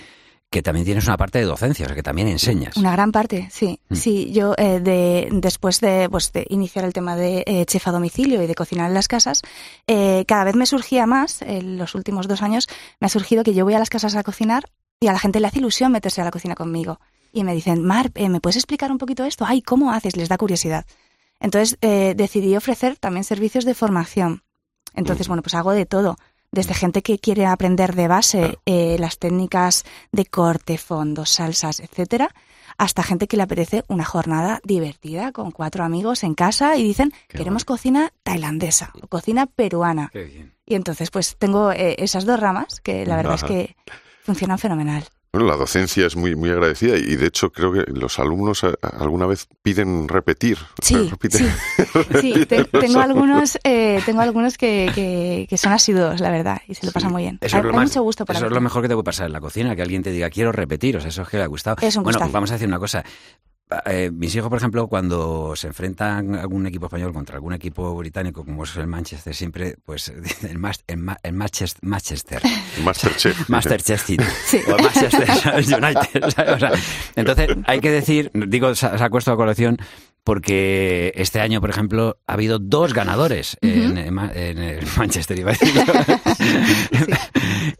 que 0.51 0.61
también 0.61 0.85
tienes 0.85 1.07
una 1.07 1.15
parte 1.15 1.39
de 1.39 1.45
docencia, 1.45 1.85
o 1.85 1.87
sea, 1.87 1.95
que 1.95 2.03
también 2.03 2.27
enseñas. 2.27 2.75
Una 2.75 2.91
gran 2.91 3.13
parte, 3.13 3.47
sí. 3.51 3.79
Mm. 3.87 3.95
Sí, 3.95 4.31
yo 4.33 4.53
eh, 4.57 4.81
de, 4.81 5.29
después 5.31 5.79
de, 5.79 6.09
pues, 6.11 6.33
de 6.33 6.45
iniciar 6.49 6.83
el 6.83 6.91
tema 6.91 7.15
de 7.15 7.45
eh, 7.47 7.65
chef 7.65 7.87
a 7.87 7.91
domicilio 7.91 8.43
y 8.43 8.47
de 8.47 8.53
cocinar 8.53 8.89
en 8.89 8.93
las 8.93 9.07
casas, 9.07 9.41
eh, 9.87 10.25
cada 10.27 10.43
vez 10.43 10.55
me 10.55 10.65
surgía 10.65 11.07
más, 11.07 11.41
en 11.41 11.77
los 11.77 11.95
últimos 11.95 12.27
dos 12.27 12.41
años, 12.41 12.67
me 12.99 13.05
ha 13.05 13.09
surgido 13.09 13.45
que 13.45 13.53
yo 13.53 13.63
voy 13.63 13.75
a 13.75 13.79
las 13.79 13.89
casas 13.89 14.13
a 14.15 14.23
cocinar 14.23 14.69
y 14.99 15.07
a 15.07 15.13
la 15.13 15.19
gente 15.19 15.39
le 15.39 15.47
hace 15.47 15.59
ilusión 15.59 15.93
meterse 15.93 16.19
a 16.19 16.25
la 16.25 16.31
cocina 16.31 16.53
conmigo. 16.53 16.99
Y 17.31 17.45
me 17.45 17.55
dicen, 17.55 17.83
Mar, 17.83 18.11
eh, 18.15 18.27
¿me 18.27 18.41
puedes 18.41 18.57
explicar 18.57 18.91
un 18.91 18.97
poquito 18.97 19.23
esto? 19.23 19.45
Ay, 19.47 19.61
¿cómo 19.61 19.93
haces? 19.93 20.17
Les 20.17 20.27
da 20.27 20.37
curiosidad. 20.37 20.85
Entonces 21.39 21.77
eh, 21.81 22.13
decidí 22.15 22.57
ofrecer 22.57 22.97
también 22.97 23.23
servicios 23.23 23.63
de 23.63 23.73
formación. 23.73 24.43
Entonces, 24.93 25.29
bueno, 25.29 25.41
pues 25.41 25.55
hago 25.55 25.71
de 25.71 25.85
todo. 25.85 26.17
Desde 26.51 26.73
gente 26.73 27.01
que 27.01 27.17
quiere 27.17 27.45
aprender 27.45 27.95
de 27.95 28.07
base 28.07 28.59
eh, 28.65 28.97
las 28.99 29.17
técnicas 29.17 29.85
de 30.11 30.25
corte, 30.25 30.77
fondo, 30.77 31.25
salsas, 31.25 31.79
etcétera, 31.79 32.35
hasta 32.77 33.03
gente 33.03 33.27
que 33.27 33.37
le 33.37 33.43
apetece 33.43 33.83
una 33.87 34.03
jornada 34.03 34.59
divertida 34.63 35.31
con 35.31 35.51
cuatro 35.51 35.83
amigos 35.83 36.23
en 36.23 36.33
casa 36.35 36.75
y 36.77 36.83
dicen 36.83 37.13
queremos 37.29 37.63
cocina 37.63 38.11
tailandesa 38.23 38.91
o 39.01 39.07
cocina 39.07 39.45
peruana. 39.45 40.11
Y 40.65 40.75
entonces, 40.75 41.09
pues 41.09 41.37
tengo 41.37 41.71
eh, 41.71 41.95
esas 41.99 42.25
dos 42.25 42.39
ramas 42.39 42.81
que 42.81 43.05
la 43.05 43.15
verdad 43.15 43.35
Ajá. 43.35 43.45
es 43.45 43.51
que 43.51 43.75
funcionan 44.23 44.59
fenomenal. 44.59 45.05
Bueno, 45.33 45.47
la 45.47 45.55
docencia 45.55 46.05
es 46.07 46.17
muy, 46.17 46.35
muy 46.35 46.49
agradecida 46.49 46.97
y 46.97 47.15
de 47.15 47.27
hecho 47.27 47.51
creo 47.51 47.71
que 47.71 47.85
los 47.93 48.19
alumnos 48.19 48.65
a- 48.65 48.73
alguna 48.99 49.25
vez 49.27 49.47
piden 49.61 50.09
repetir. 50.09 50.57
Sí, 50.81 51.09
Repiten- 51.09 51.49
Sí, 52.19 52.33
los 52.49 52.69
tengo 52.69 52.99
algunos, 52.99 53.57
eh, 53.63 54.01
tengo 54.05 54.19
algunos 54.21 54.57
que, 54.57 54.91
que, 54.93 55.47
que 55.49 55.57
son 55.57 55.71
asiduos, 55.71 56.19
la 56.19 56.31
verdad, 56.31 56.61
y 56.67 56.75
se 56.75 56.85
lo 56.85 56.91
pasan 56.91 57.13
muy 57.13 57.21
bien. 57.23 57.37
Eso 57.39 57.55
hay 57.55 57.59
es, 57.61 57.63
lo 57.65 57.71
hay 57.71 57.75
más- 57.77 57.89
mucho 57.89 58.03
gusto 58.03 58.25
por 58.25 58.35
eso 58.35 58.45
es 58.47 58.51
lo 58.51 58.59
mejor 58.61 58.81
que 58.81 58.89
te 58.89 58.93
puede 58.95 59.05
pasar 59.05 59.27
en 59.27 59.33
la 59.33 59.39
cocina, 59.39 59.73
que 59.75 59.81
alguien 59.81 60.03
te 60.03 60.11
diga, 60.11 60.29
quiero 60.29 60.51
repetir, 60.51 60.97
o 60.97 60.99
sea, 60.99 61.07
eso 61.09 61.21
es 61.21 61.29
que 61.29 61.37
le 61.37 61.43
ha 61.43 61.47
gustado. 61.47 61.77
Es 61.81 61.95
un 61.95 62.03
bueno, 62.03 62.19
vamos 62.31 62.51
a 62.51 62.55
decir 62.55 62.67
una 62.67 62.79
cosa. 62.79 63.05
Eh, 63.85 64.11
mis 64.13 64.35
hijos, 64.35 64.49
por 64.49 64.57
ejemplo, 64.57 64.87
cuando 64.87 65.55
se 65.55 65.67
enfrentan 65.67 66.35
algún 66.35 66.67
equipo 66.67 66.87
español 66.87 67.13
contra 67.13 67.35
algún 67.35 67.53
equipo 67.53 67.95
británico, 67.95 68.43
como 68.43 68.65
es 68.65 68.75
el 68.75 68.87
Manchester, 68.87 69.33
siempre, 69.33 69.77
pues, 69.85 70.09
el, 70.49 70.57
mas- 70.59 70.83
el, 70.87 70.97
ma- 70.97 71.17
el 71.23 71.33
Manchester, 71.33 71.79
Manchester, 71.87 72.41
Masterchef. 72.83 73.49
Masterchef 73.49 74.09
o 74.09 74.75
el 74.75 74.83
Manchester 74.83 75.29
United. 75.83 76.29
¿sabes? 76.35 76.53
O 76.55 76.59
sea, 76.59 76.71
entonces, 77.15 77.47
hay 77.65 77.79
que 77.79 77.91
decir, 77.91 78.29
digo, 78.33 78.75
sa- 78.75 78.97
saco 78.97 79.17
esto 79.17 79.31
a 79.31 79.37
colección, 79.37 79.77
porque 80.23 81.11
este 81.15 81.39
año, 81.39 81.61
por 81.61 81.69
ejemplo, 81.69 82.17
ha 82.27 82.33
habido 82.33 82.59
dos 82.59 82.93
ganadores 82.93 83.57
en, 83.61 83.97
en 83.97 84.57
el 84.57 84.85
Manchester, 84.97 85.39
iba 85.39 85.51
a 85.51 85.53
decir. 85.53 85.73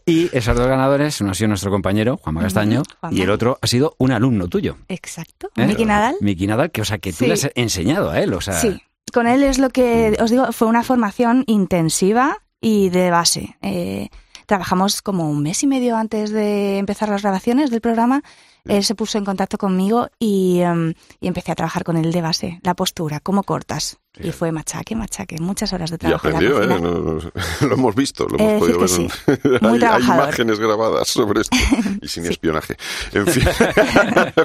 Y 0.06 0.28
esos 0.36 0.56
dos 0.56 0.66
ganadores, 0.66 1.20
uno 1.20 1.30
ha 1.30 1.34
sido 1.34 1.48
nuestro 1.48 1.70
compañero, 1.70 2.16
Juanma 2.16 2.42
Castaño, 2.42 2.82
Juanma. 3.00 3.16
y 3.18 3.22
el 3.22 3.30
otro 3.30 3.58
ha 3.60 3.66
sido 3.66 3.94
un 3.98 4.12
alumno 4.12 4.48
tuyo. 4.48 4.76
Exacto. 4.88 5.50
¿eh? 5.56 5.66
Miki 5.66 5.84
Nadal. 5.84 6.16
Miki 6.20 6.46
Nadal, 6.46 6.70
que, 6.70 6.80
o 6.80 6.84
sea, 6.84 6.98
que 6.98 7.10
tú 7.12 7.18
Sí. 7.18 7.26
le 7.26 7.34
has 7.34 7.50
enseñado 7.54 8.10
a 8.10 8.20
él, 8.20 8.32
o 8.34 8.40
sea... 8.40 8.54
Sí, 8.54 8.80
con 9.12 9.26
él 9.26 9.42
es 9.44 9.58
lo 9.58 9.70
que 9.70 10.16
os 10.20 10.30
digo, 10.30 10.50
fue 10.52 10.68
una 10.68 10.82
formación 10.82 11.44
intensiva 11.46 12.38
y 12.60 12.88
de 12.90 13.10
base. 13.10 13.56
Eh, 13.62 14.08
trabajamos 14.46 15.02
como 15.02 15.30
un 15.30 15.42
mes 15.42 15.62
y 15.62 15.66
medio 15.66 15.96
antes 15.96 16.30
de 16.30 16.78
empezar 16.78 17.08
las 17.08 17.22
grabaciones 17.22 17.70
del 17.70 17.80
programa. 17.80 18.22
Él 18.64 18.84
se 18.84 18.94
puso 18.94 19.18
en 19.18 19.24
contacto 19.24 19.58
conmigo 19.58 20.08
y, 20.20 20.60
em, 20.60 20.94
y 21.20 21.26
empecé 21.26 21.50
a 21.50 21.54
trabajar 21.56 21.82
con 21.82 21.96
él 21.96 22.12
de 22.12 22.22
base. 22.22 22.60
La 22.62 22.74
postura, 22.74 23.18
cómo 23.20 23.42
cortas. 23.42 23.98
Y 24.22 24.30
fue 24.30 24.52
machaque, 24.52 24.94
machaque, 24.94 25.38
muchas 25.40 25.72
horas 25.72 25.90
de 25.90 25.96
Y 25.96 25.98
trabajo. 25.98 26.28
la 26.28 26.36
aprendió, 26.36 26.62
¿eh? 26.62 26.66
No- 26.66 27.18
lo 27.68 27.74
hemos 27.74 27.94
visto, 27.94 28.26
lo 28.28 28.38
He 28.38 28.42
hemos 28.56 28.60
podido 28.60 28.78
ver. 28.80 28.88
sí. 28.88 29.08
Muy 29.62 29.82
hay, 29.82 29.90
hay 29.94 30.02
imágenes 30.04 30.60
grabadas 30.60 31.08
sobre 31.08 31.40
esto 31.40 31.56
y 32.00 32.06
sin 32.08 32.26
espionaje. 32.30 32.76
En 33.12 33.26
fin. 33.26 33.42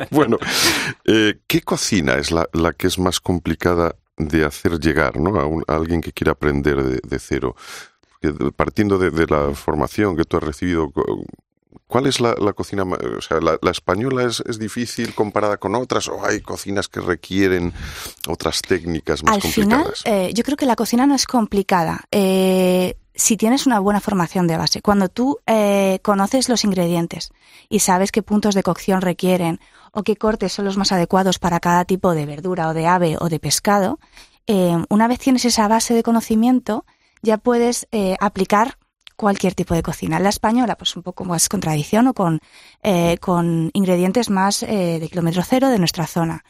bueno, 0.09 0.37
eh, 1.05 1.39
¿qué 1.47 1.61
cocina 1.61 2.15
es 2.15 2.31
la, 2.31 2.47
la 2.53 2.73
que 2.73 2.87
es 2.87 2.97
más 2.97 3.19
complicada 3.19 3.95
de 4.17 4.45
hacer 4.45 4.79
llegar 4.79 5.19
¿no? 5.19 5.39
a, 5.39 5.45
un- 5.45 5.63
a 5.67 5.75
alguien 5.75 6.01
que 6.01 6.11
quiere 6.13 6.31
aprender 6.31 6.81
de, 6.83 6.99
de 7.07 7.19
cero? 7.19 7.55
Porque 8.19 8.51
partiendo 8.55 8.97
de, 8.97 9.11
de 9.11 9.27
la 9.27 9.53
formación 9.53 10.15
que 10.15 10.23
tú 10.23 10.37
has 10.37 10.43
recibido, 10.43 10.91
¿cuál 11.87 12.07
es 12.07 12.19
la, 12.19 12.33
la 12.39 12.53
cocina? 12.53 12.83
O 12.83 13.21
sea, 13.21 13.39
¿la, 13.39 13.57
la 13.61 13.71
española 13.71 14.23
es, 14.23 14.41
es 14.47 14.57
difícil 14.59 15.13
comparada 15.13 15.57
con 15.57 15.75
otras 15.75 16.07
o 16.07 16.25
hay 16.25 16.41
cocinas 16.41 16.87
que 16.87 16.99
requieren 17.01 17.73
otras 18.27 18.61
técnicas 18.61 19.23
más 19.23 19.35
Al 19.35 19.41
final, 19.41 19.83
complicadas? 19.83 20.01
eh, 20.05 20.33
yo 20.33 20.43
creo 20.43 20.57
que 20.57 20.65
la 20.65 20.75
cocina 20.75 21.05
no 21.05 21.15
es 21.15 21.25
complicada. 21.27 22.05
Eh, 22.11 22.97
si 23.13 23.35
tienes 23.35 23.65
una 23.65 23.79
buena 23.79 23.99
formación 23.99 24.47
de 24.47 24.57
base, 24.57 24.81
cuando 24.81 25.09
tú 25.09 25.39
eh, 25.47 25.99
conoces 26.03 26.49
los 26.49 26.63
ingredientes 26.63 27.31
y 27.67 27.79
sabes 27.79 28.11
qué 28.11 28.21
puntos 28.21 28.53
de 28.53 28.61
cocción 28.63 29.01
requieren 29.01 29.59
o 29.91 30.03
qué 30.03 30.15
cortes 30.15 30.53
son 30.53 30.65
los 30.65 30.77
más 30.77 30.91
adecuados 30.91 31.39
para 31.39 31.59
cada 31.59 31.83
tipo 31.85 32.13
de 32.13 32.25
verdura 32.27 32.67
o 32.69 32.73
de 32.75 32.85
ave 32.85 33.17
o 33.19 33.29
de 33.29 33.39
pescado, 33.39 33.99
eh, 34.45 34.77
una 34.89 35.07
vez 35.07 35.19
tienes 35.19 35.45
esa 35.45 35.67
base 35.67 35.93
de 35.95 36.03
conocimiento, 36.03 36.85
ya 37.23 37.37
puedes 37.39 37.87
eh, 37.91 38.15
aplicar 38.19 38.77
cualquier 39.17 39.55
tipo 39.55 39.73
de 39.73 39.83
cocina. 39.83 40.19
La 40.19 40.29
española, 40.29 40.77
pues 40.77 40.95
un 40.95 41.03
poco 41.03 41.25
más 41.25 41.49
con 41.49 41.59
tradición 41.59 42.07
o 42.07 42.13
con, 42.13 42.39
eh, 42.83 43.17
con 43.19 43.71
ingredientes 43.73 44.29
más 44.29 44.63
eh, 44.63 44.99
de 44.99 45.09
kilómetro 45.09 45.43
cero 45.43 45.69
de 45.69 45.79
nuestra 45.79 46.07
zona. 46.07 46.45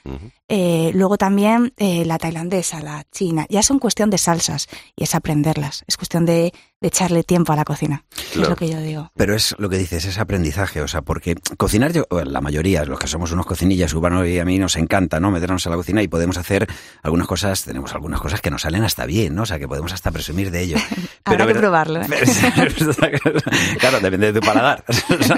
Eh, 0.50 0.92
luego 0.94 1.18
también 1.18 1.74
eh, 1.78 2.06
la 2.06 2.18
tailandesa, 2.18 2.82
la 2.82 3.06
china, 3.12 3.46
ya 3.50 3.64
son 3.64 3.80
cuestión 3.80 4.10
de 4.10 4.18
salsas 4.18 4.68
y 4.96 5.04
es 5.04 5.16
aprenderlas. 5.16 5.84
Es 5.88 5.98
cuestión 5.98 6.26
de, 6.26 6.54
de 6.80 6.90
echarle 6.90 7.24
tiempo 7.24 7.54
a 7.54 7.56
la 7.56 7.66
cocina. 7.66 8.04
Es 8.32 8.36
lo 8.36 8.56
que 8.56 8.70
yo 8.70 8.80
digo. 8.80 9.12
Pero 9.16 9.34
es 9.34 9.56
lo 9.58 9.68
que 9.68 9.78
dices, 9.78 10.06
es 10.06 10.20
aprendizaje, 10.20 10.82
o 10.82 10.88
sea, 10.88 11.02
porque 11.02 11.36
cocinar, 11.58 11.92
yo, 11.92 12.06
la 12.12 12.40
mayoría, 12.40 12.86
los 12.86 13.00
que 13.00 13.08
somos 13.08 13.32
unos 13.32 13.48
cocinillas, 13.48 13.94
Urbano 13.96 14.24
y 14.26 14.38
a 14.38 14.46
mí 14.46 14.60
nos 14.60 14.76
encanta, 14.76 15.20
¿no? 15.20 15.32
Meternos 15.32 15.66
a 15.66 15.72
la 15.72 15.76
cocina 15.76 16.04
y 16.04 16.08
podemos 16.08 16.38
hacer 16.38 16.68
algunas 17.02 17.28
cosas, 17.28 17.64
tenemos 17.64 17.94
algunas 17.96 18.22
cosas 18.22 18.42
que 18.42 18.52
nos 18.52 18.62
salen 18.62 18.84
hasta 18.84 19.08
bien, 19.08 19.34
¿no? 19.34 19.42
O 19.42 19.46
sea, 19.48 19.58
que 19.58 19.68
podemos 19.68 19.92
hasta 19.92 20.12
presumir 20.12 20.52
de 20.52 20.62
ello. 20.62 20.78
Habrá 21.26 21.48
que 21.48 21.56
probarlo. 21.56 22.02
¿eh? 22.02 22.08
claro, 23.80 24.00
depende 24.00 24.32
de 24.32 24.40
tu 24.40 24.46
paladar. 24.46 24.84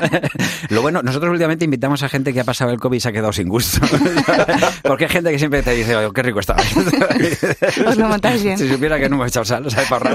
Lo 0.70 0.82
bueno, 0.82 1.02
nosotros 1.02 1.32
últimamente 1.32 1.64
invitamos 1.64 2.04
a 2.04 2.10
gente 2.10 2.34
que 2.34 2.42
ha 2.42 2.44
pasado 2.44 2.72
el 2.72 2.80
COVID 2.80 2.98
y 2.98 3.00
se 3.00 3.10
ha 3.10 3.12
quedado 3.14 3.32
sin 3.32 3.48
gusto. 3.48 3.80
Porque 4.84 5.06
hay 5.06 5.10
gente 5.10 5.32
que 5.32 5.40
siempre 5.40 5.64
te 5.64 5.72
dice, 5.72 5.96
"Oye, 5.96 6.10
qué 6.14 6.22
rico 6.22 6.42
está. 6.42 6.56
Os 7.88 7.98
lo 7.98 8.08
montáis 8.08 8.44
bien. 8.44 8.58
Si 8.58 8.68
supiera 8.68 9.00
que 9.00 9.08
no 9.10 9.16
hemos 9.16 9.30
echado 9.30 9.46
sal, 9.46 9.72
¿sabes? 9.72 9.90
Para. 9.90 10.14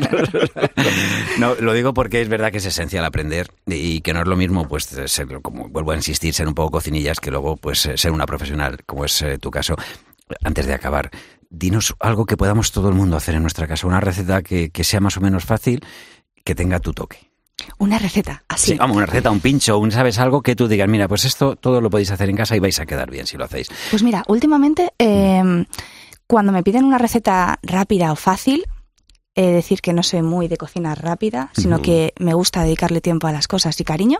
No, 1.38 1.54
lo 1.56 1.72
digo 1.72 1.94
porque 1.94 2.20
es 2.20 2.28
verdad 2.28 2.52
que 2.52 2.58
es 2.58 2.66
esencial 2.66 3.04
aprender 3.04 3.48
y 3.66 4.00
que 4.00 4.12
no 4.12 4.20
es 4.20 4.26
lo 4.26 4.36
mismo, 4.36 4.68
pues, 4.68 4.84
ser, 5.06 5.40
como 5.42 5.68
vuelvo 5.68 5.92
a 5.92 5.96
insistir, 5.96 6.32
ser 6.32 6.46
un 6.46 6.54
poco 6.54 6.72
cocinillas 6.72 7.20
que 7.20 7.30
luego, 7.30 7.56
pues, 7.56 7.86
eh, 7.86 7.96
ser 7.96 8.12
una 8.12 8.26
profesional, 8.26 8.78
como 8.86 9.04
es 9.04 9.20
eh, 9.22 9.38
tu 9.38 9.50
caso. 9.50 9.74
Antes 10.42 10.66
de 10.66 10.74
acabar, 10.74 11.10
dinos 11.50 11.94
algo 12.00 12.24
que 12.24 12.36
podamos 12.36 12.72
todo 12.72 12.88
el 12.88 12.94
mundo 12.94 13.16
hacer 13.16 13.34
en 13.34 13.42
nuestra 13.42 13.66
casa, 13.66 13.86
una 13.86 14.00
receta 14.00 14.42
que, 14.42 14.70
que 14.70 14.84
sea 14.84 15.00
más 15.00 15.16
o 15.16 15.20
menos 15.20 15.44
fácil, 15.44 15.84
que 16.44 16.54
tenga 16.54 16.78
tu 16.78 16.92
toque. 16.92 17.30
Una 17.78 17.98
receta, 17.98 18.44
así. 18.48 18.72
Sí, 18.72 18.78
vamos, 18.78 18.96
una 18.96 19.06
receta, 19.06 19.30
un 19.30 19.40
pincho, 19.40 19.78
un 19.78 19.90
sabes 19.90 20.18
algo 20.18 20.42
que 20.42 20.54
tú 20.56 20.68
digas, 20.68 20.88
mira, 20.88 21.08
pues 21.08 21.24
esto 21.24 21.56
todo 21.56 21.80
lo 21.80 21.90
podéis 21.90 22.10
hacer 22.10 22.28
en 22.28 22.36
casa 22.36 22.56
y 22.56 22.60
vais 22.60 22.78
a 22.78 22.86
quedar 22.86 23.10
bien 23.10 23.26
si 23.26 23.36
lo 23.36 23.44
hacéis. 23.44 23.68
Pues 23.90 24.02
mira, 24.02 24.24
últimamente, 24.28 24.92
eh, 24.98 25.64
cuando 26.26 26.52
me 26.52 26.62
piden 26.62 26.84
una 26.84 26.98
receta 26.98 27.58
rápida 27.62 28.12
o 28.12 28.16
fácil, 28.16 28.64
de 29.42 29.52
decir 29.52 29.80
que 29.80 29.92
no 29.92 30.02
soy 30.02 30.22
muy 30.22 30.46
de 30.48 30.56
cocina 30.56 30.94
rápida, 30.94 31.50
sino 31.54 31.82
que 31.82 32.12
me 32.18 32.34
gusta 32.34 32.62
dedicarle 32.62 33.00
tiempo 33.00 33.26
a 33.26 33.32
las 33.32 33.48
cosas 33.48 33.80
y 33.80 33.84
cariño. 33.84 34.18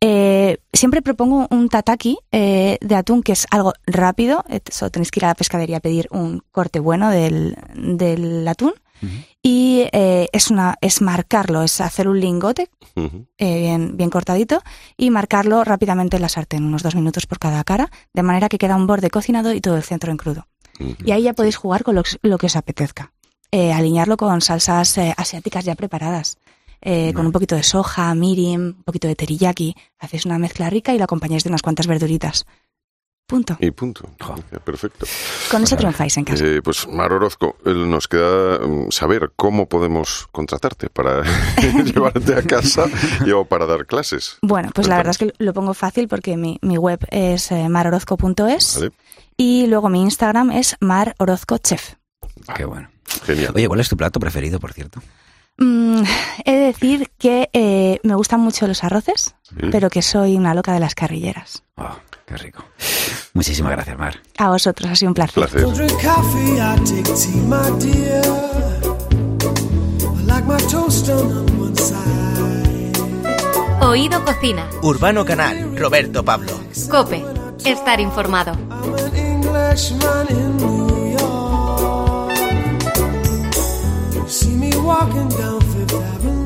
Eh, 0.00 0.58
siempre 0.72 1.00
propongo 1.02 1.46
un 1.50 1.68
tataki 1.68 2.18
eh, 2.32 2.78
de 2.80 2.94
atún 2.94 3.22
que 3.22 3.32
es 3.32 3.46
algo 3.50 3.72
rápido. 3.86 4.44
eh, 4.48 4.60
Solo 4.70 4.90
tenéis 4.90 5.10
que 5.10 5.20
ir 5.20 5.24
a 5.26 5.28
la 5.28 5.34
pescadería 5.34 5.76
a 5.76 5.80
pedir 5.80 6.08
un 6.10 6.42
corte 6.50 6.80
bueno 6.80 7.10
del, 7.10 7.56
del 7.74 8.46
atún. 8.48 8.72
Y 9.44 9.84
eh, 9.92 10.26
es 10.32 10.50
una 10.50 10.74
es 10.80 11.00
marcarlo, 11.02 11.62
es 11.62 11.80
hacer 11.80 12.08
un 12.08 12.18
lingote 12.18 12.68
eh, 12.96 13.60
bien, 13.60 13.96
bien 13.96 14.10
cortadito 14.10 14.60
y 14.96 15.10
marcarlo 15.10 15.62
rápidamente 15.62 16.16
en 16.16 16.22
la 16.22 16.28
sartén, 16.28 16.64
unos 16.64 16.82
dos 16.82 16.96
minutos 16.96 17.26
por 17.26 17.38
cada 17.38 17.62
cara, 17.62 17.92
de 18.12 18.24
manera 18.24 18.48
que 18.48 18.58
queda 18.58 18.74
un 18.74 18.88
borde 18.88 19.08
cocinado 19.08 19.52
y 19.54 19.60
todo 19.60 19.76
el 19.76 19.84
centro 19.84 20.10
en 20.10 20.16
crudo. 20.16 20.48
Y 21.04 21.12
ahí 21.12 21.22
ya 21.22 21.32
podéis 21.32 21.54
jugar 21.56 21.84
con 21.84 21.94
lo, 21.94 22.02
lo 22.22 22.38
que 22.38 22.46
os 22.46 22.56
apetezca. 22.56 23.12
Eh, 23.50 23.72
alinearlo 23.72 24.16
con 24.16 24.40
salsas 24.40 24.98
eh, 24.98 25.14
asiáticas 25.16 25.64
ya 25.64 25.74
preparadas. 25.74 26.38
eh, 26.80 27.12
con 27.12 27.26
un 27.26 27.32
poquito 27.32 27.56
de 27.56 27.62
soja, 27.64 28.14
mirin, 28.14 28.60
un 28.60 28.82
poquito 28.84 29.08
de 29.08 29.16
teriyaki. 29.16 29.74
Hacéis 29.98 30.26
una 30.26 30.38
mezcla 30.38 30.70
rica 30.70 30.94
y 30.94 30.98
lo 30.98 31.04
acompañáis 31.04 31.42
de 31.42 31.48
unas 31.48 31.62
cuantas 31.62 31.86
verduritas. 31.88 32.46
Punto. 33.26 33.56
Y 33.60 33.70
punto. 33.72 34.08
Perfecto. 34.64 35.04
Con 35.50 35.62
eso 35.64 35.76
triunfáis 35.76 36.16
en 36.16 36.24
casa. 36.24 36.42
Eh, 36.46 36.62
pues 36.62 36.86
Mar 36.88 37.12
Orozco, 37.12 37.56
nos 37.64 38.08
queda 38.08 38.58
mm, 38.60 38.90
saber 38.90 39.32
cómo 39.36 39.66
podemos 39.68 40.28
contratarte 40.32 40.88
para 40.88 41.22
llevarte 41.84 42.34
a 42.36 42.42
casa 42.42 42.86
y 43.26 43.32
o 43.32 43.44
para 43.44 43.66
dar 43.66 43.84
clases. 43.84 44.38
Bueno, 44.40 44.70
pues 44.74 44.88
la 44.88 44.96
verdad 44.96 45.10
es 45.10 45.18
que 45.18 45.34
lo 45.38 45.52
pongo 45.52 45.74
fácil 45.74 46.08
porque 46.08 46.38
mi, 46.38 46.58
mi 46.62 46.78
web 46.78 47.00
es 47.10 47.50
eh, 47.52 47.68
marorozco.es 47.68 48.76
Vale. 48.78 48.92
y 49.36 49.66
luego 49.66 49.90
mi 49.90 50.00
Instagram 50.00 50.52
es 50.52 50.76
marorozcochef. 50.80 51.96
Qué 52.54 52.64
bueno. 52.64 52.88
Genial. 53.24 53.52
Oye, 53.54 53.68
¿cuál 53.68 53.80
es 53.80 53.88
tu 53.88 53.96
plato 53.96 54.20
preferido, 54.20 54.58
por 54.60 54.72
cierto? 54.72 55.00
Mm, 55.58 56.02
he 56.44 56.52
de 56.52 56.66
decir 56.66 57.10
que 57.18 57.50
eh, 57.52 57.98
me 58.04 58.14
gustan 58.14 58.40
mucho 58.40 58.66
los 58.66 58.84
arroces, 58.84 59.34
pero 59.72 59.90
que 59.90 60.02
soy 60.02 60.36
una 60.36 60.54
loca 60.54 60.72
de 60.72 60.80
las 60.80 60.94
carrilleras. 60.94 61.64
Oh, 61.76 61.96
qué 62.26 62.36
rico. 62.36 62.64
Muchísimas 63.34 63.72
gracias, 63.72 63.98
Mar. 63.98 64.20
A 64.38 64.50
vosotros, 64.50 64.90
ha 64.90 64.94
sido 64.94 65.10
un 65.10 65.14
placer. 65.14 65.48
Side. 71.74 72.92
Oído 73.80 74.24
Cocina. 74.24 74.68
Urbano 74.82 75.24
Canal, 75.24 75.76
Roberto 75.76 76.24
Pablo. 76.24 76.52
Cope. 76.90 77.24
Estar 77.64 78.00
informado. 78.00 78.52
Walking 84.88 85.28
down 85.28 85.60
Fifth 85.60 85.92
Avenue. 85.92 86.37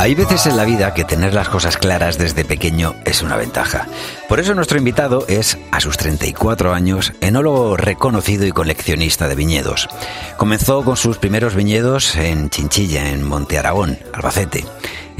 Hay 0.00 0.14
veces 0.14 0.46
en 0.46 0.56
la 0.56 0.64
vida 0.64 0.94
que 0.94 1.04
tener 1.04 1.34
las 1.34 1.50
cosas 1.50 1.76
claras 1.76 2.16
desde 2.16 2.42
pequeño 2.42 2.94
es 3.04 3.20
una 3.20 3.36
ventaja. 3.36 3.86
Por 4.30 4.40
eso 4.40 4.54
nuestro 4.54 4.78
invitado 4.78 5.26
es, 5.28 5.58
a 5.72 5.78
sus 5.78 5.98
34 5.98 6.72
años, 6.72 7.12
enólogo 7.20 7.76
reconocido 7.76 8.46
y 8.46 8.50
coleccionista 8.50 9.28
de 9.28 9.34
viñedos. 9.34 9.88
Comenzó 10.38 10.82
con 10.84 10.96
sus 10.96 11.18
primeros 11.18 11.54
viñedos 11.54 12.16
en 12.16 12.48
Chinchilla, 12.48 13.10
en 13.10 13.28
Monte 13.28 13.58
Aragón, 13.58 13.98
Albacete, 14.14 14.64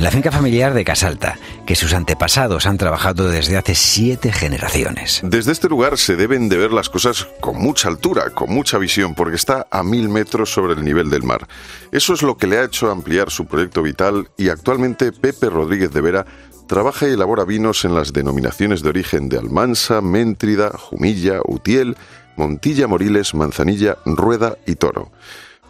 en 0.00 0.04
la 0.04 0.10
finca 0.10 0.32
familiar 0.32 0.72
de 0.72 0.82
Casalta, 0.82 1.36
que 1.66 1.76
sus 1.76 1.92
antepasados 1.92 2.64
han 2.64 2.78
trabajado 2.78 3.28
desde 3.28 3.58
hace 3.58 3.74
siete 3.74 4.32
generaciones. 4.32 5.20
Desde 5.22 5.52
este 5.52 5.68
lugar 5.68 5.98
se 5.98 6.16
deben 6.16 6.48
de 6.48 6.56
ver 6.56 6.72
las 6.72 6.88
cosas 6.88 7.28
con 7.42 7.58
mucha 7.58 7.88
altura, 7.88 8.30
con 8.30 8.48
mucha 8.48 8.78
visión, 8.78 9.14
porque 9.14 9.36
está 9.36 9.66
a 9.70 9.82
mil 9.82 10.08
metros 10.08 10.54
sobre 10.54 10.72
el 10.72 10.86
nivel 10.86 11.10
del 11.10 11.22
mar. 11.22 11.46
Eso 11.92 12.14
es 12.14 12.22
lo 12.22 12.38
que 12.38 12.46
le 12.46 12.56
ha 12.56 12.64
hecho 12.64 12.90
ampliar 12.90 13.28
su 13.28 13.44
proyecto 13.44 13.82
vital 13.82 14.28
y 14.38 14.48
actualmente 14.48 15.12
Pepe 15.12 15.50
Rodríguez 15.50 15.92
de 15.92 16.00
Vera 16.00 16.24
trabaja 16.66 17.06
y 17.06 17.12
elabora 17.12 17.44
vinos 17.44 17.84
en 17.84 17.94
las 17.94 18.14
denominaciones 18.14 18.82
de 18.82 18.88
origen 18.88 19.28
de 19.28 19.36
Almansa, 19.36 20.00
Méntrida, 20.00 20.70
Jumilla, 20.78 21.40
Utiel, 21.44 21.94
Montilla, 22.36 22.86
Moriles, 22.86 23.34
Manzanilla, 23.34 23.98
Rueda 24.06 24.56
y 24.66 24.76
Toro. 24.76 25.12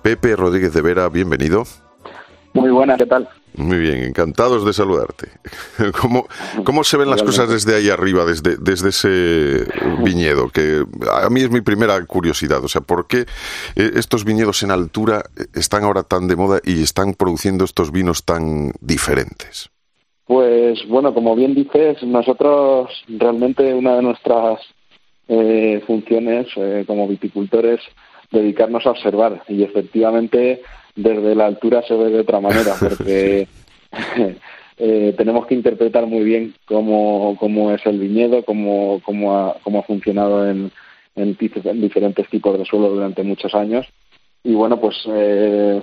Pepe 0.02 0.36
Rodríguez 0.36 0.72
de 0.72 0.82
Vera, 0.82 1.08
bienvenido. 1.08 1.64
Muy 2.52 2.70
buena, 2.70 2.96
¿qué 2.96 3.06
tal? 3.06 3.28
Muy 3.54 3.78
bien, 3.78 4.02
encantados 4.04 4.64
de 4.64 4.72
saludarte. 4.72 5.28
¿Cómo, 6.00 6.26
cómo 6.64 6.84
se 6.84 6.96
ven 6.96 7.10
las 7.10 7.22
cosas 7.22 7.48
desde 7.48 7.76
ahí 7.76 7.88
arriba, 7.88 8.24
desde, 8.24 8.56
desde 8.56 8.90
ese 8.90 9.66
viñedo? 10.04 10.48
Que 10.48 10.84
a 11.12 11.28
mí 11.30 11.40
es 11.40 11.50
mi 11.50 11.60
primera 11.60 12.04
curiosidad. 12.06 12.62
O 12.64 12.68
sea, 12.68 12.80
¿por 12.80 13.06
qué 13.06 13.26
eh, 13.76 13.90
estos 13.94 14.24
viñedos 14.24 14.62
en 14.62 14.70
altura 14.70 15.24
eh, 15.36 15.46
están 15.54 15.84
ahora 15.84 16.02
tan 16.02 16.28
de 16.28 16.36
moda 16.36 16.60
y 16.64 16.82
están 16.82 17.14
produciendo 17.14 17.64
estos 17.64 17.92
vinos 17.92 18.24
tan 18.24 18.72
diferentes? 18.80 19.70
Pues 20.30 20.86
bueno, 20.86 21.12
como 21.12 21.34
bien 21.34 21.54
dices, 21.54 22.02
nosotros 22.04 22.88
realmente 23.08 23.74
una 23.74 23.96
de 23.96 24.02
nuestras 24.02 24.60
eh, 25.26 25.80
funciones 25.86 26.46
eh, 26.56 26.84
como 26.86 27.06
viticultores 27.06 27.80
dedicarnos 28.30 28.86
a 28.86 28.90
observar 28.90 29.42
y 29.48 29.62
efectivamente 29.62 30.62
desde 30.96 31.34
la 31.34 31.46
altura 31.46 31.82
se 31.82 31.94
ve 31.94 32.10
de 32.10 32.20
otra 32.20 32.40
manera 32.40 32.74
porque 32.80 33.46
eh, 34.78 35.14
tenemos 35.16 35.46
que 35.46 35.54
interpretar 35.54 36.06
muy 36.06 36.24
bien 36.24 36.54
cómo, 36.66 37.36
cómo 37.38 37.70
es 37.72 37.84
el 37.86 37.98
viñedo, 37.98 38.44
cómo, 38.44 39.00
cómo, 39.04 39.36
ha, 39.36 39.56
cómo 39.62 39.80
ha 39.80 39.82
funcionado 39.82 40.48
en, 40.48 40.70
en, 41.16 41.36
dif- 41.36 41.64
en 41.68 41.80
diferentes 41.80 42.28
tipos 42.28 42.58
de 42.58 42.64
suelo 42.64 42.88
durante 42.90 43.22
muchos 43.22 43.54
años 43.54 43.86
y 44.42 44.54
bueno 44.54 44.80
pues 44.80 44.96
eh, 45.08 45.82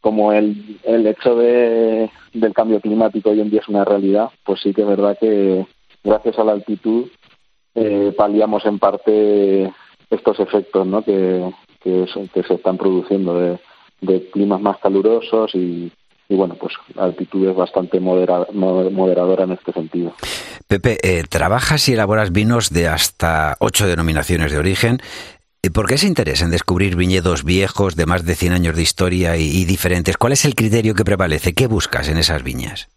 como 0.00 0.32
el, 0.32 0.78
el 0.84 1.06
hecho 1.06 1.34
de, 1.36 2.10
del 2.34 2.52
cambio 2.52 2.80
climático 2.80 3.30
hoy 3.30 3.40
en 3.40 3.48
día 3.50 3.60
es 3.60 3.68
una 3.68 3.84
realidad, 3.86 4.28
pues 4.44 4.60
sí 4.60 4.74
que 4.74 4.82
es 4.82 4.88
verdad 4.88 5.16
que 5.18 5.64
gracias 6.02 6.38
a 6.38 6.44
la 6.44 6.52
altitud 6.52 7.06
eh, 7.74 8.12
paliamos 8.16 8.66
en 8.66 8.78
parte 8.78 9.72
estos 10.10 10.38
efectos 10.40 10.86
¿no? 10.86 11.02
que, 11.02 11.50
que, 11.82 12.06
son- 12.12 12.28
que 12.28 12.42
se 12.42 12.54
están 12.54 12.76
produciendo 12.76 13.38
de, 13.40 13.58
de 14.00 14.28
climas 14.30 14.60
más 14.60 14.78
calurosos 14.78 15.54
y, 15.54 15.90
y 16.28 16.34
bueno, 16.34 16.54
pues 16.54 16.74
la 16.94 17.04
altitud 17.04 17.48
es 17.48 17.54
bastante 17.56 18.00
modera- 18.00 18.46
mo- 18.52 18.90
moderadora 18.90 19.44
en 19.44 19.52
este 19.52 19.72
sentido. 19.72 20.14
Pepe, 20.68 20.98
eh, 21.02 21.24
trabajas 21.28 21.88
y 21.88 21.92
elaboras 21.92 22.32
vinos 22.32 22.70
de 22.70 22.88
hasta 22.88 23.56
ocho 23.60 23.86
denominaciones 23.86 24.52
de 24.52 24.58
origen. 24.58 24.98
Eh, 25.62 25.70
¿Por 25.70 25.86
qué 25.86 25.94
ese 25.94 26.06
interés 26.06 26.42
en 26.42 26.50
descubrir 26.50 26.96
viñedos 26.96 27.44
viejos 27.44 27.96
de 27.96 28.06
más 28.06 28.24
de 28.24 28.34
100 28.34 28.52
años 28.52 28.76
de 28.76 28.82
historia 28.82 29.36
y, 29.36 29.44
y 29.44 29.64
diferentes? 29.64 30.16
¿Cuál 30.16 30.32
es 30.32 30.44
el 30.44 30.54
criterio 30.54 30.94
que 30.94 31.04
prevalece? 31.04 31.54
¿Qué 31.54 31.66
buscas 31.66 32.08
en 32.08 32.18
esas 32.18 32.42
viñas? 32.42 32.88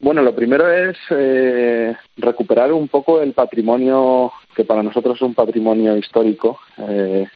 Bueno, 0.00 0.22
lo 0.22 0.32
primero 0.34 0.70
es 0.70 0.96
eh, 1.10 1.92
recuperar 2.16 2.72
un 2.72 2.86
poco 2.86 3.20
el 3.20 3.32
patrimonio 3.32 4.30
que 4.54 4.64
para 4.64 4.84
nosotros 4.84 5.16
es 5.16 5.22
un 5.22 5.34
patrimonio 5.34 5.96
histórico 5.96 6.60
eh, 6.88 7.26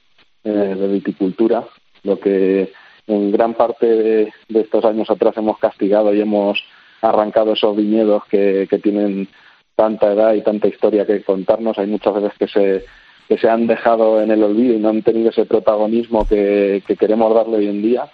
eh, 0.44 0.48
de 0.48 0.88
viticultura, 0.88 1.64
lo 2.02 2.18
que 2.18 2.72
en 3.06 3.32
gran 3.32 3.54
parte 3.54 3.86
de, 3.86 4.32
estos 4.54 4.84
años 4.84 5.10
atrás 5.10 5.36
hemos 5.36 5.58
castigado 5.58 6.14
y 6.14 6.20
hemos 6.20 6.62
arrancado 7.00 7.52
esos 7.52 7.76
viñedos 7.76 8.24
que, 8.26 8.66
que 8.70 8.78
tienen 8.78 9.28
tanta 9.74 10.12
edad 10.12 10.34
y 10.34 10.42
tanta 10.42 10.68
historia 10.68 11.06
que 11.06 11.22
contarnos. 11.22 11.78
Hay 11.78 11.88
muchas 11.88 12.14
veces 12.14 12.32
que 12.38 12.46
se, 12.46 12.84
que 13.28 13.38
se 13.38 13.48
han 13.48 13.66
dejado 13.66 14.22
en 14.22 14.30
el 14.30 14.42
olvido 14.42 14.74
y 14.74 14.78
no 14.78 14.90
han 14.90 15.02
tenido 15.02 15.30
ese 15.30 15.46
protagonismo 15.46 16.26
que, 16.26 16.82
que 16.86 16.96
queremos 16.96 17.34
darle 17.34 17.58
hoy 17.58 17.68
en 17.68 17.82
día. 17.82 18.08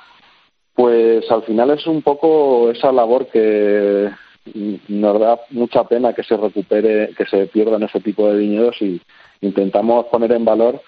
Pues 0.74 1.30
al 1.30 1.42
final 1.42 1.70
es 1.70 1.86
un 1.86 2.02
poco 2.02 2.70
esa 2.70 2.92
labor 2.92 3.26
que 3.26 4.08
nos 4.88 5.20
da 5.20 5.38
mucha 5.50 5.84
pena 5.84 6.14
que 6.14 6.22
se 6.22 6.36
recupere, 6.36 7.10
que 7.16 7.26
se 7.26 7.46
pierdan 7.48 7.82
ese 7.82 8.00
tipo 8.00 8.30
de 8.30 8.38
viñedos 8.38 8.80
y 8.80 9.00
intentamos 9.40 10.06
poner 10.06 10.32
en 10.32 10.44
valor 10.44 10.80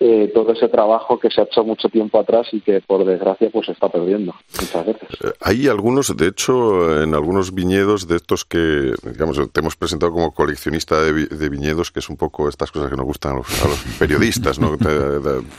eh, 0.00 0.30
todo 0.34 0.52
ese 0.52 0.68
trabajo 0.68 1.18
que 1.18 1.30
se 1.30 1.40
ha 1.40 1.44
hecho 1.44 1.64
mucho 1.64 1.88
tiempo 1.88 2.18
atrás 2.18 2.46
y 2.52 2.60
que 2.60 2.80
por 2.80 3.04
desgracia 3.04 3.48
pues 3.50 3.66
se 3.66 3.72
está 3.72 3.88
perdiendo 3.88 4.34
muchas 4.60 4.86
veces. 4.86 5.08
Eh, 5.24 5.32
Hay 5.40 5.68
algunos, 5.68 6.16
de 6.16 6.28
hecho, 6.28 7.02
en 7.02 7.14
algunos 7.14 7.54
viñedos 7.54 8.06
de 8.06 8.16
estos 8.16 8.44
que, 8.44 8.92
digamos, 9.04 9.40
te 9.52 9.60
hemos 9.60 9.76
presentado 9.76 10.12
como 10.12 10.32
coleccionista 10.32 11.00
de, 11.02 11.12
vi- 11.12 11.26
de 11.26 11.48
viñedos, 11.48 11.90
que 11.90 12.00
es 12.00 12.08
un 12.08 12.16
poco 12.16 12.48
estas 12.48 12.70
cosas 12.70 12.90
que 12.90 12.96
nos 12.96 13.06
gustan 13.06 13.32
a 13.32 13.36
los, 13.36 13.62
a 13.64 13.68
los 13.68 13.78
periodistas, 13.98 14.58
¿no? 14.58 14.76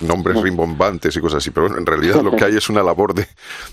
Nombres 0.02 0.42
rimbombantes 0.42 1.16
y 1.16 1.20
cosas 1.20 1.38
así. 1.38 1.52
Pero 1.52 1.68
bueno, 1.68 1.80
en 1.80 1.86
realidad 1.86 2.22
lo 2.22 2.32
que 2.36 2.46
hay 2.46 2.56
es 2.56 2.70
una 2.70 2.84
labor 2.84 3.14
de, 3.14 3.28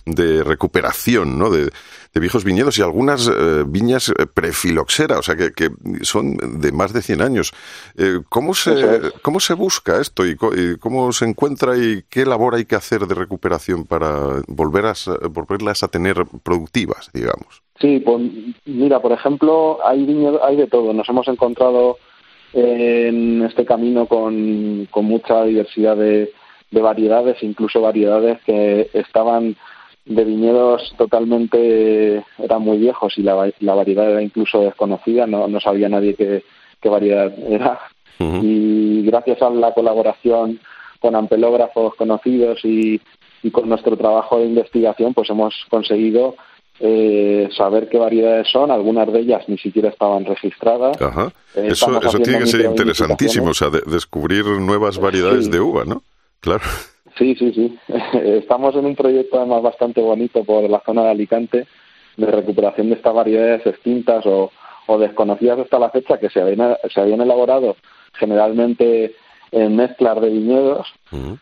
de 0.06 0.42
recuperación, 0.44 1.38
¿no? 1.38 1.50
De, 1.50 1.70
de 2.14 2.20
viejos 2.20 2.44
viñedos 2.44 2.78
y 2.78 2.82
algunas 2.82 3.28
eh, 3.28 3.64
viñas 3.66 4.08
eh, 4.08 4.26
prefiloxera, 4.32 5.18
o 5.18 5.22
sea, 5.22 5.34
que, 5.34 5.52
que 5.52 5.68
son 6.02 6.36
de 6.60 6.70
más 6.70 6.92
de 6.92 7.02
100 7.02 7.20
años. 7.20 7.52
Eh, 7.98 8.20
¿cómo, 8.28 8.54
se, 8.54 8.72
es. 8.72 9.12
¿Cómo 9.20 9.40
se 9.40 9.54
busca 9.54 10.00
esto 10.00 10.24
y, 10.24 10.36
y 10.56 10.78
cómo 10.78 11.12
se 11.12 11.24
encuentra 11.24 11.76
y 11.76 12.02
qué 12.08 12.24
labor 12.24 12.54
hay 12.54 12.66
que 12.66 12.76
hacer 12.76 13.00
de 13.00 13.14
recuperación 13.16 13.84
para 13.84 14.42
volver 14.46 14.86
a, 14.86 14.94
volverlas 15.28 15.82
a 15.82 15.88
tener 15.88 16.24
productivas, 16.44 17.10
digamos? 17.12 17.62
Sí, 17.80 17.98
pues 17.98 18.22
mira, 18.64 19.02
por 19.02 19.10
ejemplo, 19.10 19.84
hay 19.84 20.04
viñedos, 20.04 20.40
hay 20.44 20.56
de 20.56 20.68
todo. 20.68 20.92
Nos 20.92 21.08
hemos 21.08 21.26
encontrado 21.26 21.98
en 22.52 23.42
este 23.42 23.64
camino 23.64 24.06
con, 24.06 24.86
con 24.92 25.06
mucha 25.06 25.42
diversidad 25.42 25.96
de, 25.96 26.32
de 26.70 26.80
variedades, 26.80 27.42
incluso 27.42 27.80
variedades 27.80 28.40
que 28.46 28.88
estaban 28.92 29.56
de 30.06 30.24
viñedos 30.24 30.92
totalmente 30.98 32.22
eran 32.38 32.62
muy 32.62 32.78
viejos 32.78 33.16
y 33.16 33.22
la, 33.22 33.50
la 33.60 33.74
variedad 33.74 34.10
era 34.10 34.22
incluso 34.22 34.60
desconocida, 34.60 35.26
no, 35.26 35.48
no 35.48 35.60
sabía 35.60 35.88
nadie 35.88 36.14
qué, 36.14 36.44
qué 36.80 36.88
variedad 36.88 37.32
era. 37.48 37.80
Y 38.18 39.02
gracias 39.06 39.42
a 39.42 39.50
la 39.50 39.72
colaboración 39.74 40.60
con 41.00 41.16
ampelógrafos 41.16 41.94
conocidos 41.96 42.60
y, 42.64 43.00
y 43.42 43.50
con 43.50 43.68
nuestro 43.68 43.96
trabajo 43.96 44.38
de 44.38 44.46
investigación, 44.46 45.12
pues 45.14 45.28
hemos 45.30 45.52
conseguido 45.68 46.36
eh, 46.80 47.48
saber 47.56 47.88
qué 47.88 47.98
variedades 47.98 48.48
son. 48.50 48.70
Algunas 48.70 49.12
de 49.12 49.20
ellas 49.20 49.42
ni 49.48 49.58
siquiera 49.58 49.88
estaban 49.88 50.24
registradas. 50.24 51.00
Ajá. 51.02 51.32
Eh, 51.56 51.68
Eso, 51.72 52.00
eso 52.00 52.18
tiene 52.20 52.38
que 52.40 52.46
ser 52.46 52.60
interesantísimo, 52.62 53.48
o 53.50 53.54
sea, 53.54 53.68
de- 53.70 53.82
descubrir 53.86 54.44
nuevas 54.46 54.98
variedades 54.98 55.46
Sí. 55.46 55.50
de 55.50 55.60
uva, 55.60 55.84
¿no? 55.84 56.02
Claro. 56.40 56.62
Sí, 57.16 57.34
sí, 57.36 57.52
sí. 57.52 57.78
Estamos 58.18 58.74
en 58.76 58.86
un 58.86 58.96
proyecto 58.96 59.38
además 59.38 59.62
bastante 59.62 60.00
bonito 60.00 60.44
por 60.44 60.68
la 60.68 60.80
zona 60.80 61.04
de 61.04 61.10
Alicante 61.10 61.66
de 62.16 62.26
recuperación 62.26 62.88
de 62.88 62.94
estas 62.96 63.12
variedades 63.14 63.66
extintas 63.66 64.24
o, 64.26 64.50
o 64.86 64.98
desconocidas 64.98 65.58
hasta 65.58 65.78
la 65.78 65.90
fecha 65.90 66.18
que 66.18 66.30
se 66.30 66.40
habían, 66.40 66.76
se 66.92 67.00
habían 67.00 67.20
elaborado 67.20 67.76
generalmente 68.14 69.14
en 69.50 69.76
mezclas 69.76 70.20
de 70.20 70.30
viñedos, 70.30 70.86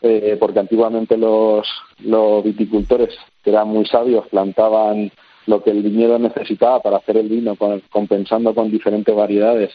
eh, 0.02 0.36
porque 0.38 0.58
antiguamente 0.60 1.16
los, 1.16 1.66
los 2.00 2.44
viticultores, 2.44 3.16
que 3.42 3.50
eran 3.50 3.68
muy 3.68 3.86
sabios, 3.86 4.26
plantaban 4.28 5.10
lo 5.46 5.62
que 5.62 5.70
el 5.70 5.82
viñedo 5.82 6.18
necesitaba 6.18 6.80
para 6.80 6.98
hacer 6.98 7.16
el 7.16 7.28
vino, 7.28 7.56
con- 7.56 7.82
compensando 7.90 8.54
con 8.54 8.70
diferentes 8.70 9.14
variedades. 9.14 9.72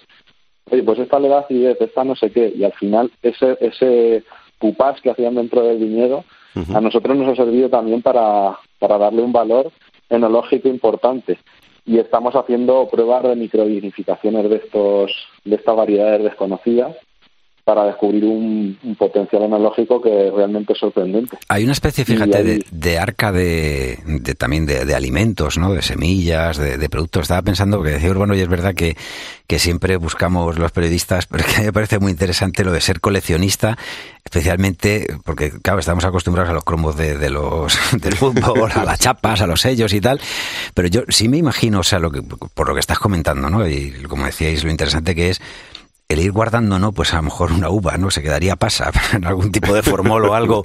Oye, 0.69 0.83
pues 0.83 0.99
esta 0.99 1.19
le 1.19 1.29
da 1.29 1.39
acidez, 1.39 1.77
esta 1.81 2.03
no 2.03 2.15
sé 2.15 2.31
qué, 2.31 2.51
y 2.55 2.63
al 2.63 2.73
final 2.73 3.11
ese, 3.23 3.57
ese 3.59 4.23
pupás 4.59 4.99
que 5.01 5.11
hacían 5.11 5.35
dentro 5.35 5.63
del 5.63 5.77
viñedo 5.77 6.23
a 6.73 6.81
nosotros 6.81 7.15
nos 7.15 7.27
ha 7.29 7.35
servido 7.35 7.69
también 7.69 8.01
para, 8.01 8.57
para 8.79 8.97
darle 8.97 9.21
un 9.21 9.31
valor 9.31 9.71
enológico 10.09 10.67
importante. 10.67 11.37
Y 11.85 11.99
estamos 11.99 12.35
haciendo 12.35 12.87
pruebas 12.89 13.23
de 13.23 13.35
microvinificaciones 13.35 14.49
de, 14.49 14.55
estos, 14.57 15.11
de 15.45 15.55
estas 15.55 15.75
variedades 15.75 16.23
desconocidas 16.23 16.95
para 17.67 17.83
descubrir 17.83 18.23
un, 18.23 18.77
un 18.81 18.95
potencial 18.95 19.43
enológico 19.43 20.01
que 20.01 20.31
realmente 20.33 20.71
es 20.71 20.79
sorprendente. 20.79 21.37
Hay 21.49 21.65
una 21.65 21.73
especie, 21.73 22.05
fíjate, 22.05 22.37
ahí- 22.37 22.43
de, 22.45 22.65
de 22.71 22.97
arca 22.97 23.33
de, 23.33 23.99
de 24.05 24.35
también 24.35 24.65
de, 24.65 24.85
de 24.85 24.95
alimentos, 24.95 25.57
¿no? 25.57 25.73
De 25.73 25.81
semillas, 25.81 26.55
de, 26.55 26.77
de 26.77 26.89
productos. 26.89 27.23
Estaba 27.23 27.41
pensando 27.41 27.83
que 27.83 27.89
decía 27.89 28.09
Urbano 28.09 28.35
y 28.35 28.39
es 28.39 28.47
verdad 28.47 28.73
que, 28.73 28.95
que 29.47 29.59
siempre 29.59 29.97
buscamos 29.97 30.57
los 30.57 30.71
periodistas, 30.71 31.25
pero 31.25 31.43
es 31.45 31.53
que 31.53 31.61
me 31.63 31.73
parece 31.73 31.99
muy 31.99 32.09
interesante 32.13 32.63
lo 32.63 32.71
de 32.71 32.79
ser 32.79 33.01
coleccionista, 33.01 33.77
especialmente 34.23 35.05
porque, 35.25 35.51
claro, 35.61 35.79
estamos 35.79 36.05
acostumbrados 36.05 36.49
a 36.51 36.53
los 36.53 36.63
cromos 36.63 36.95
de, 36.95 37.17
de 37.17 37.29
los 37.29 37.77
del 38.01 38.15
fútbol, 38.15 38.71
a 38.75 38.85
las 38.85 38.99
chapas, 38.99 39.41
a 39.41 39.47
los 39.47 39.59
sellos 39.59 39.91
y 39.93 39.99
tal. 39.99 40.21
Pero 40.73 40.87
yo 40.87 41.01
sí 41.09 41.27
me 41.27 41.35
imagino, 41.35 41.79
o 41.81 41.83
sea, 41.83 41.99
lo 41.99 42.11
que, 42.11 42.21
por 42.21 42.67
lo 42.69 42.73
que 42.73 42.79
estás 42.79 42.99
comentando, 42.99 43.49
¿no? 43.49 43.67
Y 43.67 43.91
como 44.07 44.25
decíais, 44.25 44.63
lo 44.63 44.71
interesante 44.71 45.13
que 45.13 45.31
es 45.31 45.41
el 46.09 46.19
ir 46.21 46.31
guardando, 46.31 46.79
¿no? 46.79 46.93
Pues 46.93 47.13
a 47.13 47.17
lo 47.17 47.23
mejor 47.23 47.51
una 47.51 47.69
uva, 47.69 47.97
¿no? 47.97 48.09
Se 48.11 48.21
quedaría 48.21 48.55
pasa 48.55 48.91
en 49.13 49.25
algún 49.25 49.51
tipo 49.51 49.73
de 49.73 49.83
formol 49.83 50.23
o 50.25 50.33
algo 50.35 50.63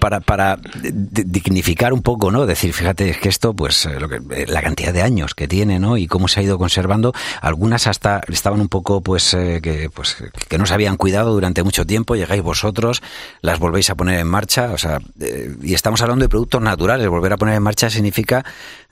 para, 0.00 0.18
para 0.20 0.56
di- 0.56 1.22
dignificar 1.24 1.92
un 1.92 2.02
poco, 2.02 2.32
¿no? 2.32 2.44
Decir, 2.44 2.72
fíjate, 2.72 3.08
es 3.10 3.18
que 3.18 3.28
esto, 3.28 3.54
pues, 3.54 3.86
eh, 3.86 4.00
lo 4.00 4.08
que, 4.08 4.16
eh, 4.30 4.46
la 4.48 4.62
cantidad 4.62 4.92
de 4.92 5.02
años 5.02 5.34
que 5.36 5.46
tiene, 5.46 5.78
¿no? 5.78 5.96
Y 5.96 6.08
cómo 6.08 6.26
se 6.26 6.40
ha 6.40 6.42
ido 6.42 6.58
conservando. 6.58 7.12
Algunas 7.40 7.86
hasta 7.86 8.20
estaban 8.28 8.60
un 8.60 8.68
poco, 8.68 9.00
pues, 9.00 9.32
eh, 9.34 9.60
que, 9.62 9.90
pues, 9.90 10.16
que 10.48 10.58
no 10.58 10.66
se 10.66 10.74
habían 10.74 10.96
cuidado 10.96 11.32
durante 11.32 11.62
mucho 11.62 11.86
tiempo. 11.86 12.16
Llegáis 12.16 12.42
vosotros, 12.42 13.00
las 13.42 13.60
volvéis 13.60 13.90
a 13.90 13.94
poner 13.94 14.18
en 14.18 14.26
marcha, 14.26 14.72
o 14.72 14.78
sea, 14.78 14.98
eh, 15.20 15.54
y 15.62 15.74
estamos 15.74 16.02
hablando 16.02 16.24
de 16.24 16.28
productos 16.28 16.60
naturales. 16.60 17.06
Volver 17.08 17.32
a 17.32 17.36
poner 17.36 17.54
en 17.54 17.62
marcha 17.62 17.90
significa 17.90 18.44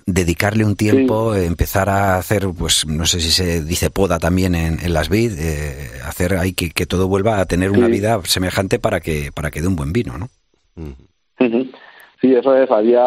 dedicarle 0.07 0.65
un 0.65 0.77
tiempo, 0.77 1.35
empezar 1.35 1.89
a 1.89 2.17
hacer, 2.17 2.47
pues 2.59 2.87
no 2.87 3.07
sé 3.07 3.21
si 3.21 3.31
se 3.31 3.63
dice 3.65 3.91
poda 3.91 4.19
también 4.19 4.55
en, 4.55 4.79
en 4.81 4.93
las 4.93 5.09
vid, 5.09 5.33
eh, 5.39 5.91
hacer 6.05 6.35
ahí 6.35 6.53
que, 6.55 6.71
que 6.71 6.87
todo 6.87 7.09
vuelva 7.09 7.39
a 7.41 7.47
tener 7.47 7.71
una 7.71 7.87
vida 7.93 8.21
semejante 8.25 8.79
para 8.79 9.01
que 9.01 9.31
para 9.33 9.51
que 9.51 9.61
dé 9.61 9.69
un 9.69 9.77
buen 9.77 9.93
vino, 9.93 10.19
¿no? 10.19 10.29
Sí, 12.21 12.35
eso 12.35 12.57
es. 12.57 12.71
Había 12.71 13.03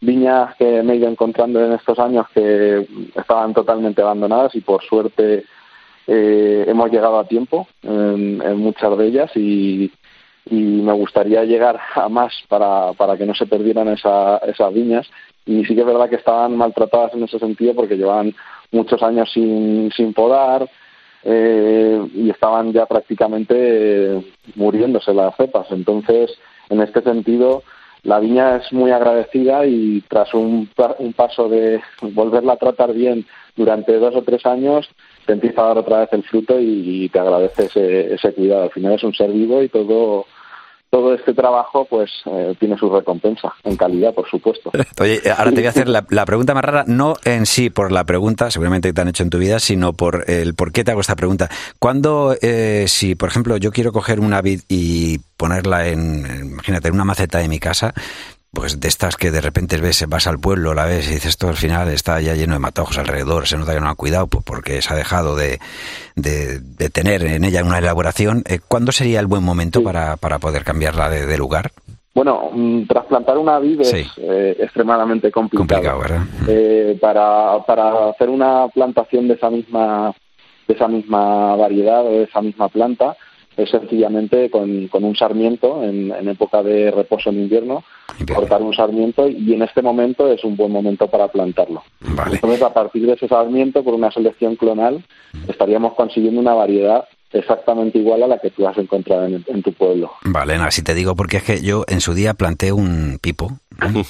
viñas 0.00 0.54
que 0.56 0.82
me 0.82 0.92
he 0.92 0.96
ido 0.96 1.08
encontrando 1.08 1.64
en 1.64 1.72
estos 1.72 1.98
años 1.98 2.26
que 2.34 2.86
estaban 3.16 3.54
totalmente 3.54 4.02
abandonadas 4.02 4.54
y 4.54 4.60
por 4.60 4.82
suerte 4.84 5.44
eh, 6.06 6.64
hemos 6.68 6.90
llegado 6.90 7.18
a 7.18 7.26
tiempo 7.26 7.66
en, 7.82 8.40
en 8.42 8.56
muchas 8.58 8.96
de 8.98 9.06
ellas 9.06 9.30
y, 9.34 9.90
y 10.50 10.54
me 10.56 10.92
gustaría 10.92 11.44
llegar 11.44 11.80
a 11.94 12.08
más 12.08 12.32
para, 12.48 12.92
para 12.92 13.16
que 13.16 13.24
no 13.26 13.34
se 13.34 13.46
perdieran 13.46 13.88
esa- 13.88 14.38
esas 14.38 14.72
viñas. 14.74 15.06
Y 15.46 15.64
sí 15.64 15.74
que 15.74 15.80
es 15.80 15.86
verdad 15.86 16.08
que 16.08 16.16
estaban 16.16 16.56
maltratadas 16.56 17.14
en 17.14 17.24
ese 17.24 17.38
sentido 17.38 17.74
porque 17.74 17.96
llevaban 17.96 18.34
muchos 18.70 19.02
años 19.02 19.30
sin, 19.32 19.90
sin 19.92 20.14
podar 20.14 20.68
eh, 21.22 22.06
y 22.14 22.30
estaban 22.30 22.72
ya 22.72 22.86
prácticamente 22.86 23.54
eh, 23.56 24.32
muriéndose 24.54 25.12
las 25.12 25.36
cepas. 25.36 25.66
Entonces, 25.70 26.30
en 26.68 26.80
este 26.80 27.02
sentido, 27.02 27.62
la 28.02 28.20
viña 28.20 28.56
es 28.56 28.72
muy 28.72 28.90
agradecida 28.90 29.66
y 29.66 30.02
tras 30.08 30.32
un, 30.34 30.68
un 30.98 31.12
paso 31.14 31.48
de 31.48 31.80
volverla 32.02 32.54
a 32.54 32.58
tratar 32.58 32.92
bien 32.92 33.26
durante 33.56 33.98
dos 33.98 34.14
o 34.16 34.22
tres 34.22 34.44
años, 34.46 34.88
te 35.26 35.32
empieza 35.32 35.62
a 35.62 35.68
dar 35.68 35.78
otra 35.78 36.00
vez 36.00 36.08
el 36.12 36.24
fruto 36.24 36.58
y, 36.58 37.04
y 37.04 37.08
te 37.08 37.18
agradece 37.18 37.66
ese, 37.66 38.14
ese 38.14 38.34
cuidado. 38.34 38.64
Al 38.64 38.70
final 38.70 38.92
es 38.94 39.04
un 39.04 39.14
ser 39.14 39.30
vivo 39.30 39.62
y 39.62 39.68
todo 39.68 40.26
todo 40.94 41.12
este 41.12 41.34
trabajo 41.34 41.84
pues 41.90 42.08
eh, 42.24 42.54
tiene 42.60 42.78
su 42.78 42.88
recompensa 42.88 43.52
en 43.64 43.76
calidad, 43.76 44.14
por 44.14 44.30
supuesto. 44.30 44.70
Oye, 45.00 45.20
eh, 45.24 45.30
ahora 45.36 45.50
te 45.50 45.56
voy 45.56 45.66
a 45.66 45.70
hacer 45.70 45.88
la, 45.88 46.24
pregunta 46.24 46.54
más 46.54 46.64
rara, 46.64 46.84
no 46.86 47.14
en 47.24 47.46
sí 47.46 47.68
por 47.68 47.90
la 47.90 48.04
pregunta, 48.04 48.48
seguramente 48.52 48.90
que 48.90 48.92
te 48.92 49.00
han 49.00 49.08
hecho 49.08 49.24
en 49.24 49.30
tu 49.30 49.38
vida, 49.38 49.58
sino 49.58 49.92
por 49.94 50.30
el 50.30 50.54
por 50.54 50.70
qué 50.70 50.84
te 50.84 50.92
hago 50.92 51.00
esta 51.00 51.16
pregunta. 51.16 51.50
Cuando, 51.80 52.36
eh, 52.40 52.84
si 52.86 53.16
por 53.16 53.28
ejemplo 53.28 53.56
yo 53.56 53.72
quiero 53.72 53.90
coger 53.90 54.20
una 54.20 54.40
vid 54.40 54.60
y 54.68 55.18
ponerla 55.36 55.88
en, 55.88 56.52
imagínate, 56.52 56.86
en 56.86 56.94
una 56.94 57.04
maceta 57.04 57.38
de 57.38 57.48
mi 57.48 57.58
casa, 57.58 57.92
pues 58.54 58.80
de 58.80 58.88
estas 58.88 59.16
que 59.16 59.30
de 59.30 59.40
repente 59.40 59.76
ves, 59.78 60.04
vas 60.08 60.26
al 60.26 60.38
pueblo, 60.38 60.72
la 60.74 60.86
ves 60.86 61.06
y 61.08 61.14
dices, 61.14 61.30
esto 61.30 61.48
al 61.48 61.56
final 61.56 61.88
está 61.88 62.20
ya 62.20 62.34
lleno 62.34 62.54
de 62.54 62.60
matojos 62.60 62.96
alrededor, 62.98 63.46
se 63.46 63.58
nota 63.58 63.74
que 63.74 63.80
no 63.80 63.88
ha 63.88 63.94
cuidado 63.94 64.26
pues 64.28 64.44
porque 64.44 64.80
se 64.80 64.92
ha 64.92 64.96
dejado 64.96 65.36
de, 65.36 65.58
de, 66.16 66.60
de 66.60 66.90
tener 66.90 67.24
en 67.24 67.44
ella 67.44 67.62
una 67.64 67.78
elaboración. 67.78 68.42
Eh, 68.48 68.60
¿Cuándo 68.66 68.92
sería 68.92 69.20
el 69.20 69.26
buen 69.26 69.42
momento 69.42 69.82
para, 69.82 70.16
para 70.16 70.38
poder 70.38 70.64
cambiarla 70.64 71.10
de, 71.10 71.26
de 71.26 71.36
lugar? 71.38 71.72
Bueno, 72.14 72.48
mm, 72.52 72.86
trasplantar 72.86 73.36
una 73.38 73.58
vid 73.58 73.80
es 73.80 73.88
Sí. 73.88 74.06
eh, 74.18 74.56
extremadamente 74.60 75.32
complicado. 75.32 75.66
Complicado, 75.66 75.98
¿verdad? 76.00 76.22
Eh, 76.48 76.96
para, 77.00 77.58
para 77.66 78.10
hacer 78.10 78.28
una 78.28 78.68
plantación 78.68 79.26
de 79.28 79.34
esa 79.34 79.50
misma 79.50 80.12
de 80.66 80.72
esa 80.74 80.88
misma 80.88 81.56
variedad 81.56 82.00
o 82.06 82.10
de 82.10 82.22
esa 82.22 82.40
misma 82.40 82.68
planta 82.70 83.14
es 83.56 83.70
sencillamente 83.70 84.50
con, 84.50 84.88
con 84.88 85.04
un 85.04 85.16
sarmiento 85.16 85.82
en, 85.82 86.12
en 86.12 86.28
época 86.28 86.62
de 86.62 86.90
reposo 86.90 87.30
en 87.30 87.42
invierno, 87.42 87.84
cortar 88.34 88.62
un 88.62 88.74
sarmiento 88.74 89.28
y 89.28 89.54
en 89.54 89.62
este 89.62 89.82
momento 89.82 90.30
es 90.30 90.44
un 90.44 90.56
buen 90.56 90.72
momento 90.72 91.06
para 91.08 91.28
plantarlo. 91.28 91.82
Entonces, 92.30 92.62
a 92.62 92.72
partir 92.72 93.06
de 93.06 93.14
ese 93.14 93.28
sarmiento, 93.28 93.82
por 93.82 93.94
una 93.94 94.10
selección 94.10 94.56
clonal, 94.56 95.04
estaríamos 95.48 95.94
consiguiendo 95.94 96.40
una 96.40 96.54
variedad 96.54 97.04
exactamente 97.34 97.98
igual 97.98 98.22
a 98.22 98.26
la 98.26 98.38
que 98.38 98.50
tú 98.50 98.66
has 98.66 98.78
encontrado 98.78 99.26
en, 99.26 99.44
en 99.46 99.62
tu 99.62 99.72
pueblo. 99.72 100.10
Vale, 100.24 100.56
no, 100.56 100.64
así 100.64 100.82
te 100.82 100.94
digo 100.94 101.14
porque 101.14 101.38
es 101.38 101.42
que 101.42 101.62
yo 101.62 101.84
en 101.88 102.00
su 102.00 102.14
día 102.14 102.34
planté 102.34 102.72
un 102.72 103.18
pipo 103.20 103.58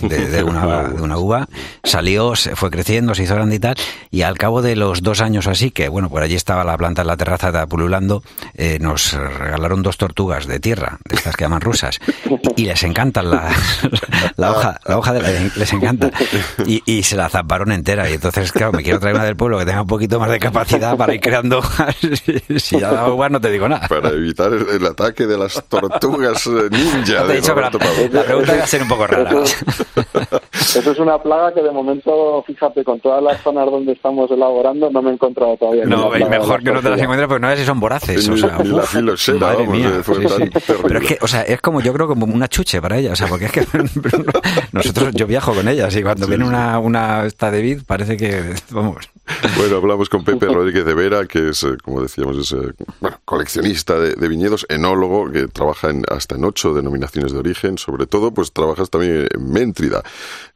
de, 0.00 0.28
de 0.28 0.42
una, 0.42 0.88
de 0.88 1.02
una 1.02 1.18
uva, 1.18 1.48
salió, 1.82 2.36
se 2.36 2.56
fue 2.56 2.70
creciendo, 2.70 3.14
se 3.14 3.24
hizo 3.24 3.34
grande 3.34 3.56
y 3.56 3.58
tal, 3.58 3.76
y 4.10 4.22
al 4.22 4.38
cabo 4.38 4.62
de 4.62 4.76
los 4.76 5.02
dos 5.02 5.20
años 5.20 5.46
así, 5.46 5.70
que 5.70 5.88
bueno, 5.88 6.08
por 6.10 6.22
allí 6.22 6.34
estaba 6.34 6.64
la 6.64 6.76
planta 6.76 7.02
en 7.02 7.08
la 7.08 7.16
terraza 7.16 7.50
de 7.50 7.64
pululando, 7.66 8.22
eh, 8.54 8.78
nos 8.80 9.14
regalaron 9.14 9.82
dos 9.82 9.96
tortugas 9.96 10.46
de 10.46 10.60
tierra, 10.60 10.98
de 11.08 11.16
estas 11.16 11.36
que 11.36 11.44
llaman 11.44 11.60
rusas, 11.60 11.98
y, 12.56 12.62
y 12.62 12.66
les 12.66 12.82
encantan 12.82 13.30
la, 13.30 13.50
la 14.36 14.50
hoja, 14.50 14.80
la 14.86 14.98
hoja 14.98 15.12
de 15.12 15.22
la, 15.22 15.30
les 15.56 15.72
encanta, 15.72 16.10
y, 16.66 16.82
y 16.84 17.02
se 17.04 17.16
la 17.16 17.28
zaparon 17.28 17.72
entera, 17.72 18.10
y 18.10 18.14
entonces 18.14 18.52
claro, 18.52 18.72
me 18.72 18.82
quiero 18.82 19.00
traer 19.00 19.16
una 19.16 19.24
del 19.24 19.36
pueblo 19.36 19.58
que 19.58 19.64
tenga 19.64 19.82
un 19.82 19.88
poquito 19.88 20.20
más 20.20 20.30
de 20.30 20.38
capacidad 20.38 20.96
para 20.96 21.14
ir 21.14 21.20
creando 21.20 21.58
hojas, 21.58 21.96
si 22.56 22.78
ya 22.78 22.92
da 22.92 23.06
no 23.30 23.40
te 23.40 23.50
digo 23.50 23.68
nada. 23.68 23.88
Para 23.88 24.10
evitar 24.10 24.52
el, 24.52 24.68
el 24.68 24.86
ataque 24.86 25.26
de 25.26 25.38
las 25.38 25.62
tortugas 25.68 26.46
eh, 26.46 26.68
ninja. 26.70 27.22
No 27.22 27.26
de 27.28 27.40
Roberto 27.40 27.78
Pablo. 27.78 28.08
la 28.12 28.22
pregunta 28.24 28.54
iba 28.54 28.64
a 28.64 28.66
ser 28.66 28.82
un 28.82 28.88
poco 28.88 29.06
rara. 29.06 29.30
Eso 30.52 30.90
es 30.90 30.98
una 30.98 31.18
plaga 31.22 31.54
que 31.54 31.62
de 31.62 31.70
momento, 31.70 32.42
fíjate, 32.46 32.82
con 32.84 32.98
todas 33.00 33.22
las 33.22 33.40
zonas 33.42 33.66
donde 33.66 33.92
estamos 33.92 34.30
elaborando, 34.30 34.90
no 34.90 35.02
me 35.02 35.10
he 35.10 35.14
encontrado 35.14 35.56
todavía. 35.56 35.84
No, 35.84 36.16
y 36.16 36.24
mejor 36.24 36.62
que 36.62 36.72
no 36.72 36.80
te 36.80 36.90
las 36.90 37.00
encuentres 37.00 37.28
porque 37.28 37.40
no 37.40 37.48
ves 37.48 37.58
si 37.60 37.64
son 37.64 37.80
voraces. 37.80 38.28
O 38.28 38.36
sea, 38.36 38.58
Ni 38.58 38.70
la 38.70 38.82
filosera, 38.82 39.38
madre 39.38 39.58
vamos, 39.58 39.76
mía, 39.76 39.92
eh, 39.98 40.02
fue 40.02 40.16
sí, 40.16 40.22
tan 40.26 40.52
sí. 40.52 40.72
Pero 40.82 40.98
es 40.98 41.06
que, 41.06 41.18
o 41.20 41.28
sea, 41.28 41.42
es 41.42 41.60
como 41.60 41.80
yo 41.80 41.92
creo 41.92 42.08
como 42.08 42.26
una 42.26 42.48
chuche 42.48 42.80
para 42.80 42.98
ella, 42.98 43.12
o 43.12 43.16
sea, 43.16 43.26
porque 43.28 43.46
es 43.46 43.52
que 43.52 43.66
nosotros, 44.72 45.14
yo 45.14 45.26
viajo 45.26 45.54
con 45.54 45.68
ellas 45.68 45.94
y 45.94 46.02
cuando 46.02 46.26
viene 46.26 46.44
una, 46.44 46.78
una 46.78 47.24
esta 47.24 47.50
de 47.50 47.62
vid 47.62 47.82
parece 47.86 48.16
que, 48.16 48.54
vamos, 48.70 49.08
Bueno, 49.56 49.76
hablamos 49.76 50.08
con 50.08 50.24
Pepe 50.24 50.46
Rodríguez 50.46 50.84
de 50.84 50.94
Vera, 50.94 51.26
que 51.26 51.50
es, 51.50 51.62
eh, 51.62 51.76
como 51.82 52.02
decíamos, 52.02 52.36
es 52.38 52.56
bueno, 53.04 53.20
coleccionista 53.24 53.98
de, 53.98 54.14
de 54.14 54.28
viñedos, 54.28 54.66
enólogo, 54.68 55.30
que 55.30 55.46
trabaja 55.48 55.90
en, 55.90 56.04
hasta 56.10 56.36
en 56.36 56.44
ocho 56.44 56.72
denominaciones 56.74 57.32
de 57.32 57.38
origen. 57.38 57.78
Sobre 57.78 58.06
todo, 58.06 58.32
pues 58.32 58.52
trabajas 58.52 58.90
también 58.90 59.28
en 59.32 59.52
Méntrida. 59.52 60.02